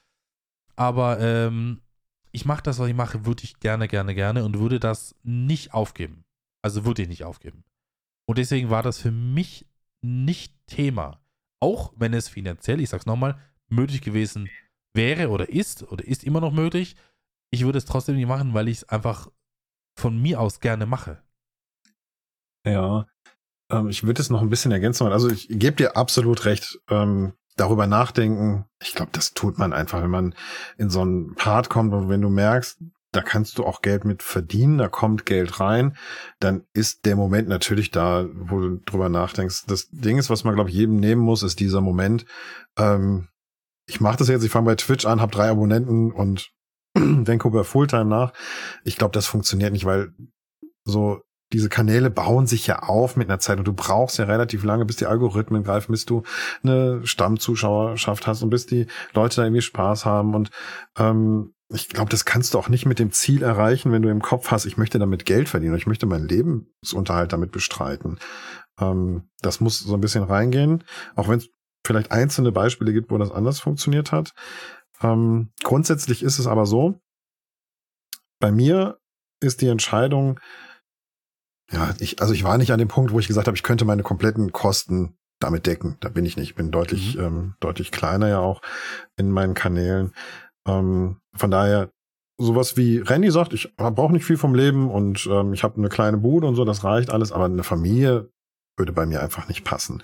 [0.77, 1.81] aber ähm,
[2.31, 6.25] ich mache das, was ich mache, wirklich gerne, gerne, gerne und würde das nicht aufgeben.
[6.63, 7.65] Also würde ich nicht aufgeben.
[8.27, 9.67] Und deswegen war das für mich
[10.03, 11.21] nicht Thema.
[11.65, 14.51] Auch wenn es finanziell, ich sag's nochmal, möglich gewesen
[14.93, 16.95] wäre oder ist oder ist immer noch möglich.
[17.51, 19.31] Ich würde es trotzdem nicht machen, weil ich es einfach
[19.99, 21.23] von mir aus gerne mache.
[22.67, 23.07] Ja,
[23.71, 25.07] ähm, ich würde es noch ein bisschen ergänzen.
[25.07, 26.79] Also ich gebe dir absolut recht.
[26.91, 30.35] Ähm, darüber nachdenken, ich glaube, das tut man einfach, wenn man
[30.77, 32.79] in so einen Part kommt und wenn du merkst,
[33.15, 35.97] da kannst du auch Geld mit verdienen, da kommt Geld rein,
[36.41, 39.67] dann ist der Moment natürlich da, wo du drüber nachdenkst.
[39.67, 42.27] Das Ding ist, was man, glaube ich, jedem nehmen muss, ist dieser Moment.
[42.77, 43.29] Ähm,
[43.87, 46.51] ich mache das jetzt, ich fange bei Twitch an, habe drei Abonnenten und
[46.97, 48.33] über Fulltime nach.
[48.85, 50.13] Ich glaube, das funktioniert nicht, weil
[50.85, 54.65] so diese Kanäle bauen sich ja auf mit einer Zeit und du brauchst ja relativ
[54.65, 56.25] lange, bis die Algorithmen greifen, bis du
[56.65, 60.51] eine Stammzuschauerschaft hast und bis die Leute da irgendwie Spaß haben und
[60.99, 64.23] ähm, ich glaube, das kannst du auch nicht mit dem Ziel erreichen, wenn du im
[64.23, 68.19] Kopf hast, ich möchte damit Geld verdienen, ich möchte meinen Lebensunterhalt damit bestreiten.
[68.81, 70.85] Ähm, das muss so ein bisschen reingehen,
[71.17, 71.49] auch wenn es
[71.87, 74.33] vielleicht einzelne Beispiele gibt, wo das anders funktioniert hat.
[75.03, 77.01] Ähm, grundsätzlich ist es aber so,
[78.41, 78.99] bei mir
[79.41, 80.41] ist die Entscheidung,
[81.71, 83.85] ja, ich, also ich war nicht an dem Punkt, wo ich gesagt habe, ich könnte
[83.85, 85.97] meine kompletten Kosten damit decken.
[86.01, 86.51] Da bin ich nicht.
[86.51, 87.23] Ich bin deutlich, mhm.
[87.23, 88.63] ähm, deutlich kleiner ja auch
[89.17, 90.15] in meinen Kanälen.
[90.67, 91.91] Ähm, von daher,
[92.39, 95.89] sowas wie Randy sagt, ich brauche nicht viel vom Leben und ähm, ich habe eine
[95.89, 98.31] kleine Bude und so, das reicht alles, aber eine Familie
[98.77, 100.03] würde bei mir einfach nicht passen.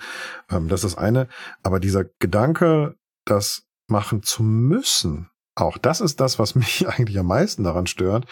[0.49, 1.27] Ähm, das ist eine.
[1.63, 2.95] Aber dieser Gedanke,
[3.25, 8.25] das machen zu müssen, auch das ist das, was mich eigentlich am meisten daran stört.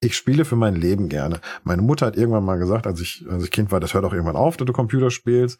[0.00, 1.40] Ich spiele für mein Leben gerne.
[1.62, 4.12] Meine Mutter hat irgendwann mal gesagt, als ich, als ich Kind war, das hört auch
[4.12, 5.58] irgendwann auf, dass du Computer spielst.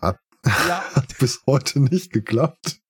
[0.00, 0.82] Hat, ja.
[0.94, 2.80] hat bis heute nicht geklappt.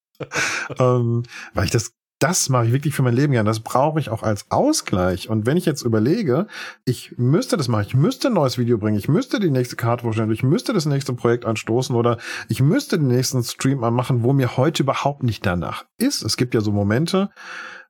[0.78, 1.22] ähm,
[1.54, 3.46] weil ich das das mache ich wirklich für mein Leben gern.
[3.46, 5.30] Das brauche ich auch als Ausgleich.
[5.30, 6.46] Und wenn ich jetzt überlege,
[6.84, 10.02] ich müsste das machen, ich müsste ein neues Video bringen, ich müsste die nächste Karte
[10.02, 12.18] vorstellen, ich müsste das nächste Projekt anstoßen oder
[12.48, 16.22] ich müsste den nächsten Stream anmachen, wo mir heute überhaupt nicht danach ist.
[16.22, 17.30] Es gibt ja so Momente,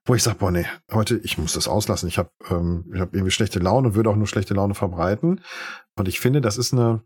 [0.04, 2.08] wo ich sage, boah, nee, heute, ich muss das auslassen.
[2.08, 5.40] Ich habe ähm, ich hab irgendwie schlechte Laune würde auch nur schlechte Laune verbreiten.
[5.96, 7.02] Und ich finde, das ist eine,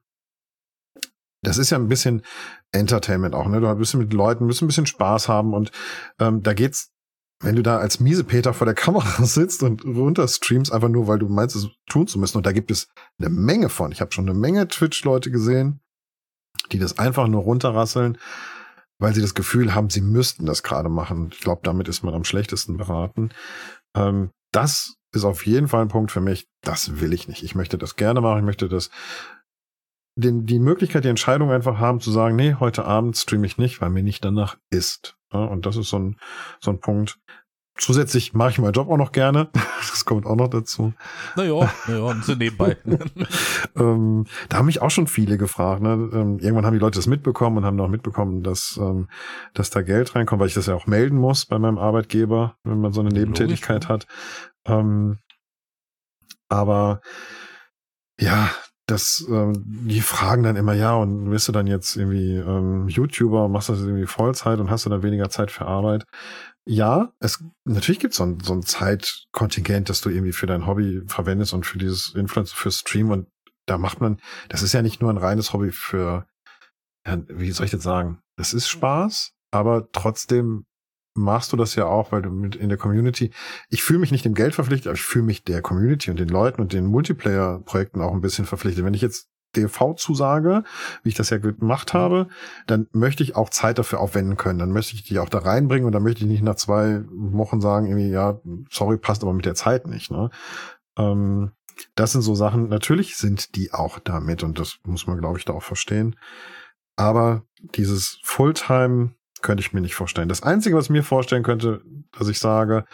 [1.42, 2.22] das ist ja ein bisschen
[2.70, 3.60] Entertainment auch, ne?
[3.60, 5.72] Du bist mit Leuten, müssen ein bisschen Spaß haben und
[6.18, 6.93] ähm, da geht's
[7.40, 11.28] wenn du da als Miesepeter vor der Kamera sitzt und runterstreamst, einfach nur, weil du
[11.28, 12.36] meinst, es tun zu müssen.
[12.36, 12.89] Und da gibt es
[13.19, 13.93] eine Menge von.
[13.93, 15.81] Ich habe schon eine Menge Twitch-Leute gesehen,
[16.73, 18.19] die das einfach nur runterrasseln,
[18.98, 21.31] weil sie das Gefühl haben, sie müssten das gerade machen.
[21.32, 23.31] Ich glaube, damit ist man am schlechtesten beraten.
[23.97, 26.47] Ähm, das ist auf jeden Fall ein Punkt für mich.
[26.62, 27.43] Das will ich nicht.
[27.43, 28.39] Ich möchte das gerne machen.
[28.39, 28.90] Ich möchte das
[30.16, 33.81] den, die Möglichkeit, die Entscheidung einfach haben zu sagen, nee, heute Abend streame ich nicht,
[33.81, 35.16] weil mir nicht danach ist.
[35.35, 36.16] Ja, und das ist so ein,
[36.61, 37.19] so ein Punkt.
[37.77, 39.51] zusätzlich mache ich meinen Job auch noch gerne.
[39.94, 40.93] Das kommt auch noch dazu.
[41.36, 42.77] Naja, naja, so nebenbei.
[43.77, 45.82] ähm, da haben mich auch schon viele gefragt.
[45.82, 46.11] Ne?
[46.12, 49.09] Ähm, irgendwann haben die Leute das mitbekommen und haben auch mitbekommen, dass, ähm,
[49.52, 52.81] dass da Geld reinkommt, weil ich das ja auch melden muss bei meinem Arbeitgeber, wenn
[52.81, 53.89] man so eine Nebentätigkeit Logisch.
[53.89, 54.06] hat.
[54.66, 55.19] Ähm,
[56.48, 57.01] aber
[58.19, 58.51] ja,
[58.86, 63.48] das, ähm, die fragen dann immer, ja, und bist du dann jetzt irgendwie ähm, YouTuber,
[63.48, 66.05] machst du das irgendwie Vollzeit und hast du dann weniger Zeit für Arbeit?
[66.66, 71.02] Ja, es natürlich gibt so ein, so ein Zeitkontingent, das du irgendwie für dein Hobby
[71.06, 73.28] verwendest und für dieses Influencer für Stream und
[73.66, 74.20] da macht man,
[74.51, 76.27] das ist ja nicht nur ein reines Hobby für,
[77.06, 78.20] ja, wie soll ich das sagen?
[78.36, 80.66] Das ist Spaß, aber trotzdem
[81.14, 83.30] machst du das ja auch, weil du mit in der Community,
[83.68, 86.28] ich fühle mich nicht dem Geld verpflichtet, aber ich fühle mich der Community und den
[86.28, 88.84] Leuten und den Multiplayer-Projekten auch ein bisschen verpflichtet.
[88.84, 90.64] Wenn ich jetzt DV zusage,
[91.02, 92.28] wie ich das ja gemacht habe,
[92.66, 94.58] dann möchte ich auch Zeit dafür aufwenden können.
[94.58, 97.60] Dann möchte ich die auch da reinbringen und dann möchte ich nicht nach zwei Wochen
[97.60, 100.10] sagen, irgendwie, ja, sorry, passt aber mit der Zeit nicht.
[100.10, 100.30] Ne?
[100.98, 101.52] Ähm,
[101.94, 105.44] das sind so Sachen, natürlich sind die auch damit und das muss man, glaube ich,
[105.44, 106.16] da auch verstehen.
[106.96, 109.14] Aber dieses Fulltime
[109.44, 110.28] könnte ich mir nicht vorstellen.
[110.28, 112.84] Das Einzige, was ich mir vorstellen könnte, dass ich sage,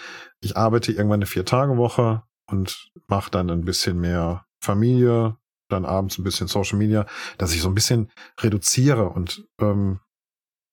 [0.40, 6.24] ich arbeite irgendwann eine Vier-Tage-Woche und mache dann ein bisschen mehr Familie, dann abends ein
[6.24, 7.06] bisschen Social Media,
[7.38, 8.10] dass ich so ein bisschen
[8.40, 10.00] reduziere und ähm,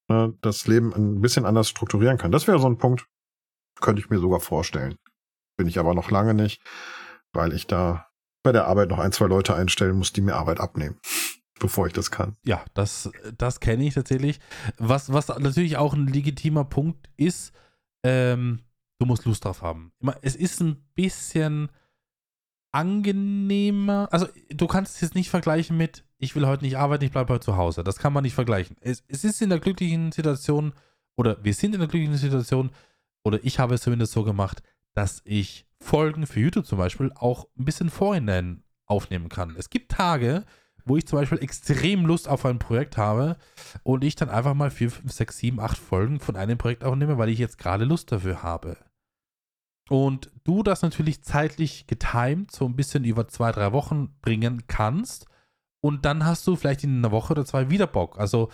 [0.10, 2.32] ne, das Leben ein bisschen anders strukturieren kann.
[2.32, 3.06] Das wäre so ein Punkt,
[3.80, 4.98] könnte ich mir sogar vorstellen.
[5.58, 6.60] Bin ich aber noch lange nicht,
[7.34, 8.08] weil ich da
[8.44, 11.00] bei der Arbeit noch ein, zwei Leute einstellen muss, die mir Arbeit abnehmen
[11.60, 12.36] bevor ich das kann.
[12.46, 14.40] Ja, das, das kenne ich tatsächlich.
[14.78, 17.54] Was, was natürlich auch ein legitimer Punkt ist,
[18.04, 18.60] ähm,
[19.00, 19.92] du musst Lust drauf haben.
[20.22, 21.70] Es ist ein bisschen
[22.72, 24.08] angenehmer.
[24.12, 27.34] Also, du kannst es jetzt nicht vergleichen mit, ich will heute nicht arbeiten, ich bleibe
[27.34, 27.84] heute zu Hause.
[27.84, 28.76] Das kann man nicht vergleichen.
[28.82, 30.74] Es, es ist in der glücklichen Situation,
[31.16, 32.72] oder wir sind in der glücklichen Situation,
[33.24, 34.62] oder ich habe es zumindest so gemacht,
[34.94, 39.56] dass ich Folgen für YouTube zum Beispiel auch ein bisschen vorhinein aufnehmen kann.
[39.58, 40.46] Es gibt Tage,
[40.88, 43.38] wo ich zum Beispiel extrem Lust auf ein Projekt habe
[43.84, 47.18] und ich dann einfach mal 4, 5, 6, 7, 8 Folgen von einem Projekt aufnehme,
[47.18, 48.78] weil ich jetzt gerade Lust dafür habe.
[49.90, 55.28] Und du das natürlich zeitlich getimed so ein bisschen über zwei, drei Wochen bringen kannst
[55.82, 58.20] und dann hast du vielleicht in einer Woche oder zwei wieder Bock.
[58.20, 58.52] Also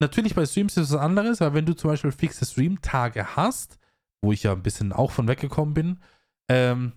[0.00, 3.78] natürlich bei Streams ist es was anderes, aber wenn du zum Beispiel fixe Stream-Tage hast,
[4.22, 6.00] wo ich ja ein bisschen auch von weggekommen bin,
[6.48, 6.92] ähm,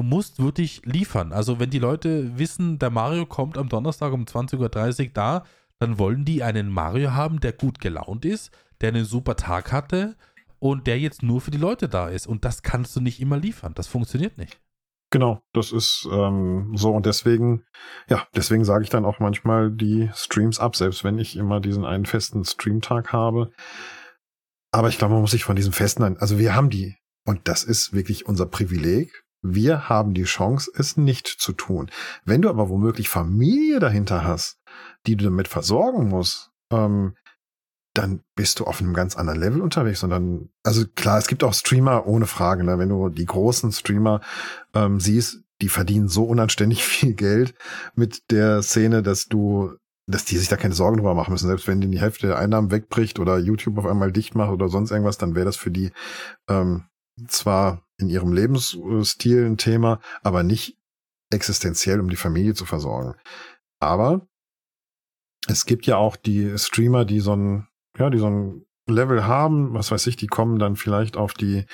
[0.00, 1.30] du musst wirklich liefern.
[1.30, 5.44] Also wenn die Leute wissen, der Mario kommt am Donnerstag um 20.30 Uhr da,
[5.78, 8.50] dann wollen die einen Mario haben, der gut gelaunt ist,
[8.80, 10.16] der einen super Tag hatte
[10.58, 12.26] und der jetzt nur für die Leute da ist.
[12.26, 13.74] Und das kannst du nicht immer liefern.
[13.74, 14.58] Das funktioniert nicht.
[15.10, 17.64] Genau, das ist ähm, so und deswegen,
[18.08, 21.84] ja, deswegen sage ich dann auch manchmal die Streams ab, selbst wenn ich immer diesen
[21.84, 23.50] einen festen Streamtag habe.
[24.72, 26.96] Aber ich glaube, man muss sich von diesem festen, also wir haben die
[27.26, 29.24] und das ist wirklich unser Privileg.
[29.42, 31.90] Wir haben die Chance, es nicht zu tun.
[32.24, 34.58] Wenn du aber womöglich Familie dahinter hast,
[35.06, 37.14] die du damit versorgen musst, ähm,
[37.94, 40.02] dann bist du auf einem ganz anderen Level unterwegs.
[40.04, 42.62] Und dann, also klar, es gibt auch Streamer ohne Frage.
[42.64, 42.78] Ne?
[42.78, 44.20] Wenn du die großen Streamer
[44.74, 47.54] ähm, siehst, die verdienen so unanständig viel Geld
[47.94, 49.74] mit der Szene, dass du,
[50.06, 51.48] dass die sich da keine Sorgen drüber machen müssen.
[51.48, 54.90] Selbst wenn die Hälfte der Einnahmen wegbricht oder YouTube auf einmal dicht macht oder sonst
[54.90, 55.92] irgendwas, dann wäre das für die
[56.48, 56.84] ähm,
[57.26, 60.76] zwar in ihrem Lebensstil ein Thema, aber nicht
[61.30, 63.14] existenziell, um die Familie zu versorgen.
[63.78, 64.26] Aber
[65.46, 67.68] es gibt ja auch die Streamer, die so ein,
[67.98, 71.66] ja, die so ein Level haben, was weiß ich, die kommen dann vielleicht auf die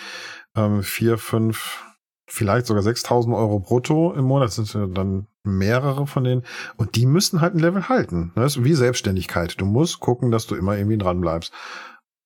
[0.54, 1.84] ähm, vier, fünf,
[2.28, 6.42] vielleicht sogar 6.000 Euro brutto im Monat, das sind dann mehrere von denen,
[6.76, 8.32] und die müssen halt ein Level halten.
[8.34, 9.60] Das ist wie Selbstständigkeit.
[9.60, 11.52] Du musst gucken, dass du immer irgendwie dran bleibst.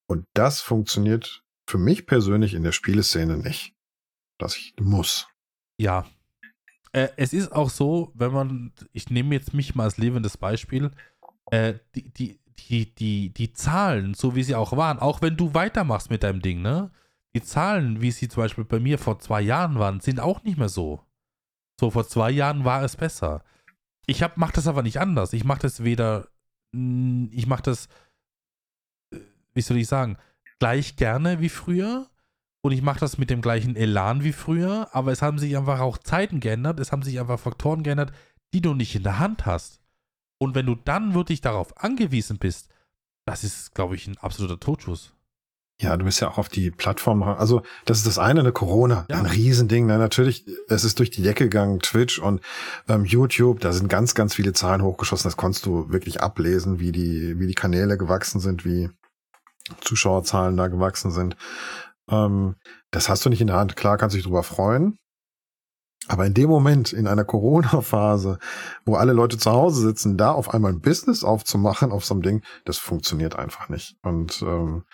[0.08, 3.74] Und das funktioniert für mich persönlich in der Spieleszene nicht
[4.42, 5.28] dass ich muss.
[5.78, 6.06] Ja.
[6.92, 10.90] Äh, es ist auch so, wenn man, ich nehme jetzt mich mal als lebendes Beispiel,
[11.50, 15.54] äh, die, die, die, die, die Zahlen, so wie sie auch waren, auch wenn du
[15.54, 16.90] weitermachst mit deinem Ding, ne?
[17.34, 20.58] Die Zahlen, wie sie zum Beispiel bei mir vor zwei Jahren waren, sind auch nicht
[20.58, 21.04] mehr so.
[21.78, 23.44] So, vor zwei Jahren war es besser.
[24.06, 25.32] Ich hab, mach das aber nicht anders.
[25.32, 26.28] Ich mache das weder,
[26.72, 27.86] ich mache das,
[29.12, 29.20] äh,
[29.54, 30.18] wie soll ich sagen,
[30.58, 32.09] gleich gerne wie früher,
[32.62, 35.80] und ich mache das mit dem gleichen Elan wie früher, aber es haben sich einfach
[35.80, 38.12] auch Zeiten geändert, es haben sich einfach Faktoren geändert,
[38.52, 39.80] die du nicht in der Hand hast.
[40.38, 42.68] Und wenn du dann wirklich darauf angewiesen bist,
[43.26, 45.12] das ist, glaube ich, ein absoluter Totschuss.
[45.80, 47.22] Ja, du bist ja auch auf die Plattform.
[47.22, 49.06] Also, das ist das eine, eine Corona.
[49.08, 49.16] Ja.
[49.16, 49.86] Ein Riesending.
[49.86, 52.42] Na, natürlich, es ist durch die Decke gegangen, Twitch und
[52.86, 53.60] ähm, YouTube.
[53.60, 55.28] Da sind ganz, ganz viele Zahlen hochgeschossen.
[55.28, 58.90] Das konntest du wirklich ablesen, wie die, wie die Kanäle gewachsen sind, wie
[59.80, 61.36] Zuschauerzahlen da gewachsen sind.
[62.10, 62.56] Ähm,
[62.90, 63.76] das hast du nicht in der Hand.
[63.76, 64.98] Klar kannst du dich drüber freuen.
[66.08, 68.38] Aber in dem Moment, in einer Corona-Phase,
[68.84, 72.22] wo alle Leute zu Hause sitzen, da auf einmal ein Business aufzumachen auf so einem
[72.22, 73.96] Ding, das funktioniert einfach nicht.
[74.02, 74.84] Und ähm,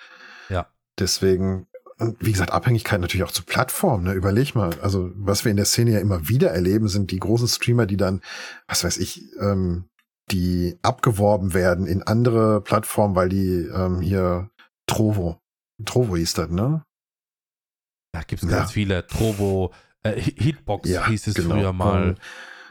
[0.48, 0.66] ja.
[0.98, 1.68] deswegen,
[1.98, 4.04] wie gesagt, Abhängigkeit natürlich auch zu Plattformen.
[4.04, 4.12] Ne?
[4.12, 7.48] Überleg mal, also was wir in der Szene ja immer wieder erleben, sind die großen
[7.48, 8.20] Streamer, die dann,
[8.66, 9.88] was weiß ich, ähm,
[10.32, 14.50] die abgeworben werden in andere Plattformen, weil die ähm, hier
[14.86, 15.40] Trovo,
[15.84, 16.82] Trovo hieß das, ne?
[18.16, 18.58] Ja, gibt es ja.
[18.58, 19.06] ganz viele.
[19.06, 19.72] Trovo,
[20.02, 21.54] äh, Hitbox ja, hieß es genau.
[21.54, 22.14] früher mal.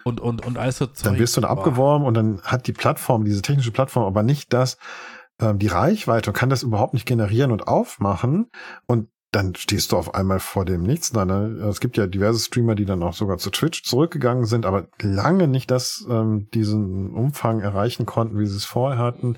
[0.04, 1.04] Und, und, und also Zeug.
[1.04, 4.54] Dann wirst du da abgeworben und dann hat die Plattform, diese technische Plattform, aber nicht
[4.54, 4.78] das,
[5.40, 8.50] ähm, die Reichweite und kann das überhaupt nicht generieren und aufmachen.
[8.88, 11.14] Und dann stehst du auf einmal vor dem Nichts.
[11.14, 11.24] Ne?
[11.70, 15.48] Es gibt ja diverse Streamer, die dann auch sogar zu Twitch zurückgegangen sind, aber lange
[15.48, 19.38] nicht das, ähm, diesen Umfang erreichen konnten, wie sie es vorher hatten.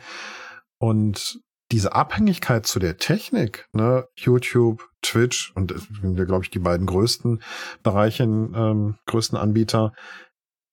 [0.78, 6.50] Und diese Abhängigkeit zu der Technik, ne, YouTube, Twitch und das sind ja, glaube ich,
[6.50, 7.42] die beiden größten
[7.84, 9.94] Bereiche, ähm, größten Anbieter.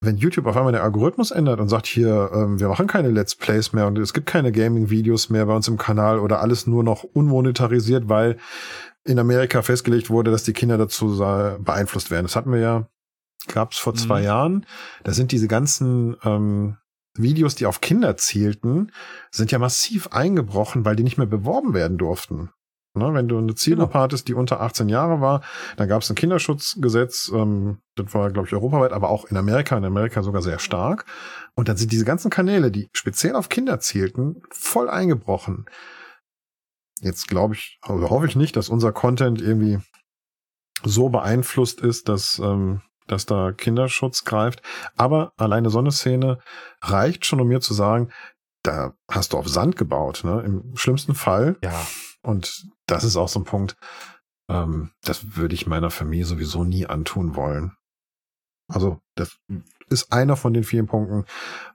[0.00, 3.34] Wenn YouTube auf einmal den Algorithmus ändert und sagt, hier, ähm, wir machen keine Let's
[3.34, 6.84] Plays mehr und es gibt keine Gaming-Videos mehr bei uns im Kanal oder alles nur
[6.84, 8.36] noch unmonetarisiert, weil
[9.04, 11.18] in Amerika festgelegt wurde, dass die Kinder dazu
[11.60, 12.26] beeinflusst werden.
[12.26, 12.88] Das hatten wir ja,
[13.48, 14.24] gab's vor zwei mhm.
[14.24, 14.66] Jahren.
[15.02, 16.76] Da sind diese ganzen ähm,
[17.16, 18.92] Videos, die auf Kinder zielten,
[19.30, 22.50] sind ja massiv eingebrochen, weil die nicht mehr beworben werden durften.
[22.96, 24.04] Ne, wenn du eine Zielgruppe genau.
[24.04, 25.42] hattest, die unter 18 Jahre war,
[25.76, 29.76] dann gab es ein Kinderschutzgesetz, ähm, das war, glaube ich, europaweit, aber auch in Amerika,
[29.76, 31.04] in Amerika sogar sehr stark.
[31.56, 35.66] Und dann sind diese ganzen Kanäle, die speziell auf Kinder zielten, voll eingebrochen.
[37.00, 39.80] Jetzt glaube ich, also hoffe ich nicht, dass unser Content irgendwie
[40.84, 44.62] so beeinflusst ist, dass ähm, dass da Kinderschutz greift.
[44.96, 46.38] Aber alleine so eine Szene
[46.80, 48.10] reicht schon, um mir zu sagen,
[48.62, 50.42] da hast du auf Sand gebaut, ne?
[50.42, 51.56] Im schlimmsten Fall.
[51.62, 51.86] Ja.
[52.22, 53.76] Und das ist auch so ein Punkt,
[54.48, 57.76] ähm, das würde ich meiner Familie sowieso nie antun wollen.
[58.68, 59.38] Also, das
[59.90, 61.26] ist einer von den vielen Punkten,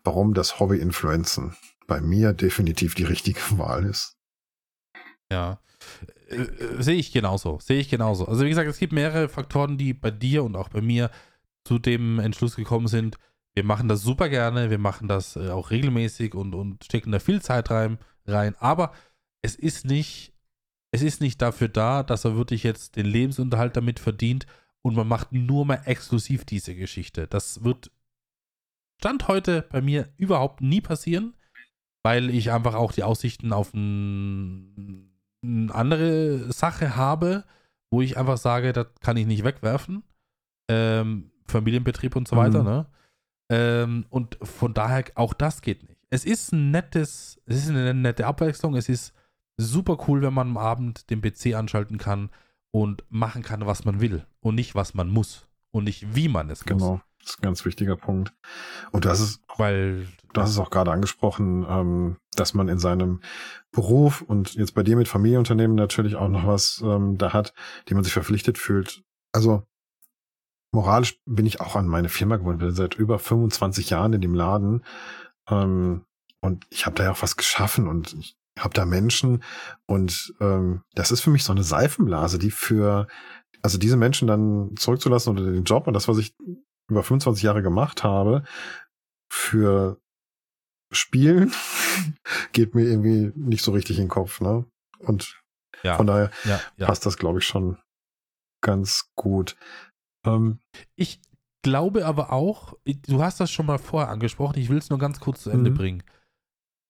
[0.03, 1.56] warum das Hobby-Influenzen
[1.88, 4.18] bei mir definitiv die richtige Wahl ist.
[5.31, 5.60] Ja.
[6.30, 7.60] Äh, sehe ich genauso.
[7.60, 8.27] Sehe ich genauso.
[8.27, 11.10] Also wie gesagt, es gibt mehrere Faktoren, die bei dir und auch bei mir
[11.64, 13.18] zu dem Entschluss gekommen sind.
[13.56, 17.19] Wir machen das super gerne, wir machen das äh, auch regelmäßig und, und stecken da
[17.19, 18.56] viel Zeit rein, rein.
[18.60, 18.93] Aber
[19.41, 20.34] es ist nicht,
[20.91, 24.45] es ist nicht dafür da, dass er wirklich jetzt den Lebensunterhalt damit verdient
[24.81, 27.27] und man macht nur mal exklusiv diese Geschichte.
[27.27, 27.91] Das wird
[28.99, 31.34] Stand heute bei mir überhaupt nie passieren,
[32.03, 35.10] weil ich einfach auch die Aussichten auf ein
[35.43, 37.43] eine andere Sache habe,
[37.91, 40.03] wo ich einfach sage, das kann ich nicht wegwerfen.
[40.69, 42.39] Ähm, Familienbetrieb und so mhm.
[42.39, 42.85] weiter, ne?
[43.51, 45.99] Ähm, und von daher, auch das geht nicht.
[46.11, 49.13] Es ist ein nettes, es ist eine nette Abwechslung, es ist
[49.57, 52.29] super cool, wenn man am Abend den PC anschalten kann
[52.71, 56.49] und machen kann, was man will und nicht, was man muss und nicht, wie man
[56.49, 56.91] es genau.
[56.93, 57.01] muss.
[57.21, 58.33] Das ist ein ganz wichtiger Punkt.
[58.91, 63.21] Und das ist, weil du hast es auch gerade angesprochen, ähm, dass man in seinem
[63.71, 67.53] Beruf und jetzt bei dir mit Familienunternehmen natürlich auch noch was ähm, da hat,
[67.87, 69.03] die man sich verpflichtet fühlt.
[69.31, 69.63] Also
[70.71, 74.33] moralisch bin ich auch an meine Firma gewohnt, bin seit über 25 Jahren in dem
[74.33, 74.83] Laden
[75.49, 76.05] ähm,
[76.41, 79.43] und ich habe da ja auch was geschaffen und ich habe da Menschen
[79.85, 83.07] und ähm, das ist für mich so eine Seifenblase, die für
[83.61, 86.35] also diese Menschen dann zurückzulassen oder den Job und das, was ich
[86.89, 88.43] über 25 Jahre gemacht habe,
[89.31, 89.99] für
[90.91, 91.53] Spielen
[92.51, 94.65] geht mir irgendwie nicht so richtig in den Kopf, ne?
[94.99, 95.41] Und
[95.83, 96.87] ja, von daher ja, ja.
[96.87, 97.77] passt das, glaube ich, schon
[98.61, 99.55] ganz gut.
[100.25, 100.59] Ähm,
[100.95, 101.21] ich
[101.63, 105.19] glaube aber auch, du hast das schon mal vorher angesprochen, ich will es nur ganz
[105.19, 105.75] kurz zu Ende mhm.
[105.75, 106.03] bringen.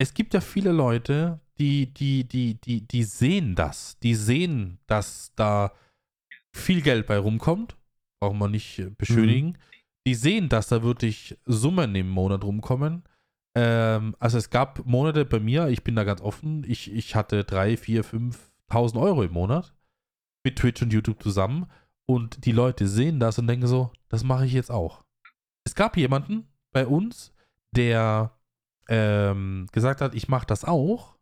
[0.01, 3.99] Es gibt ja viele Leute, die, die, die, die, die sehen das.
[3.99, 5.73] Die sehen, dass da
[6.55, 7.75] viel Geld bei rumkommt.
[8.21, 9.49] Brauchen wir nicht beschönigen.
[9.49, 9.57] Mhm
[10.09, 13.03] die sehen, dass da wirklich Summen im Monat rumkommen.
[13.55, 17.43] Ähm, also es gab Monate bei mir, ich bin da ganz offen, ich, ich hatte
[17.43, 19.73] 3, 4, 5.000 Euro im Monat
[20.43, 21.67] mit Twitch und YouTube zusammen
[22.05, 25.03] und die Leute sehen das und denken so, das mache ich jetzt auch.
[25.65, 27.33] Es gab jemanden bei uns,
[27.71, 28.37] der
[28.87, 31.17] ähm, gesagt hat, ich mache das auch,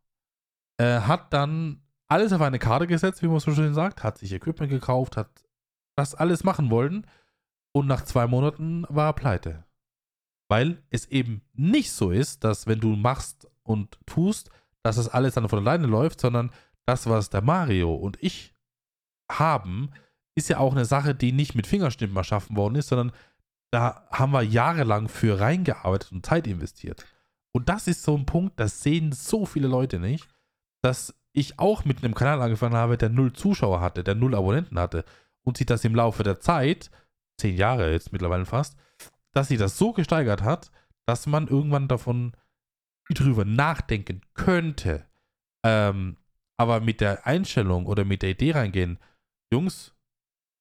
[0.77, 4.31] äh, hat dann alles auf eine Karte gesetzt, wie man so schön sagt, hat sich
[4.31, 5.43] Equipment gekauft, hat
[5.97, 7.05] das alles machen wollen
[7.73, 9.66] und nach zwei Monaten war er pleite.
[10.49, 14.49] Weil es eben nicht so ist, dass wenn du machst und tust,
[14.83, 16.51] dass das alles dann von alleine läuft, sondern
[16.85, 18.53] das, was der Mario und ich
[19.29, 19.91] haben,
[20.35, 23.11] ist ja auch eine Sache, die nicht mit Fingerschnippen erschaffen worden ist, sondern
[23.71, 27.05] da haben wir jahrelang für reingearbeitet und Zeit investiert.
[27.51, 30.27] Und das ist so ein Punkt, das sehen so viele Leute nicht,
[30.81, 34.79] dass ich auch mit einem Kanal angefangen habe, der null Zuschauer hatte, der null Abonnenten
[34.79, 35.03] hatte
[35.43, 36.89] und sich das im Laufe der Zeit,
[37.37, 38.77] zehn Jahre jetzt mittlerweile fast,
[39.37, 40.71] dass sich das so gesteigert hat,
[41.05, 42.33] dass man irgendwann davon
[43.09, 45.05] drüber nachdenken könnte.
[45.63, 46.17] Ähm,
[46.59, 48.97] aber mit der Einstellung oder mit der Idee reingehen,
[49.53, 49.93] Jungs,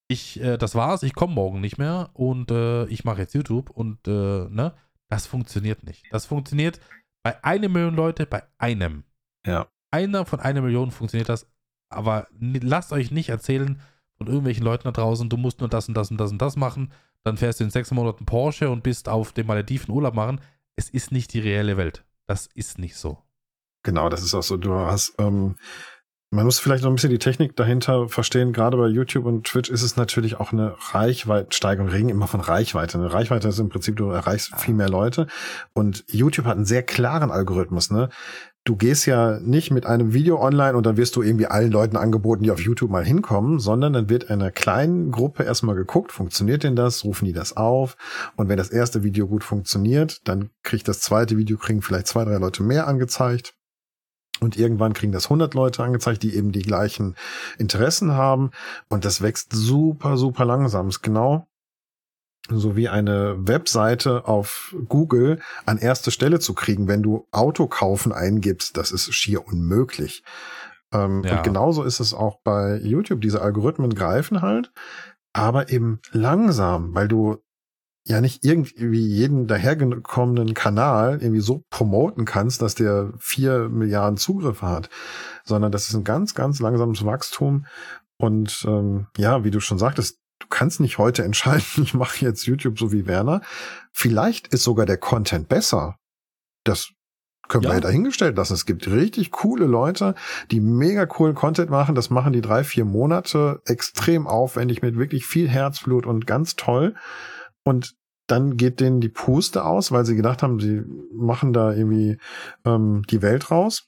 [0.07, 3.71] ich, äh, das war's, ich komme morgen nicht mehr und äh, ich mache jetzt YouTube
[3.71, 4.11] und äh,
[4.49, 4.75] ne,
[5.09, 6.05] das funktioniert nicht.
[6.11, 6.79] Das funktioniert
[7.23, 9.03] bei einer Million Leute, bei einem.
[9.45, 9.67] Ja.
[9.91, 11.49] Einer von einer Million funktioniert das,
[11.89, 13.81] aber lasst euch nicht erzählen
[14.17, 16.55] von irgendwelchen Leuten da draußen, du musst nur das und das und das und das
[16.55, 16.91] machen,
[17.23, 20.41] dann fährst du in sechs Monaten Porsche und bist auf dem Malediven Urlaub machen.
[20.75, 22.05] Es ist nicht die reelle Welt.
[22.27, 23.17] Das ist nicht so.
[23.83, 24.57] Genau, das ist auch so.
[24.57, 25.55] Du hast, ähm,
[26.29, 28.51] man muss vielleicht noch ein bisschen die Technik dahinter verstehen.
[28.51, 31.89] Gerade bei YouTube und Twitch ist es natürlich auch eine Reichweitensteigerung.
[31.89, 32.97] Reden immer von Reichweite.
[32.97, 35.27] Eine Reichweite ist im Prinzip, du erreichst viel mehr Leute.
[35.73, 37.91] Und YouTube hat einen sehr klaren Algorithmus.
[37.91, 38.09] Ne?
[38.67, 41.95] Du gehst ja nicht mit einem Video online und dann wirst du irgendwie allen Leuten
[41.95, 46.63] angeboten, die auf YouTube mal hinkommen, sondern dann wird einer kleinen Gruppe erstmal geguckt, funktioniert
[46.63, 47.95] denn das, rufen die das auf
[48.35, 52.25] und wenn das erste Video gut funktioniert, dann kriegt das zweite Video, kriegen vielleicht zwei,
[52.25, 53.53] drei Leute mehr angezeigt
[54.41, 57.15] und irgendwann kriegen das 100 Leute angezeigt, die eben die gleichen
[57.57, 58.51] Interessen haben.
[58.89, 60.89] Und das wächst super, super langsam.
[60.89, 61.47] ist genau
[62.49, 68.11] so wie eine Webseite auf Google an erste Stelle zu kriegen, wenn du Auto kaufen
[68.11, 68.77] eingibst.
[68.77, 70.23] Das ist schier unmöglich.
[70.93, 71.37] Ähm, ja.
[71.37, 73.21] Und genauso ist es auch bei YouTube.
[73.21, 74.71] Diese Algorithmen greifen halt,
[75.33, 77.37] aber eben langsam, weil du
[78.05, 84.65] ja nicht irgendwie jeden dahergekommenen Kanal irgendwie so promoten kannst, dass der vier Milliarden Zugriffe
[84.65, 84.89] hat,
[85.43, 87.65] sondern das ist ein ganz, ganz langsames Wachstum.
[88.17, 92.45] Und ähm, ja, wie du schon sagtest, du kannst nicht heute entscheiden, ich mache jetzt
[92.45, 93.41] YouTube so wie Werner.
[93.91, 95.97] Vielleicht ist sogar der Content besser.
[96.63, 96.89] Das
[97.47, 97.69] können ja.
[97.69, 98.53] wir ja dahingestellt lassen.
[98.53, 100.15] Es gibt richtig coole Leute,
[100.51, 101.95] die mega coolen Content machen.
[101.95, 106.95] Das machen die drei, vier Monate extrem aufwendig mit wirklich viel Herzblut und ganz toll.
[107.63, 107.95] Und
[108.27, 110.83] dann geht denen die Puste aus, weil sie gedacht haben, sie
[111.13, 112.17] machen da irgendwie
[112.65, 113.87] ähm, die Welt raus.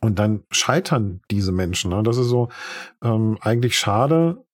[0.00, 1.90] Und dann scheitern diese Menschen.
[1.90, 2.02] Ne?
[2.02, 2.48] Das ist so
[3.02, 4.44] ähm, eigentlich schade,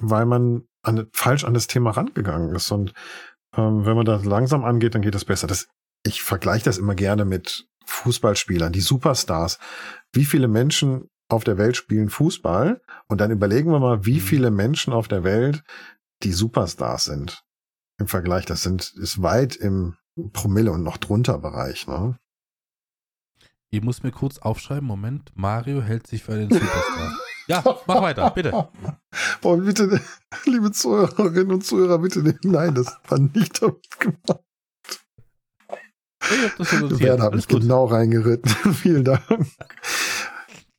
[0.00, 2.70] weil man an, falsch an das Thema rangegangen ist.
[2.70, 2.92] Und
[3.56, 5.46] ähm, wenn man das langsam angeht, dann geht das besser.
[5.46, 5.68] Das,
[6.04, 9.58] ich vergleiche das immer gerne mit Fußballspielern, die Superstars.
[10.12, 12.80] Wie viele Menschen auf der Welt spielen Fußball?
[13.08, 14.20] Und dann überlegen wir mal, wie mhm.
[14.20, 15.62] viele Menschen auf der Welt
[16.22, 17.44] die Superstars sind
[17.98, 18.46] im Vergleich.
[18.46, 19.96] Das sind, ist weit im
[20.32, 22.18] Promille und noch drunter Bereich, ne?
[23.72, 27.16] Ich muss mir kurz aufschreiben, Moment, Mario hält sich für einen Superstar.
[27.50, 28.50] ja, mach weiter, bitte.
[29.42, 30.00] Boah, bitte,
[30.44, 32.38] liebe Zuhörerinnen und Zuhörer, bitte nehmen.
[32.44, 34.44] Nein, das war nicht damit gemacht.
[37.00, 38.50] Werner hat mich genau reingeritten.
[38.74, 39.22] Vielen Dank.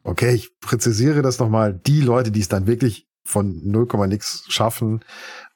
[0.04, 1.74] Okay, ich präzisiere das nochmal.
[1.74, 5.04] Die Leute, die es dann wirklich von 0, nix schaffen.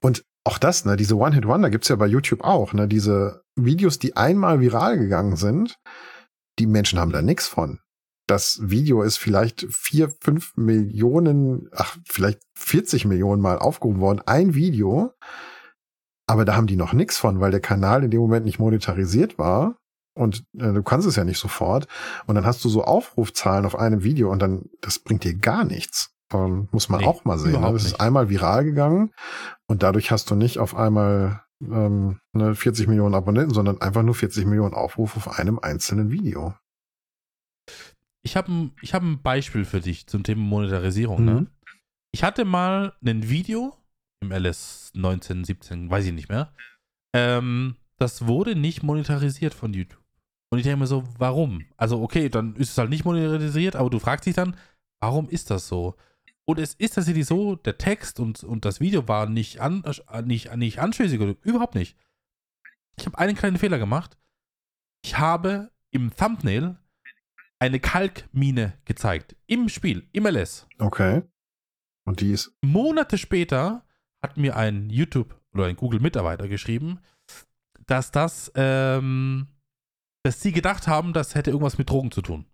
[0.01, 4.15] Und auch das, ne, diese One-Hit-Wonder gibt's ja bei YouTube auch, ne, diese Videos, die
[4.15, 5.77] einmal viral gegangen sind,
[6.59, 7.79] die Menschen haben da nichts von.
[8.27, 14.21] Das Video ist vielleicht vier, fünf Millionen, ach, vielleicht 40 Millionen Mal aufgehoben worden.
[14.25, 15.13] Ein Video.
[16.27, 19.37] Aber da haben die noch nichts von, weil der Kanal in dem Moment nicht monetarisiert
[19.37, 19.77] war.
[20.15, 21.87] Und äh, du kannst es ja nicht sofort.
[22.25, 25.63] Und dann hast du so Aufrufzahlen auf einem Video und dann, das bringt dir gar
[25.63, 26.15] nichts.
[26.33, 27.61] Ähm, muss man nee, auch mal sehen.
[27.61, 27.71] Ne?
[27.71, 29.11] Das ist einmal viral gegangen
[29.67, 34.15] und dadurch hast du nicht auf einmal ähm, ne, 40 Millionen Abonnenten, sondern einfach nur
[34.15, 36.55] 40 Millionen Aufrufe auf einem einzelnen Video.
[38.25, 41.23] Ich habe ein, hab ein Beispiel für dich zum Thema Monetarisierung.
[41.23, 41.31] Ne?
[41.31, 41.39] Mhm.
[41.41, 41.47] Ne?
[42.11, 43.77] Ich hatte mal ein Video
[44.19, 46.51] im LS 19, 17, weiß ich nicht mehr.
[47.13, 50.03] Ähm, das wurde nicht monetarisiert von YouTube.
[50.49, 51.65] Und ich denke mir so, warum?
[51.77, 54.57] Also, okay, dann ist es halt nicht monetarisiert, aber du fragst dich dann,
[54.99, 55.95] warum ist das so?
[56.45, 59.83] Und es ist tatsächlich so, der Text und, und das Video waren nicht, an,
[60.25, 61.95] nicht, nicht anstößig oder überhaupt nicht.
[62.97, 64.17] Ich habe einen kleinen Fehler gemacht.
[65.03, 66.77] Ich habe im Thumbnail
[67.59, 69.35] eine Kalkmine gezeigt.
[69.47, 70.67] Im Spiel, im LS.
[70.79, 71.23] Okay.
[72.05, 72.55] Und die ist.
[72.61, 73.85] Monate später
[74.21, 76.99] hat mir ein YouTube oder ein Google-Mitarbeiter geschrieben,
[77.87, 79.47] dass das, ähm,
[80.23, 82.45] dass sie gedacht haben, das hätte irgendwas mit Drogen zu tun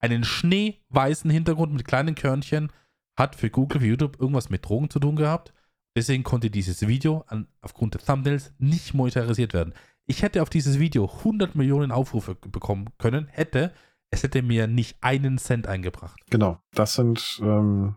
[0.00, 2.72] einen schneeweißen Hintergrund mit kleinen Körnchen,
[3.16, 5.52] hat für Google, für YouTube irgendwas mit Drogen zu tun gehabt.
[5.96, 9.74] Deswegen konnte dieses Video an, aufgrund der Thumbnails nicht monetarisiert werden.
[10.10, 13.74] Ich hätte auf dieses Video 100 Millionen Aufrufe bekommen können, hätte,
[14.10, 16.18] es hätte mir nicht einen Cent eingebracht.
[16.30, 17.96] Genau, das sind, ähm,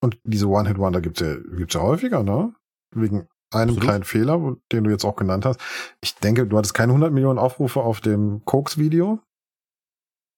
[0.00, 2.52] und diese One-Hit-Wonder gibt es ja, gibt's ja häufiger, ne?
[2.92, 3.80] Wegen einem Absolut.
[3.80, 5.60] kleinen Fehler, den du jetzt auch genannt hast.
[6.00, 9.20] Ich denke, du hattest keine 100 Millionen Aufrufe auf dem Koks-Video.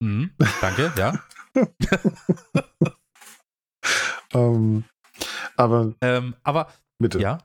[0.00, 0.30] Mhm,
[0.60, 1.18] danke, ja.
[4.34, 4.84] ähm,
[5.56, 6.68] aber ähm, aber
[6.98, 7.18] bitte.
[7.18, 7.38] Ja.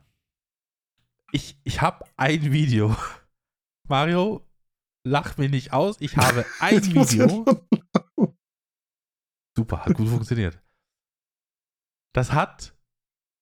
[1.32, 2.94] Ich, ich habe ein Video.
[3.90, 4.46] Mario,
[5.04, 5.96] lach mich nicht aus.
[6.00, 7.44] Ich habe ein Video.
[9.56, 10.58] Super, hat gut funktioniert.
[12.14, 12.74] Das hat.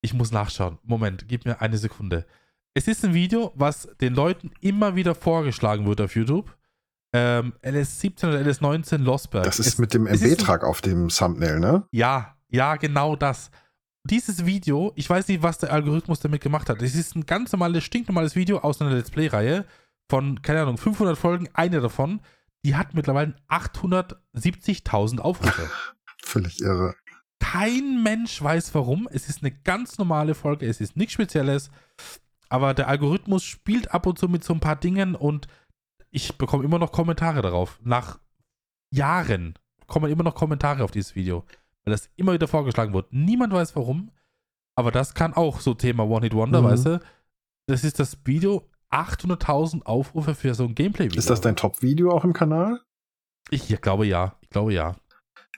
[0.02, 0.78] Ich muss nachschauen.
[0.82, 2.26] Moment, gib mir eine Sekunde.
[2.74, 6.56] Es ist ein Video, was den Leuten immer wieder vorgeschlagen wird auf YouTube.
[7.12, 9.44] Ähm, LS17 oder LS19 Losberg.
[9.44, 11.86] Das ist es, mit dem MB-Trag auf dem Thumbnail, ne?
[11.90, 13.50] ja, ja, genau das.
[14.04, 16.80] Dieses Video, ich weiß nicht, was der Algorithmus damit gemacht hat.
[16.80, 19.66] Es ist ein ganz normales, stinknormales Video aus einer Let's Play-Reihe
[20.08, 21.48] von, keine Ahnung, 500 Folgen.
[21.54, 22.20] Eine davon,
[22.64, 25.70] die hat mittlerweile 870.000 Aufrufe.
[26.24, 26.94] Völlig irre.
[27.40, 29.08] Kein Mensch weiß warum.
[29.10, 31.70] Es ist eine ganz normale Folge, es ist nichts Spezielles.
[32.48, 35.46] Aber der Algorithmus spielt ab und zu mit so ein paar Dingen und
[36.10, 37.78] ich bekomme immer noch Kommentare darauf.
[37.82, 38.18] Nach
[38.90, 39.54] Jahren
[39.86, 41.44] kommen immer noch Kommentare auf dieses Video,
[41.84, 43.12] weil das immer wieder vorgeschlagen wird.
[43.12, 44.10] Niemand weiß warum,
[44.74, 46.66] aber das kann auch so Thema One Hit Wonder, Mhm.
[46.66, 47.00] weißt du?
[47.66, 51.18] Das ist das Video, 800.000 Aufrufe für so ein Gameplay-Video.
[51.18, 52.80] Ist das dein Top-Video auch im Kanal?
[53.50, 54.96] Ich glaube ja, ich glaube ja.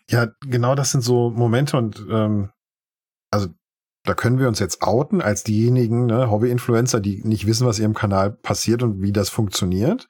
[0.09, 2.51] Ja, genau das sind so Momente und ähm,
[3.31, 3.49] also
[4.05, 7.95] da können wir uns jetzt outen als diejenigen, ne, Hobby-Influencer, die nicht wissen, was ihrem
[7.95, 10.09] Kanal passiert und wie das funktioniert.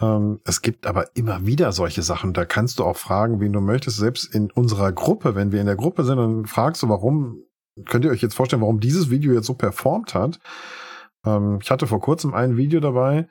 [0.00, 2.32] Ähm, es gibt aber immer wieder solche Sachen.
[2.32, 3.98] Da kannst du auch fragen, wen du möchtest.
[3.98, 7.42] Selbst in unserer Gruppe, wenn wir in der Gruppe sind und fragst du, warum,
[7.86, 10.40] könnt ihr euch jetzt vorstellen, warum dieses Video jetzt so performt hat?
[11.24, 13.28] Ähm, ich hatte vor kurzem ein Video dabei,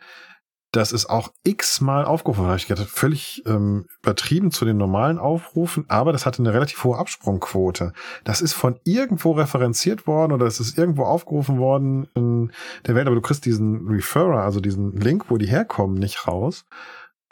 [0.71, 2.53] das ist auch x-mal aufgerufen.
[2.55, 6.97] Ich gedacht, völlig ähm, übertrieben zu den normalen Aufrufen, aber das hatte eine relativ hohe
[6.97, 7.91] Absprungquote.
[8.23, 12.53] Das ist von irgendwo referenziert worden oder es ist irgendwo aufgerufen worden in
[12.87, 16.65] der Welt, aber du kriegst diesen Referrer, also diesen Link, wo die herkommen, nicht raus.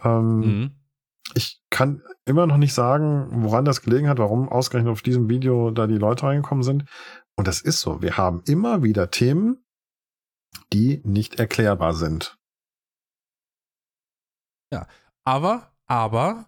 [0.03, 0.71] Ähm, Mhm.
[1.35, 5.69] Ich kann immer noch nicht sagen, woran das gelegen hat, warum ausgerechnet auf diesem Video
[5.69, 6.85] da die Leute reingekommen sind.
[7.35, 8.01] Und das ist so.
[8.01, 9.63] Wir haben immer wieder Themen,
[10.73, 12.37] die nicht erklärbar sind.
[15.23, 16.45] Aber, aber,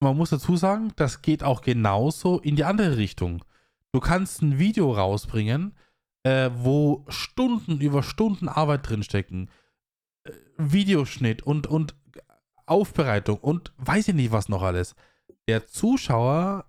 [0.00, 3.44] man muss dazu sagen, das geht auch genauso in die andere Richtung.
[3.92, 5.76] Du kannst ein Video rausbringen,
[6.22, 9.50] äh, wo Stunden über Stunden Arbeit drinstecken.
[10.24, 11.94] Äh, Videoschnitt und, und
[12.66, 14.94] Aufbereitung und weiß ich nicht was noch alles.
[15.48, 16.66] Der Zuschauer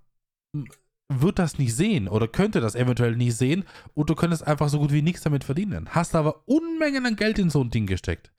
[1.19, 4.79] wird das nicht sehen oder könnte das eventuell nicht sehen und du könntest einfach so
[4.79, 5.89] gut wie nichts damit verdienen.
[5.89, 8.31] Hast aber Unmengen an Geld in so ein Ding gesteckt.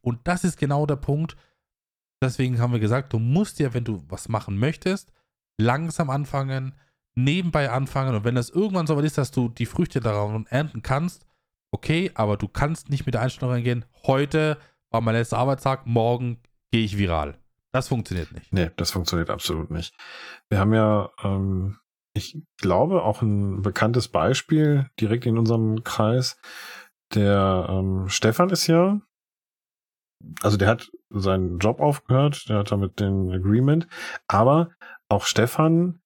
[0.00, 1.36] Und das ist genau der Punkt,
[2.22, 5.12] Deswegen haben wir gesagt, du musst ja, wenn du was machen möchtest,
[5.58, 6.74] langsam anfangen,
[7.14, 10.82] nebenbei anfangen und wenn das irgendwann so weit ist, dass du die Früchte darauf ernten
[10.82, 11.26] kannst,
[11.70, 14.58] okay, aber du kannst nicht mit der Einstellung reingehen, heute
[14.90, 16.38] war mein letzter Arbeitstag, morgen
[16.70, 17.38] gehe ich viral.
[17.72, 18.52] Das funktioniert nicht.
[18.52, 19.94] Nee, das funktioniert absolut nicht.
[20.48, 21.78] Wir haben ja, ähm,
[22.16, 26.38] ich glaube, auch ein bekanntes Beispiel direkt in unserem Kreis.
[27.14, 29.00] Der ähm, Stefan ist ja,
[30.42, 33.86] also der hat seinen Job aufgehört, der hat damit den Agreement,
[34.26, 34.70] aber
[35.08, 36.00] auch Stefan,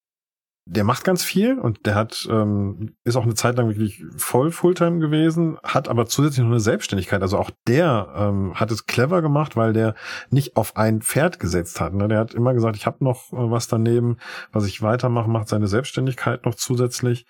[0.72, 4.52] der macht ganz viel und der hat, ähm, ist auch eine Zeit lang wirklich voll
[4.52, 7.22] Fulltime gewesen, hat aber zusätzlich noch eine Selbstständigkeit.
[7.22, 9.96] Also auch der ähm, hat es clever gemacht, weil der
[10.30, 11.92] nicht auf ein Pferd gesetzt hat.
[11.92, 12.06] Ne?
[12.06, 14.18] Der hat immer gesagt, ich habe noch äh, was daneben,
[14.52, 17.26] was ich weitermache, macht seine Selbstständigkeit noch zusätzlich.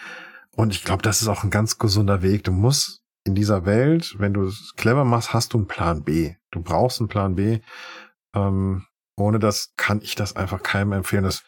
[0.54, 2.44] Und ich glaube, das ist auch ein ganz gesunder Weg.
[2.44, 6.34] Du musst in dieser Welt, wenn du es clever machst, hast du einen Plan B.
[6.50, 7.60] Du brauchst einen Plan B.
[8.34, 8.84] Ähm,
[9.16, 11.24] ohne das kann ich das einfach keinem empfehlen.
[11.24, 11.42] Das,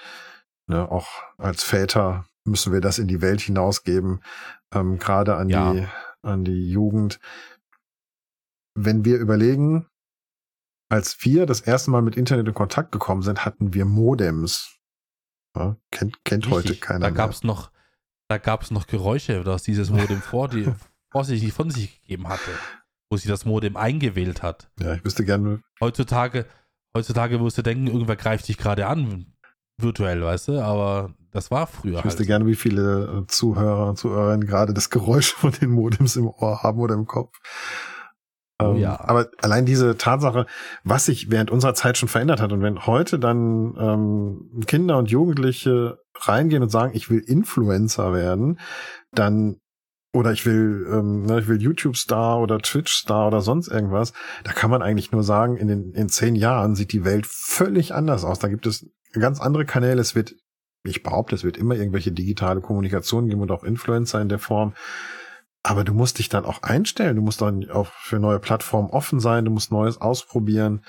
[0.67, 1.09] ne, auch
[1.39, 4.23] als Väter müssen wir das in die Welt hinausgeben,
[4.75, 5.73] ähm, gerade an Ja.
[5.73, 5.87] die
[6.23, 7.19] an die Jugend.
[8.75, 9.87] Wenn wir überlegen,
[10.89, 14.79] als wir das erste Mal mit Internet in Kontakt gekommen sind, hatten wir Modems.
[15.57, 17.71] Ja, kennt kennt heute keiner Da gab es noch,
[18.29, 20.73] da gab's noch Geräusche, das dieses Modem vor, die,
[21.11, 22.51] vorsichtig von sich gegeben hatte,
[23.11, 24.71] wo sich das Modem eingewählt hat.
[24.81, 26.47] Ja, ich wüsste gerne, Heutzutage,
[26.97, 29.35] heutzutage wirst du denken, irgendwer greift dich gerade an,
[29.79, 32.29] virtuell, weißt du, aber das war früher ich wüsste halt.
[32.29, 36.63] gerne, wie viele äh, Zuhörer und Zuhörerinnen gerade das Geräusch von den Modems im Ohr
[36.63, 37.39] haben oder im Kopf.
[38.61, 39.01] Oh Ähm, ja.
[39.01, 40.47] Aber allein diese Tatsache,
[40.85, 45.11] was sich während unserer Zeit schon verändert hat und wenn heute dann ähm, Kinder und
[45.11, 48.59] Jugendliche reingehen und sagen, ich will Influencer werden,
[49.13, 49.57] dann
[50.15, 54.13] oder ich will, ähm, ne, ich will YouTube-Star oder Twitch-Star oder sonst irgendwas,
[54.45, 57.95] da kann man eigentlich nur sagen, in den in zehn Jahren sieht die Welt völlig
[57.95, 58.39] anders aus.
[58.39, 60.01] Da gibt es ganz andere Kanäle.
[60.01, 60.35] Es wird,
[60.85, 64.75] ich behaupte, es wird immer irgendwelche digitale Kommunikation geben und auch Influencer in der Form.
[65.63, 67.17] Aber du musst dich dann auch einstellen.
[67.17, 69.45] Du musst dann auch für neue Plattformen offen sein.
[69.45, 70.85] Du musst Neues ausprobieren.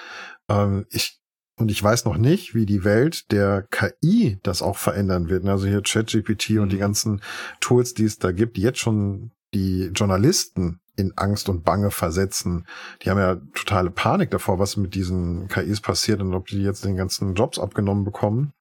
[0.50, 1.20] Ähm, ich
[1.56, 5.46] und ich weiß noch nicht, wie die Welt der KI das auch verändern wird.
[5.46, 6.82] Also hier ChatGPT und die Mhm.
[6.82, 7.22] ganzen
[7.60, 12.66] Tools, die es da gibt, die jetzt schon die Journalisten in Angst und Bange versetzen.
[13.02, 16.86] Die haben ja totale Panik davor, was mit diesen KIs passiert und ob die jetzt
[16.86, 18.54] den ganzen Jobs abgenommen bekommen,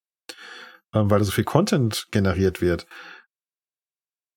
[0.93, 2.87] ähm, weil da so viel Content generiert wird.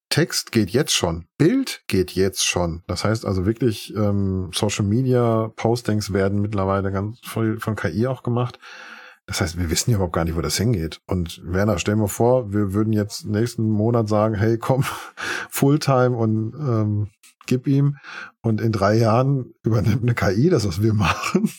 [0.09, 2.83] Text geht jetzt schon, Bild geht jetzt schon.
[2.87, 8.23] Das heißt also wirklich, ähm, Social Media Postings werden mittlerweile ganz voll von KI auch
[8.23, 8.59] gemacht.
[9.27, 11.01] Das heißt, wir wissen ja überhaupt gar nicht, wo das hingeht.
[11.07, 14.85] Und Werner, stell mir vor, wir würden jetzt nächsten Monat sagen, hey, komm,
[15.51, 17.11] Fulltime und ähm,
[17.47, 17.99] gib ihm.
[18.41, 21.51] Und in drei Jahren übernimmt eine KI das, was wir machen.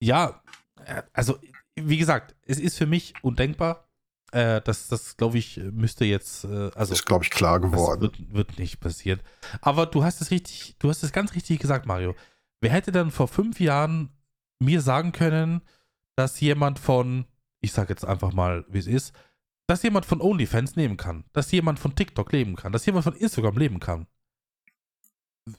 [0.00, 0.42] Ja,
[1.12, 1.38] also
[1.76, 3.88] wie gesagt, es ist für mich undenkbar.
[4.32, 8.00] Äh, das, das glaube ich, müsste jetzt, äh, also ist, glaube ich, klar geworden.
[8.00, 9.20] wird, wird nicht passieren.
[9.60, 12.14] Aber du hast es richtig, du hast es ganz richtig gesagt, Mario.
[12.60, 14.10] Wer hätte dann vor fünf Jahren
[14.60, 15.62] mir sagen können,
[16.16, 17.24] dass jemand von,
[17.60, 19.12] ich sage jetzt einfach mal, wie es ist,
[19.70, 23.14] dass jemand von OnlyFans nehmen kann, dass jemand von TikTok leben kann, dass jemand von
[23.14, 24.08] Instagram leben kann.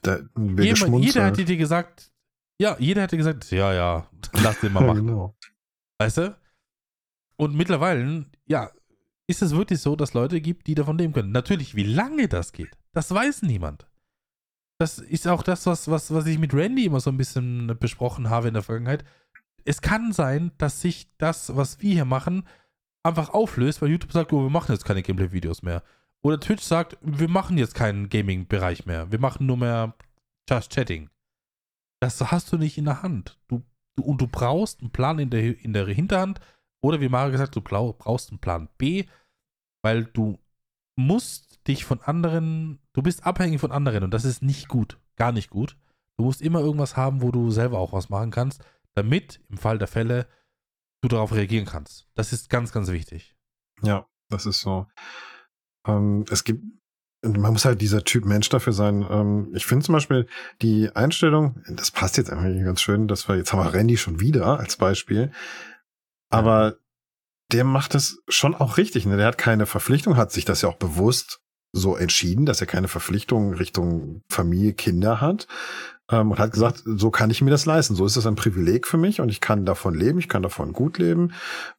[0.02, 2.12] Da Jemand, jeder hätte dir gesagt,
[2.58, 5.06] ja, jeder hätte gesagt, ja, ja, lass den mal machen.
[5.06, 5.34] genau.
[5.98, 6.36] Weißt du?
[7.36, 8.70] Und mittlerweile, ja,
[9.26, 11.32] ist es wirklich so, dass Leute gibt, die davon leben können.
[11.32, 13.86] Natürlich, wie lange das geht, das weiß niemand.
[14.78, 18.28] Das ist auch das, was, was, was ich mit Randy immer so ein bisschen besprochen
[18.28, 19.04] habe in der Vergangenheit.
[19.64, 22.44] Es kann sein, dass sich das, was wir hier machen,
[23.02, 25.82] einfach auflöst, weil YouTube sagt, oh, wir machen jetzt keine Gameplay-Videos mehr.
[26.22, 29.10] Oder Twitch sagt, wir machen jetzt keinen Gaming-Bereich mehr.
[29.10, 29.94] Wir machen nur mehr
[30.48, 31.10] Just Chatting.
[32.00, 33.38] Das hast du nicht in der Hand.
[33.48, 33.62] Du,
[33.96, 36.40] du, und du brauchst einen Plan in der, in der Hinterhand.
[36.80, 39.04] Oder wie Mario gesagt, du brauchst einen Plan B,
[39.82, 40.38] weil du
[40.96, 45.32] musst dich von anderen, du bist abhängig von anderen und das ist nicht gut, gar
[45.32, 45.76] nicht gut.
[46.18, 48.64] Du musst immer irgendwas haben, wo du selber auch was machen kannst,
[48.94, 50.26] damit im Fall der Fälle
[51.02, 52.06] du darauf reagieren kannst.
[52.14, 53.34] Das ist ganz, ganz wichtig.
[53.82, 54.86] Ja, das ist so.
[55.86, 56.64] Ähm, es gibt,
[57.22, 59.04] man muss halt dieser Typ Mensch dafür sein.
[59.08, 60.26] Ähm, ich finde zum Beispiel
[60.62, 64.20] die Einstellung, das passt jetzt einfach ganz schön, dass wir, jetzt haben wir Randy schon
[64.20, 65.32] wieder als Beispiel,
[66.30, 66.76] aber
[67.50, 69.04] der macht das schon auch richtig.
[69.04, 69.16] Ne?
[69.16, 71.41] Der hat keine Verpflichtung, hat sich das ja auch bewusst
[71.72, 75.46] so entschieden, dass er keine Verpflichtung Richtung Familie, Kinder hat
[76.10, 77.94] ähm, und hat gesagt, so kann ich mir das leisten.
[77.94, 80.72] So ist das ein Privileg für mich und ich kann davon leben, ich kann davon
[80.72, 81.32] gut leben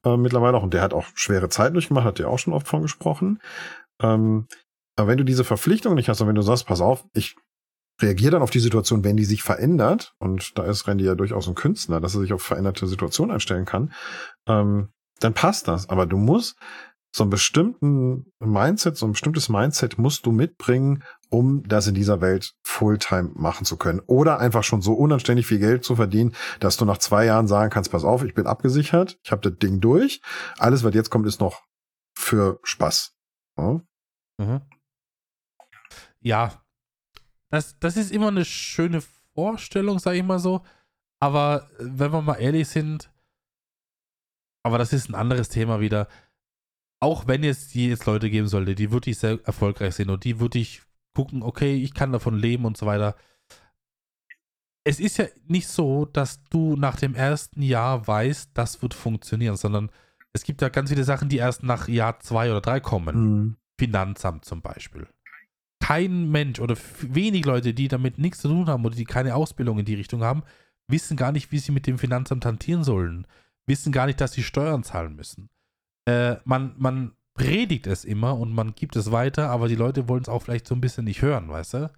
[0.03, 0.63] äh, mittlerweile auch.
[0.63, 3.39] Und der hat auch schwere Zeit durchgemacht, hat ja auch schon oft von gesprochen.
[4.01, 4.47] Ähm,
[4.95, 7.35] aber wenn du diese Verpflichtung nicht hast und wenn du sagst, pass auf, ich
[8.01, 11.47] reagiere dann auf die Situation, wenn die sich verändert, und da ist Randy ja durchaus
[11.47, 13.93] ein Künstler, dass er sich auf veränderte Situationen einstellen kann,
[14.47, 14.89] ähm,
[15.19, 15.89] dann passt das.
[15.89, 16.57] Aber du musst
[17.15, 22.21] so einen bestimmten Mindset, so ein bestimmtes Mindset musst du mitbringen, um das in dieser
[22.21, 24.01] Welt Fulltime machen zu können.
[24.07, 27.69] Oder einfach schon so unanständig viel Geld zu verdienen, dass du nach zwei Jahren sagen
[27.69, 30.21] kannst, pass auf, ich bin abgesichert, ich habe das Ding durch.
[30.57, 31.63] Alles, was jetzt kommt, ist noch
[32.17, 33.15] für Spaß.
[33.57, 33.81] Ja?
[34.39, 34.61] Mhm.
[36.21, 36.63] Ja,
[37.51, 39.03] das, das ist immer eine schöne
[39.35, 40.63] Vorstellung, sage ich mal so.
[41.19, 43.11] Aber äh, wenn wir mal ehrlich sind,
[44.63, 46.07] aber das ist ein anderes Thema wieder.
[47.03, 50.39] Auch wenn es die jetzt Leute geben sollte, die wirklich sehr erfolgreich sind und die
[50.39, 53.17] wirklich gucken, okay, ich kann davon leben und so weiter.
[54.85, 59.57] Es ist ja nicht so, dass du nach dem ersten Jahr weißt, das wird funktionieren,
[59.57, 59.91] sondern
[60.31, 63.15] es gibt ja ganz viele Sachen, die erst nach Jahr zwei oder drei kommen.
[63.15, 63.57] Mhm.
[63.77, 65.05] Finanzamt zum Beispiel.
[65.81, 69.77] Kein Mensch oder wenig Leute, die damit nichts zu tun haben oder die keine Ausbildung
[69.77, 70.43] in die Richtung haben,
[70.87, 73.27] wissen gar nicht, wie sie mit dem Finanzamt hantieren sollen.
[73.65, 75.49] Wissen gar nicht, dass sie Steuern zahlen müssen.
[76.05, 80.21] Äh, man, man predigt es immer und man gibt es weiter, aber die Leute wollen
[80.21, 81.91] es auch vielleicht so ein bisschen nicht hören, weißt du?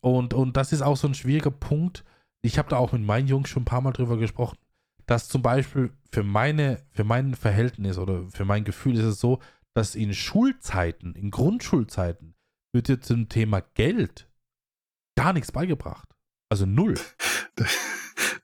[0.00, 2.04] Und, und das ist auch so ein schwieriger Punkt.
[2.42, 4.58] Ich habe da auch mit meinen Jungs schon ein paar Mal drüber gesprochen,
[5.06, 9.40] dass zum Beispiel für meine, für mein Verhältnis oder für mein Gefühl ist es so,
[9.74, 12.34] dass in Schulzeiten, in Grundschulzeiten,
[12.72, 14.30] wird dir zum Thema Geld
[15.16, 16.08] gar nichts beigebracht.
[16.50, 16.94] Also null.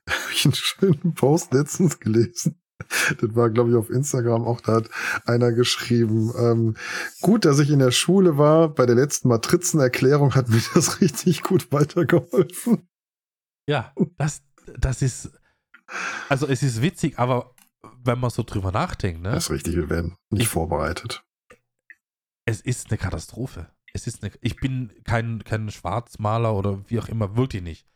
[0.05, 2.59] Da habe ich einen schönen Post letztens gelesen.
[3.21, 4.89] Das war, glaube ich, auf Instagram auch, da hat
[5.25, 6.75] einer geschrieben, ähm,
[7.21, 11.43] gut, dass ich in der Schule war, bei der letzten Matrizenerklärung hat mir das richtig
[11.43, 12.87] gut weitergeholfen.
[13.67, 14.41] Ja, das,
[14.77, 15.31] das ist,
[16.29, 17.53] also es ist witzig, aber
[18.03, 19.31] wenn man so drüber nachdenkt, ne?
[19.31, 21.23] Das ist richtig, wir werden nicht Ich- vorbereitet.
[22.45, 23.69] es ist eine Katastrophe.
[23.93, 27.87] Es ist eine, ich bin kein, kein Schwarzmaler oder wie auch immer, wirklich nicht.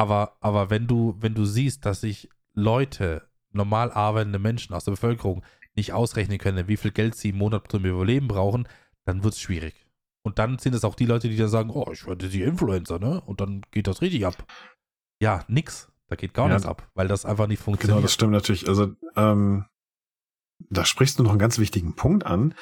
[0.00, 4.92] Aber, aber wenn du, wenn du siehst, dass sich Leute, normal arbeitende Menschen aus der
[4.92, 5.44] Bevölkerung
[5.74, 8.68] nicht ausrechnen können, wie viel Geld sie im Monat zum Überleben brauchen,
[9.04, 9.86] dann wird es schwierig.
[10.22, 12.98] Und dann sind es auch die Leute, die dann sagen, oh, ich werde die Influencer,
[12.98, 13.20] ne?
[13.22, 14.44] Und dann geht das richtig ab.
[15.20, 15.90] Ja, nix.
[16.08, 16.54] Da geht gar ja.
[16.54, 17.96] nichts ab, weil das einfach nicht funktioniert.
[17.96, 18.68] Genau, das stimmt natürlich.
[18.68, 19.66] Also ähm,
[20.70, 22.54] da sprichst du noch einen ganz wichtigen Punkt an.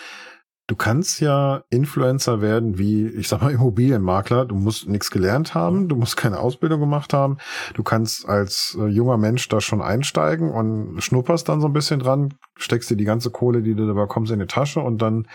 [0.68, 4.46] Du kannst ja Influencer werden wie, ich sag mal, Immobilienmakler.
[4.46, 7.38] Du musst nichts gelernt haben, du musst keine Ausbildung gemacht haben.
[7.74, 12.00] Du kannst als äh, junger Mensch da schon einsteigen und schnupperst dann so ein bisschen
[12.00, 15.28] dran, steckst dir die ganze Kohle, die du da bekommst, in die Tasche und dann,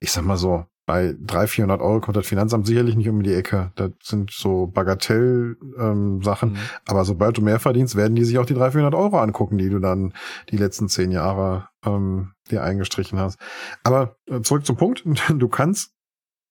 [0.00, 3.32] ich sag mal so, bei 300, 400 Euro kommt das Finanzamt sicherlich nicht um die
[3.32, 3.72] Ecke.
[3.74, 6.48] Das sind so Bagatell-Sachen.
[6.50, 6.58] Ähm, mhm.
[6.86, 9.70] Aber sobald du mehr verdienst, werden die sich auch die 300, 400 Euro angucken, die
[9.70, 10.12] du dann
[10.50, 13.38] die letzten zehn Jahre ähm, dir eingestrichen hast.
[13.82, 15.04] Aber äh, zurück zum Punkt.
[15.28, 15.92] Du kannst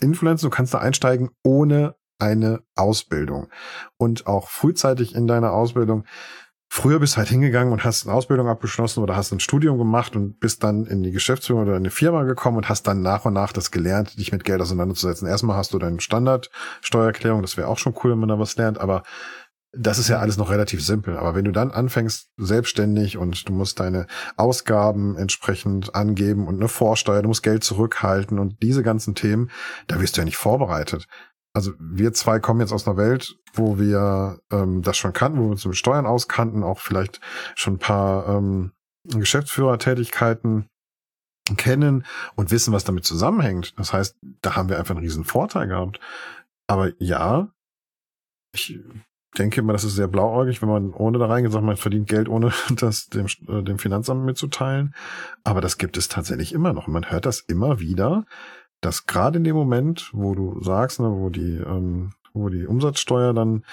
[0.02, 3.50] Influencer, du kannst da einsteigen ohne eine Ausbildung.
[3.98, 6.06] Und auch frühzeitig in deiner Ausbildung
[6.76, 10.40] Früher bist halt hingegangen und hast eine Ausbildung abgeschlossen oder hast ein Studium gemacht und
[10.40, 13.34] bist dann in die Geschäftsführung oder in eine Firma gekommen und hast dann nach und
[13.34, 15.28] nach das gelernt, dich mit Geld auseinanderzusetzen.
[15.28, 18.80] Erstmal hast du deine Standardsteuererklärung, das wäre auch schon cool, wenn man da was lernt,
[18.80, 19.04] aber
[19.76, 21.18] das ist ja alles noch relativ simpel.
[21.18, 26.68] Aber wenn du dann anfängst selbstständig und du musst deine Ausgaben entsprechend angeben und eine
[26.68, 29.50] Vorsteuer, du musst Geld zurückhalten und diese ganzen Themen,
[29.88, 31.08] da wirst du ja nicht vorbereitet
[31.54, 35.44] also wir zwei kommen jetzt aus einer Welt, wo wir ähm, das schon kannten, wo
[35.44, 37.22] wir uns mit Steuern auskannten, auch vielleicht
[37.56, 38.74] schon ein paar ähm,
[39.06, 40.68] Geschäftsführertätigkeiten
[41.58, 42.06] kennen
[42.36, 43.78] und wissen, was damit zusammenhängt.
[43.78, 46.00] Das heißt, da haben wir einfach einen riesen Vorteil gehabt.
[46.68, 47.54] Aber ja,
[48.54, 48.80] ich
[49.38, 52.30] denke immer, das ist sehr blauäugig, wenn man ohne da reingeht, sagt, man verdient Geld,
[52.30, 54.94] ohne das dem, äh, dem Finanzamt mitzuteilen.
[55.44, 56.88] Aber das gibt es tatsächlich immer noch.
[56.88, 58.26] Man hört das immer wieder,
[58.82, 63.34] dass gerade in dem Moment, wo du sagst, ne, wo die, ähm, wo die Umsatzsteuer
[63.34, 63.64] dann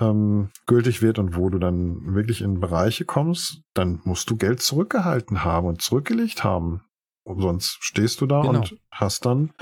[0.00, 4.60] ähm, gültig wird und wo du dann wirklich in Bereiche kommst, dann musst du Geld
[4.60, 6.82] zurückgehalten haben und zurückgelegt haben.
[7.24, 8.58] Und sonst stehst du da genau.
[8.60, 9.52] und hast dann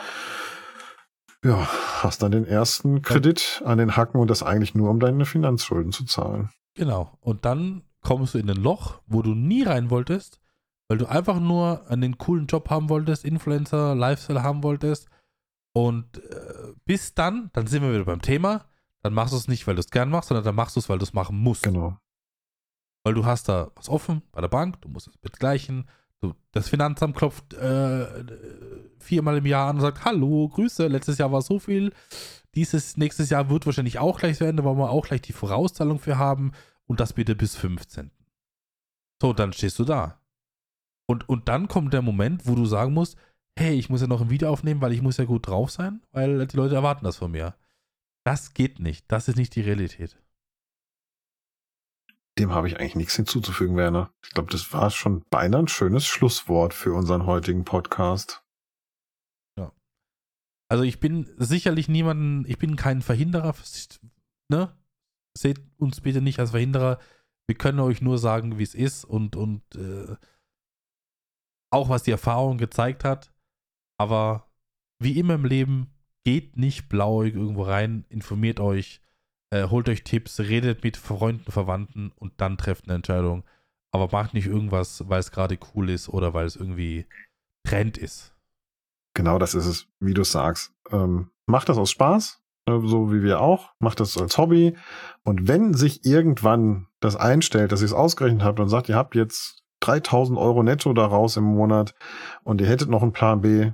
[1.45, 1.67] ja,
[2.03, 5.93] hast dann den ersten Kredit an den Hacken und das eigentlich nur, um deine Finanzschulden
[5.93, 6.51] zu zahlen.
[6.75, 7.17] Genau.
[7.21, 10.41] Und dann kommst du in ein Loch, wo du nie rein wolltest,
[10.89, 15.09] weil du einfach nur einen coolen Job haben wolltest, Influencer, Lifestyle haben wolltest.
[15.73, 18.67] Und äh, bis dann, dann sind wir wieder beim Thema,
[19.03, 20.89] dann machst du es nicht, weil du es gern machst, sondern dann machst du es,
[20.89, 21.62] weil du es machen musst.
[21.62, 21.97] Genau.
[23.05, 25.89] Weil du hast da was offen bei der Bank, du musst es begleichen.
[26.53, 28.07] Das Finanzamt klopft äh,
[28.99, 31.93] viermal im Jahr an und sagt, hallo, Grüße, letztes Jahr war so viel.
[32.55, 35.99] Dieses nächstes Jahr wird wahrscheinlich auch gleich zu Ende, weil wir auch gleich die Vorauszahlung
[35.99, 36.53] für haben.
[36.87, 38.11] Und das bitte bis 15.
[39.23, 40.21] So, dann stehst du da.
[41.07, 43.17] Und, und dann kommt der Moment, wo du sagen musst,
[43.57, 46.03] hey, ich muss ja noch ein Video aufnehmen, weil ich muss ja gut drauf sein,
[46.13, 47.55] weil die Leute erwarten das von mir.
[48.25, 49.11] Das geht nicht.
[49.11, 50.17] Das ist nicht die Realität.
[52.41, 54.15] Dem habe ich eigentlich nichts hinzuzufügen, Werner.
[54.25, 58.43] Ich glaube, das war schon beinahe ein schönes Schlusswort für unseren heutigen Podcast.
[59.59, 59.75] Ja.
[60.71, 63.55] Also ich bin sicherlich niemanden, ich bin kein Verhinderer,
[64.51, 64.75] ne?
[65.37, 66.99] Seht uns bitte nicht als Verhinderer.
[67.47, 70.17] Wir können euch nur sagen, wie es ist und, und äh,
[71.71, 73.35] auch was die Erfahrung gezeigt hat.
[73.99, 74.51] Aber
[74.99, 75.93] wie immer im Leben,
[76.25, 78.99] geht nicht blauig irgendwo rein, informiert euch,
[79.51, 83.44] äh, holt euch Tipps, redet mit Freunden, Verwandten und dann trefft eine Entscheidung.
[83.93, 87.06] Aber macht nicht irgendwas, weil es gerade cool ist oder weil es irgendwie
[87.64, 88.35] Trend ist.
[89.14, 90.72] Genau, das ist es, wie du sagst.
[90.90, 93.70] Ähm, macht das aus Spaß, äh, so wie wir auch.
[93.81, 94.77] Macht das als Hobby.
[95.24, 99.16] Und wenn sich irgendwann das einstellt, dass ihr es ausgerechnet habt und sagt, ihr habt
[99.16, 101.94] jetzt 3000 Euro netto daraus im Monat
[102.44, 103.72] und ihr hättet noch einen Plan B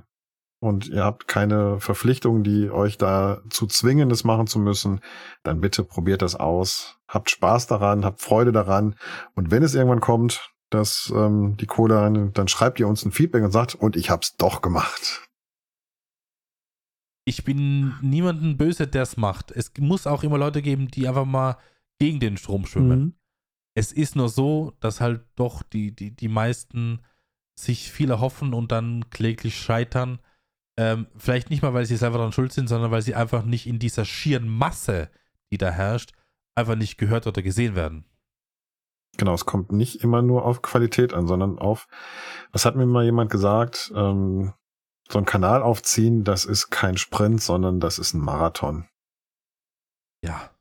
[0.59, 5.01] und ihr habt keine Verpflichtungen, die euch dazu zwingen, das machen zu müssen,
[5.43, 6.99] dann bitte probiert das aus.
[7.07, 8.95] Habt Spaß daran, habt Freude daran
[9.35, 13.43] und wenn es irgendwann kommt, dass ähm, die Kohle, dann schreibt ihr uns ein Feedback
[13.43, 15.27] und sagt, und ich hab's doch gemacht.
[17.25, 19.51] Ich bin niemanden böse, der es macht.
[19.51, 21.57] Es muss auch immer Leute geben, die einfach mal
[21.99, 22.99] gegen den Strom schwimmen.
[22.99, 23.13] Mhm.
[23.75, 27.01] Es ist nur so, dass halt doch die, die, die meisten
[27.59, 30.19] sich viel erhoffen und dann kläglich scheitern.
[30.77, 33.65] Ähm, vielleicht nicht mal, weil sie selber daran schuld sind, sondern weil sie einfach nicht
[33.65, 35.09] in dieser schieren Masse,
[35.51, 36.11] die da herrscht,
[36.55, 38.05] einfach nicht gehört oder gesehen werden.
[39.17, 41.87] Genau, es kommt nicht immer nur auf Qualität an, sondern auf,
[42.51, 44.53] was hat mir mal jemand gesagt, ähm,
[45.09, 48.87] so einen Kanal aufziehen, das ist kein Sprint, sondern das ist ein Marathon.
[50.23, 50.51] Ja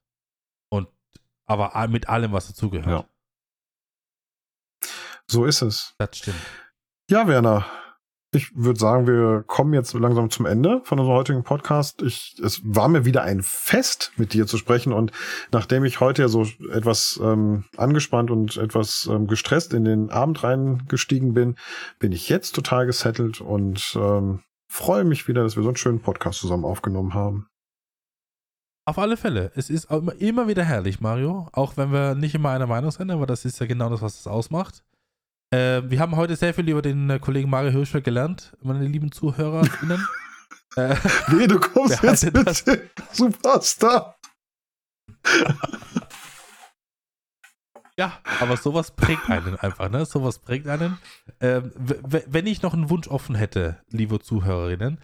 [1.47, 2.89] aber mit allem, was dazugehört.
[2.89, 3.09] Ja.
[5.29, 5.95] So ist es.
[5.99, 6.41] Das stimmt.
[7.09, 7.67] Ja, Werner.
[8.33, 12.03] Ich würde sagen, wir kommen jetzt langsam zum Ende von unserem heutigen Podcast.
[12.03, 14.93] Ich, es war mir wieder ein Fest, mit dir zu sprechen.
[14.93, 15.13] Und
[15.53, 20.43] nachdem ich heute ja so etwas ähm, angespannt und etwas ähm, gestresst in den Abend
[20.43, 21.57] reingestiegen bin,
[21.99, 26.01] bin ich jetzt total gesettelt und ähm, freue mich wieder, dass wir so einen schönen
[26.01, 27.49] Podcast zusammen aufgenommen haben.
[28.89, 29.51] Auf alle Fälle.
[29.55, 31.49] Es ist immer, immer wieder herrlich, Mario.
[31.53, 34.21] Auch wenn wir nicht immer einer Meinung sind, aber das ist ja genau das, was
[34.21, 34.85] es ausmacht.
[35.51, 39.13] Äh, wir haben heute sehr viel über den äh, Kollegen Mario Hirschfeld gelernt, meine lieben
[39.13, 40.07] ZuhörerInnen.
[40.77, 40.97] äh,
[41.33, 42.65] nee, du kommst jetzt mit das?
[43.13, 44.17] Superstar.
[47.97, 50.05] ja, aber sowas prägt einen einfach, ne?
[50.05, 50.99] Sowas prägt einen.
[51.41, 55.01] Ähm, wenn ich noch einen Wunsch offen hätte, liebe Zuhörerinnen,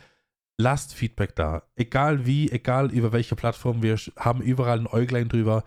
[0.58, 1.62] lasst Feedback da.
[1.76, 5.64] Egal wie, egal über welche Plattform, wir haben überall ein Äuglein drüber.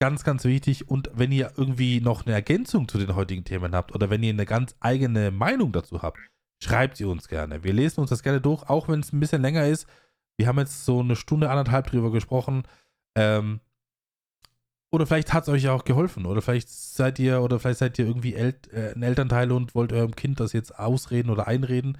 [0.00, 0.88] Ganz, ganz wichtig.
[0.88, 4.32] Und wenn ihr irgendwie noch eine Ergänzung zu den heutigen Themen habt oder wenn ihr
[4.32, 6.18] eine ganz eigene Meinung dazu habt,
[6.62, 7.64] schreibt sie uns gerne.
[7.64, 9.86] Wir lesen uns das gerne durch, auch wenn es ein bisschen länger ist.
[10.38, 12.62] Wir haben jetzt so eine Stunde, anderthalb drüber gesprochen.
[13.14, 13.60] Ähm,
[14.90, 16.24] oder vielleicht hat es euch ja auch geholfen.
[16.24, 19.92] Oder vielleicht seid ihr, oder vielleicht seid ihr irgendwie El äh, ein Elternteil und wollt
[19.92, 21.98] eurem Kind das jetzt ausreden oder einreden.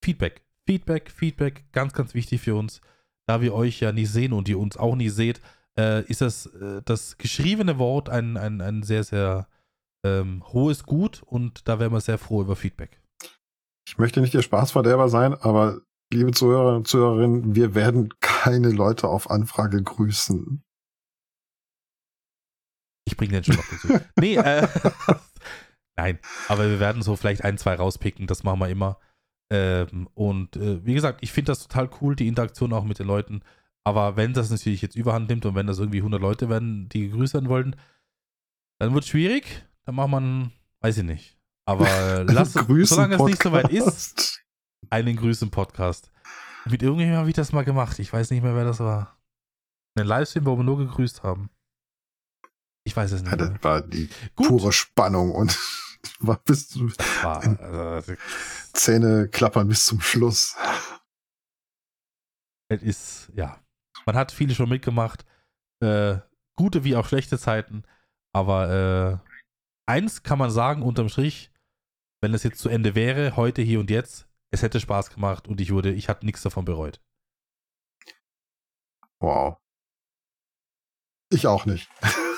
[0.00, 0.42] Feedback.
[0.64, 2.80] Feedback, Feedback, ganz, ganz wichtig für uns.
[3.26, 5.40] Da wir euch ja nie sehen und ihr uns auch nie seht,
[5.78, 9.48] äh, ist das, äh, das geschriebene Wort ein, ein, ein sehr, sehr
[10.04, 13.00] ähm, hohes Gut und da wären wir sehr froh über Feedback.
[13.86, 15.80] Ich möchte nicht der Spaßverderber sein, aber
[16.12, 20.62] liebe Zuhörer und Zuhörerinnen, wir werden keine Leute auf Anfrage grüßen.
[23.06, 24.04] Ich bringe den schon noch dazu.
[24.20, 24.66] nee, äh,
[25.96, 26.18] nein,
[26.48, 28.98] aber wir werden so vielleicht ein, zwei rauspicken, das machen wir immer.
[29.52, 33.06] Ähm, und äh, wie gesagt, ich finde das total cool, die Interaktion auch mit den
[33.06, 33.42] Leuten.
[33.84, 37.08] Aber wenn das natürlich jetzt überhand nimmt und wenn das irgendwie 100 Leute werden, die
[37.08, 37.76] gegrüßt werden wollen,
[38.78, 39.66] dann wird es schwierig.
[39.84, 41.38] Dann macht man, weiß ich nicht.
[41.66, 44.42] Aber lass, solange es nicht so weit ist,
[44.90, 46.10] einen Grüßen-Podcast.
[46.66, 47.98] Mit irgendjemandem habe ich das mal gemacht.
[47.98, 49.18] Ich weiß nicht mehr, wer das war.
[49.98, 51.50] Ein Livestream, wo wir nur gegrüßt haben.
[52.84, 53.30] Ich weiß es nicht.
[53.30, 54.48] Ja, das war die Gut.
[54.48, 55.58] pure Spannung und
[56.20, 56.92] war bis zum
[57.22, 58.14] war, also,
[58.72, 60.56] Zähne klappern bis zum Schluss.
[62.68, 63.59] Es ist, ja.
[64.06, 65.24] Man hat viele schon mitgemacht.
[65.82, 66.18] Äh,
[66.56, 67.84] gute wie auch schlechte Zeiten.
[68.34, 69.30] Aber äh,
[69.90, 71.50] eins kann man sagen, unterm Strich,
[72.22, 75.60] wenn es jetzt zu Ende wäre, heute, hier und jetzt, es hätte Spaß gemacht und
[75.60, 77.00] ich wurde, ich hatte nichts davon bereut.
[79.20, 79.58] Wow.
[81.32, 81.88] Ich auch nicht.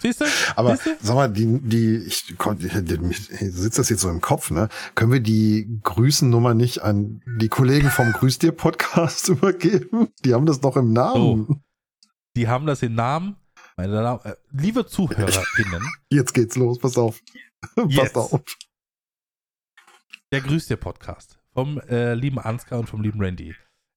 [0.00, 0.24] Siehst du?
[0.56, 1.06] Aber Siehst du?
[1.06, 4.68] sag mal, die, die, ich konnte, sitzt das jetzt so im Kopf, ne?
[4.94, 10.08] Können wir die Grüßennummer nicht an die Kollegen vom Grüß dir Podcast übergeben?
[10.24, 11.46] Die haben das doch im Namen.
[11.48, 11.56] Oh,
[12.36, 13.36] die haben das im Namen.
[13.76, 15.82] Meine Damen, äh, liebe ZuhörerInnen.
[16.10, 17.20] Jetzt geht's los, pass auf.
[17.74, 18.42] Pass auf.
[20.32, 23.54] Der Grüß dir Podcast vom äh, lieben Ansgar und vom lieben Randy.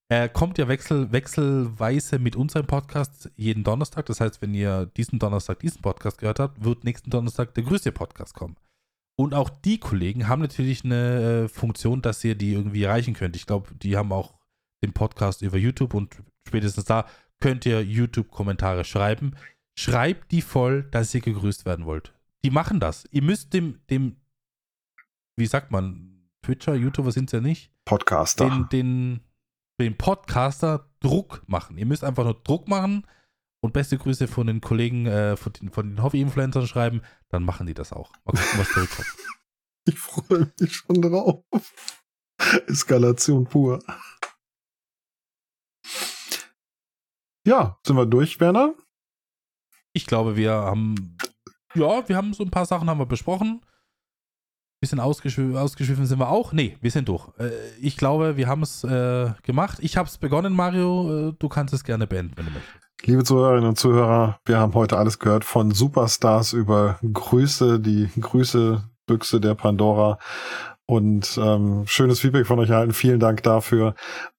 [0.07, 4.05] Er kommt ja wechsel, wechselweise mit unserem Podcast jeden Donnerstag.
[4.05, 7.91] Das heißt, wenn ihr diesen Donnerstag diesen Podcast gehört habt, wird nächsten Donnerstag der größte
[7.91, 8.55] Podcast kommen.
[9.17, 13.35] Und auch die Kollegen haben natürlich eine äh, Funktion, dass ihr die irgendwie erreichen könnt.
[13.35, 14.37] Ich glaube, die haben auch
[14.83, 17.07] den Podcast über YouTube und spätestens da
[17.39, 19.35] könnt ihr YouTube-Kommentare schreiben.
[19.77, 22.13] Schreibt die voll, dass ihr gegrüßt werden wollt.
[22.43, 23.05] Die machen das.
[23.09, 24.17] Ihr müsst dem, dem,
[25.35, 27.71] wie sagt man, Twitcher, YouTuber sind es ja nicht.
[27.85, 28.49] Podcaster.
[28.49, 29.19] Den, den
[29.79, 31.77] den Podcaster Druck machen.
[31.77, 33.05] Ihr müsst einfach nur Druck machen
[33.61, 37.67] und beste Grüße von den Kollegen, äh, von den, von den Hobby-Influencern schreiben, dann machen
[37.67, 38.11] die das auch.
[38.23, 39.07] Mal gucken, was zurückkommt.
[39.87, 41.43] Ich freue mich schon drauf.
[42.65, 43.83] Eskalation pur.
[47.45, 48.73] Ja, sind wir durch, Werner?
[49.93, 51.19] Ich glaube, wir haben,
[51.75, 53.63] ja, wir haben so ein paar Sachen haben wir besprochen
[54.85, 56.53] bisschen ausgeschw ausgeschwiffen sind wir auch.
[56.53, 57.27] Nee, wir sind durch.
[57.39, 57.49] Äh,
[57.81, 59.79] ich glaube, wir haben es äh, gemacht.
[59.81, 61.29] Ich habe es begonnen, Mario.
[61.29, 62.75] Äh, du kannst es gerne beenden, wenn du möchtest.
[63.03, 69.41] Liebe Zuhörerinnen und Zuhörer, wir haben heute alles gehört von Superstars über Grüße, die Grüße-Büchse
[69.41, 70.17] der Pandora
[70.85, 72.93] und ähm, schönes Feedback von euch erhalten.
[72.93, 73.95] Vielen Dank dafür.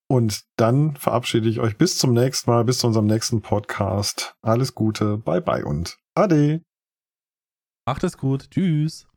[0.07, 4.35] Und dann verabschiede ich euch bis zum nächsten Mal, bis zu unserem nächsten Podcast.
[4.41, 6.61] Alles Gute, bye bye und ade.
[7.85, 8.49] Macht es gut.
[8.49, 9.07] Tschüss.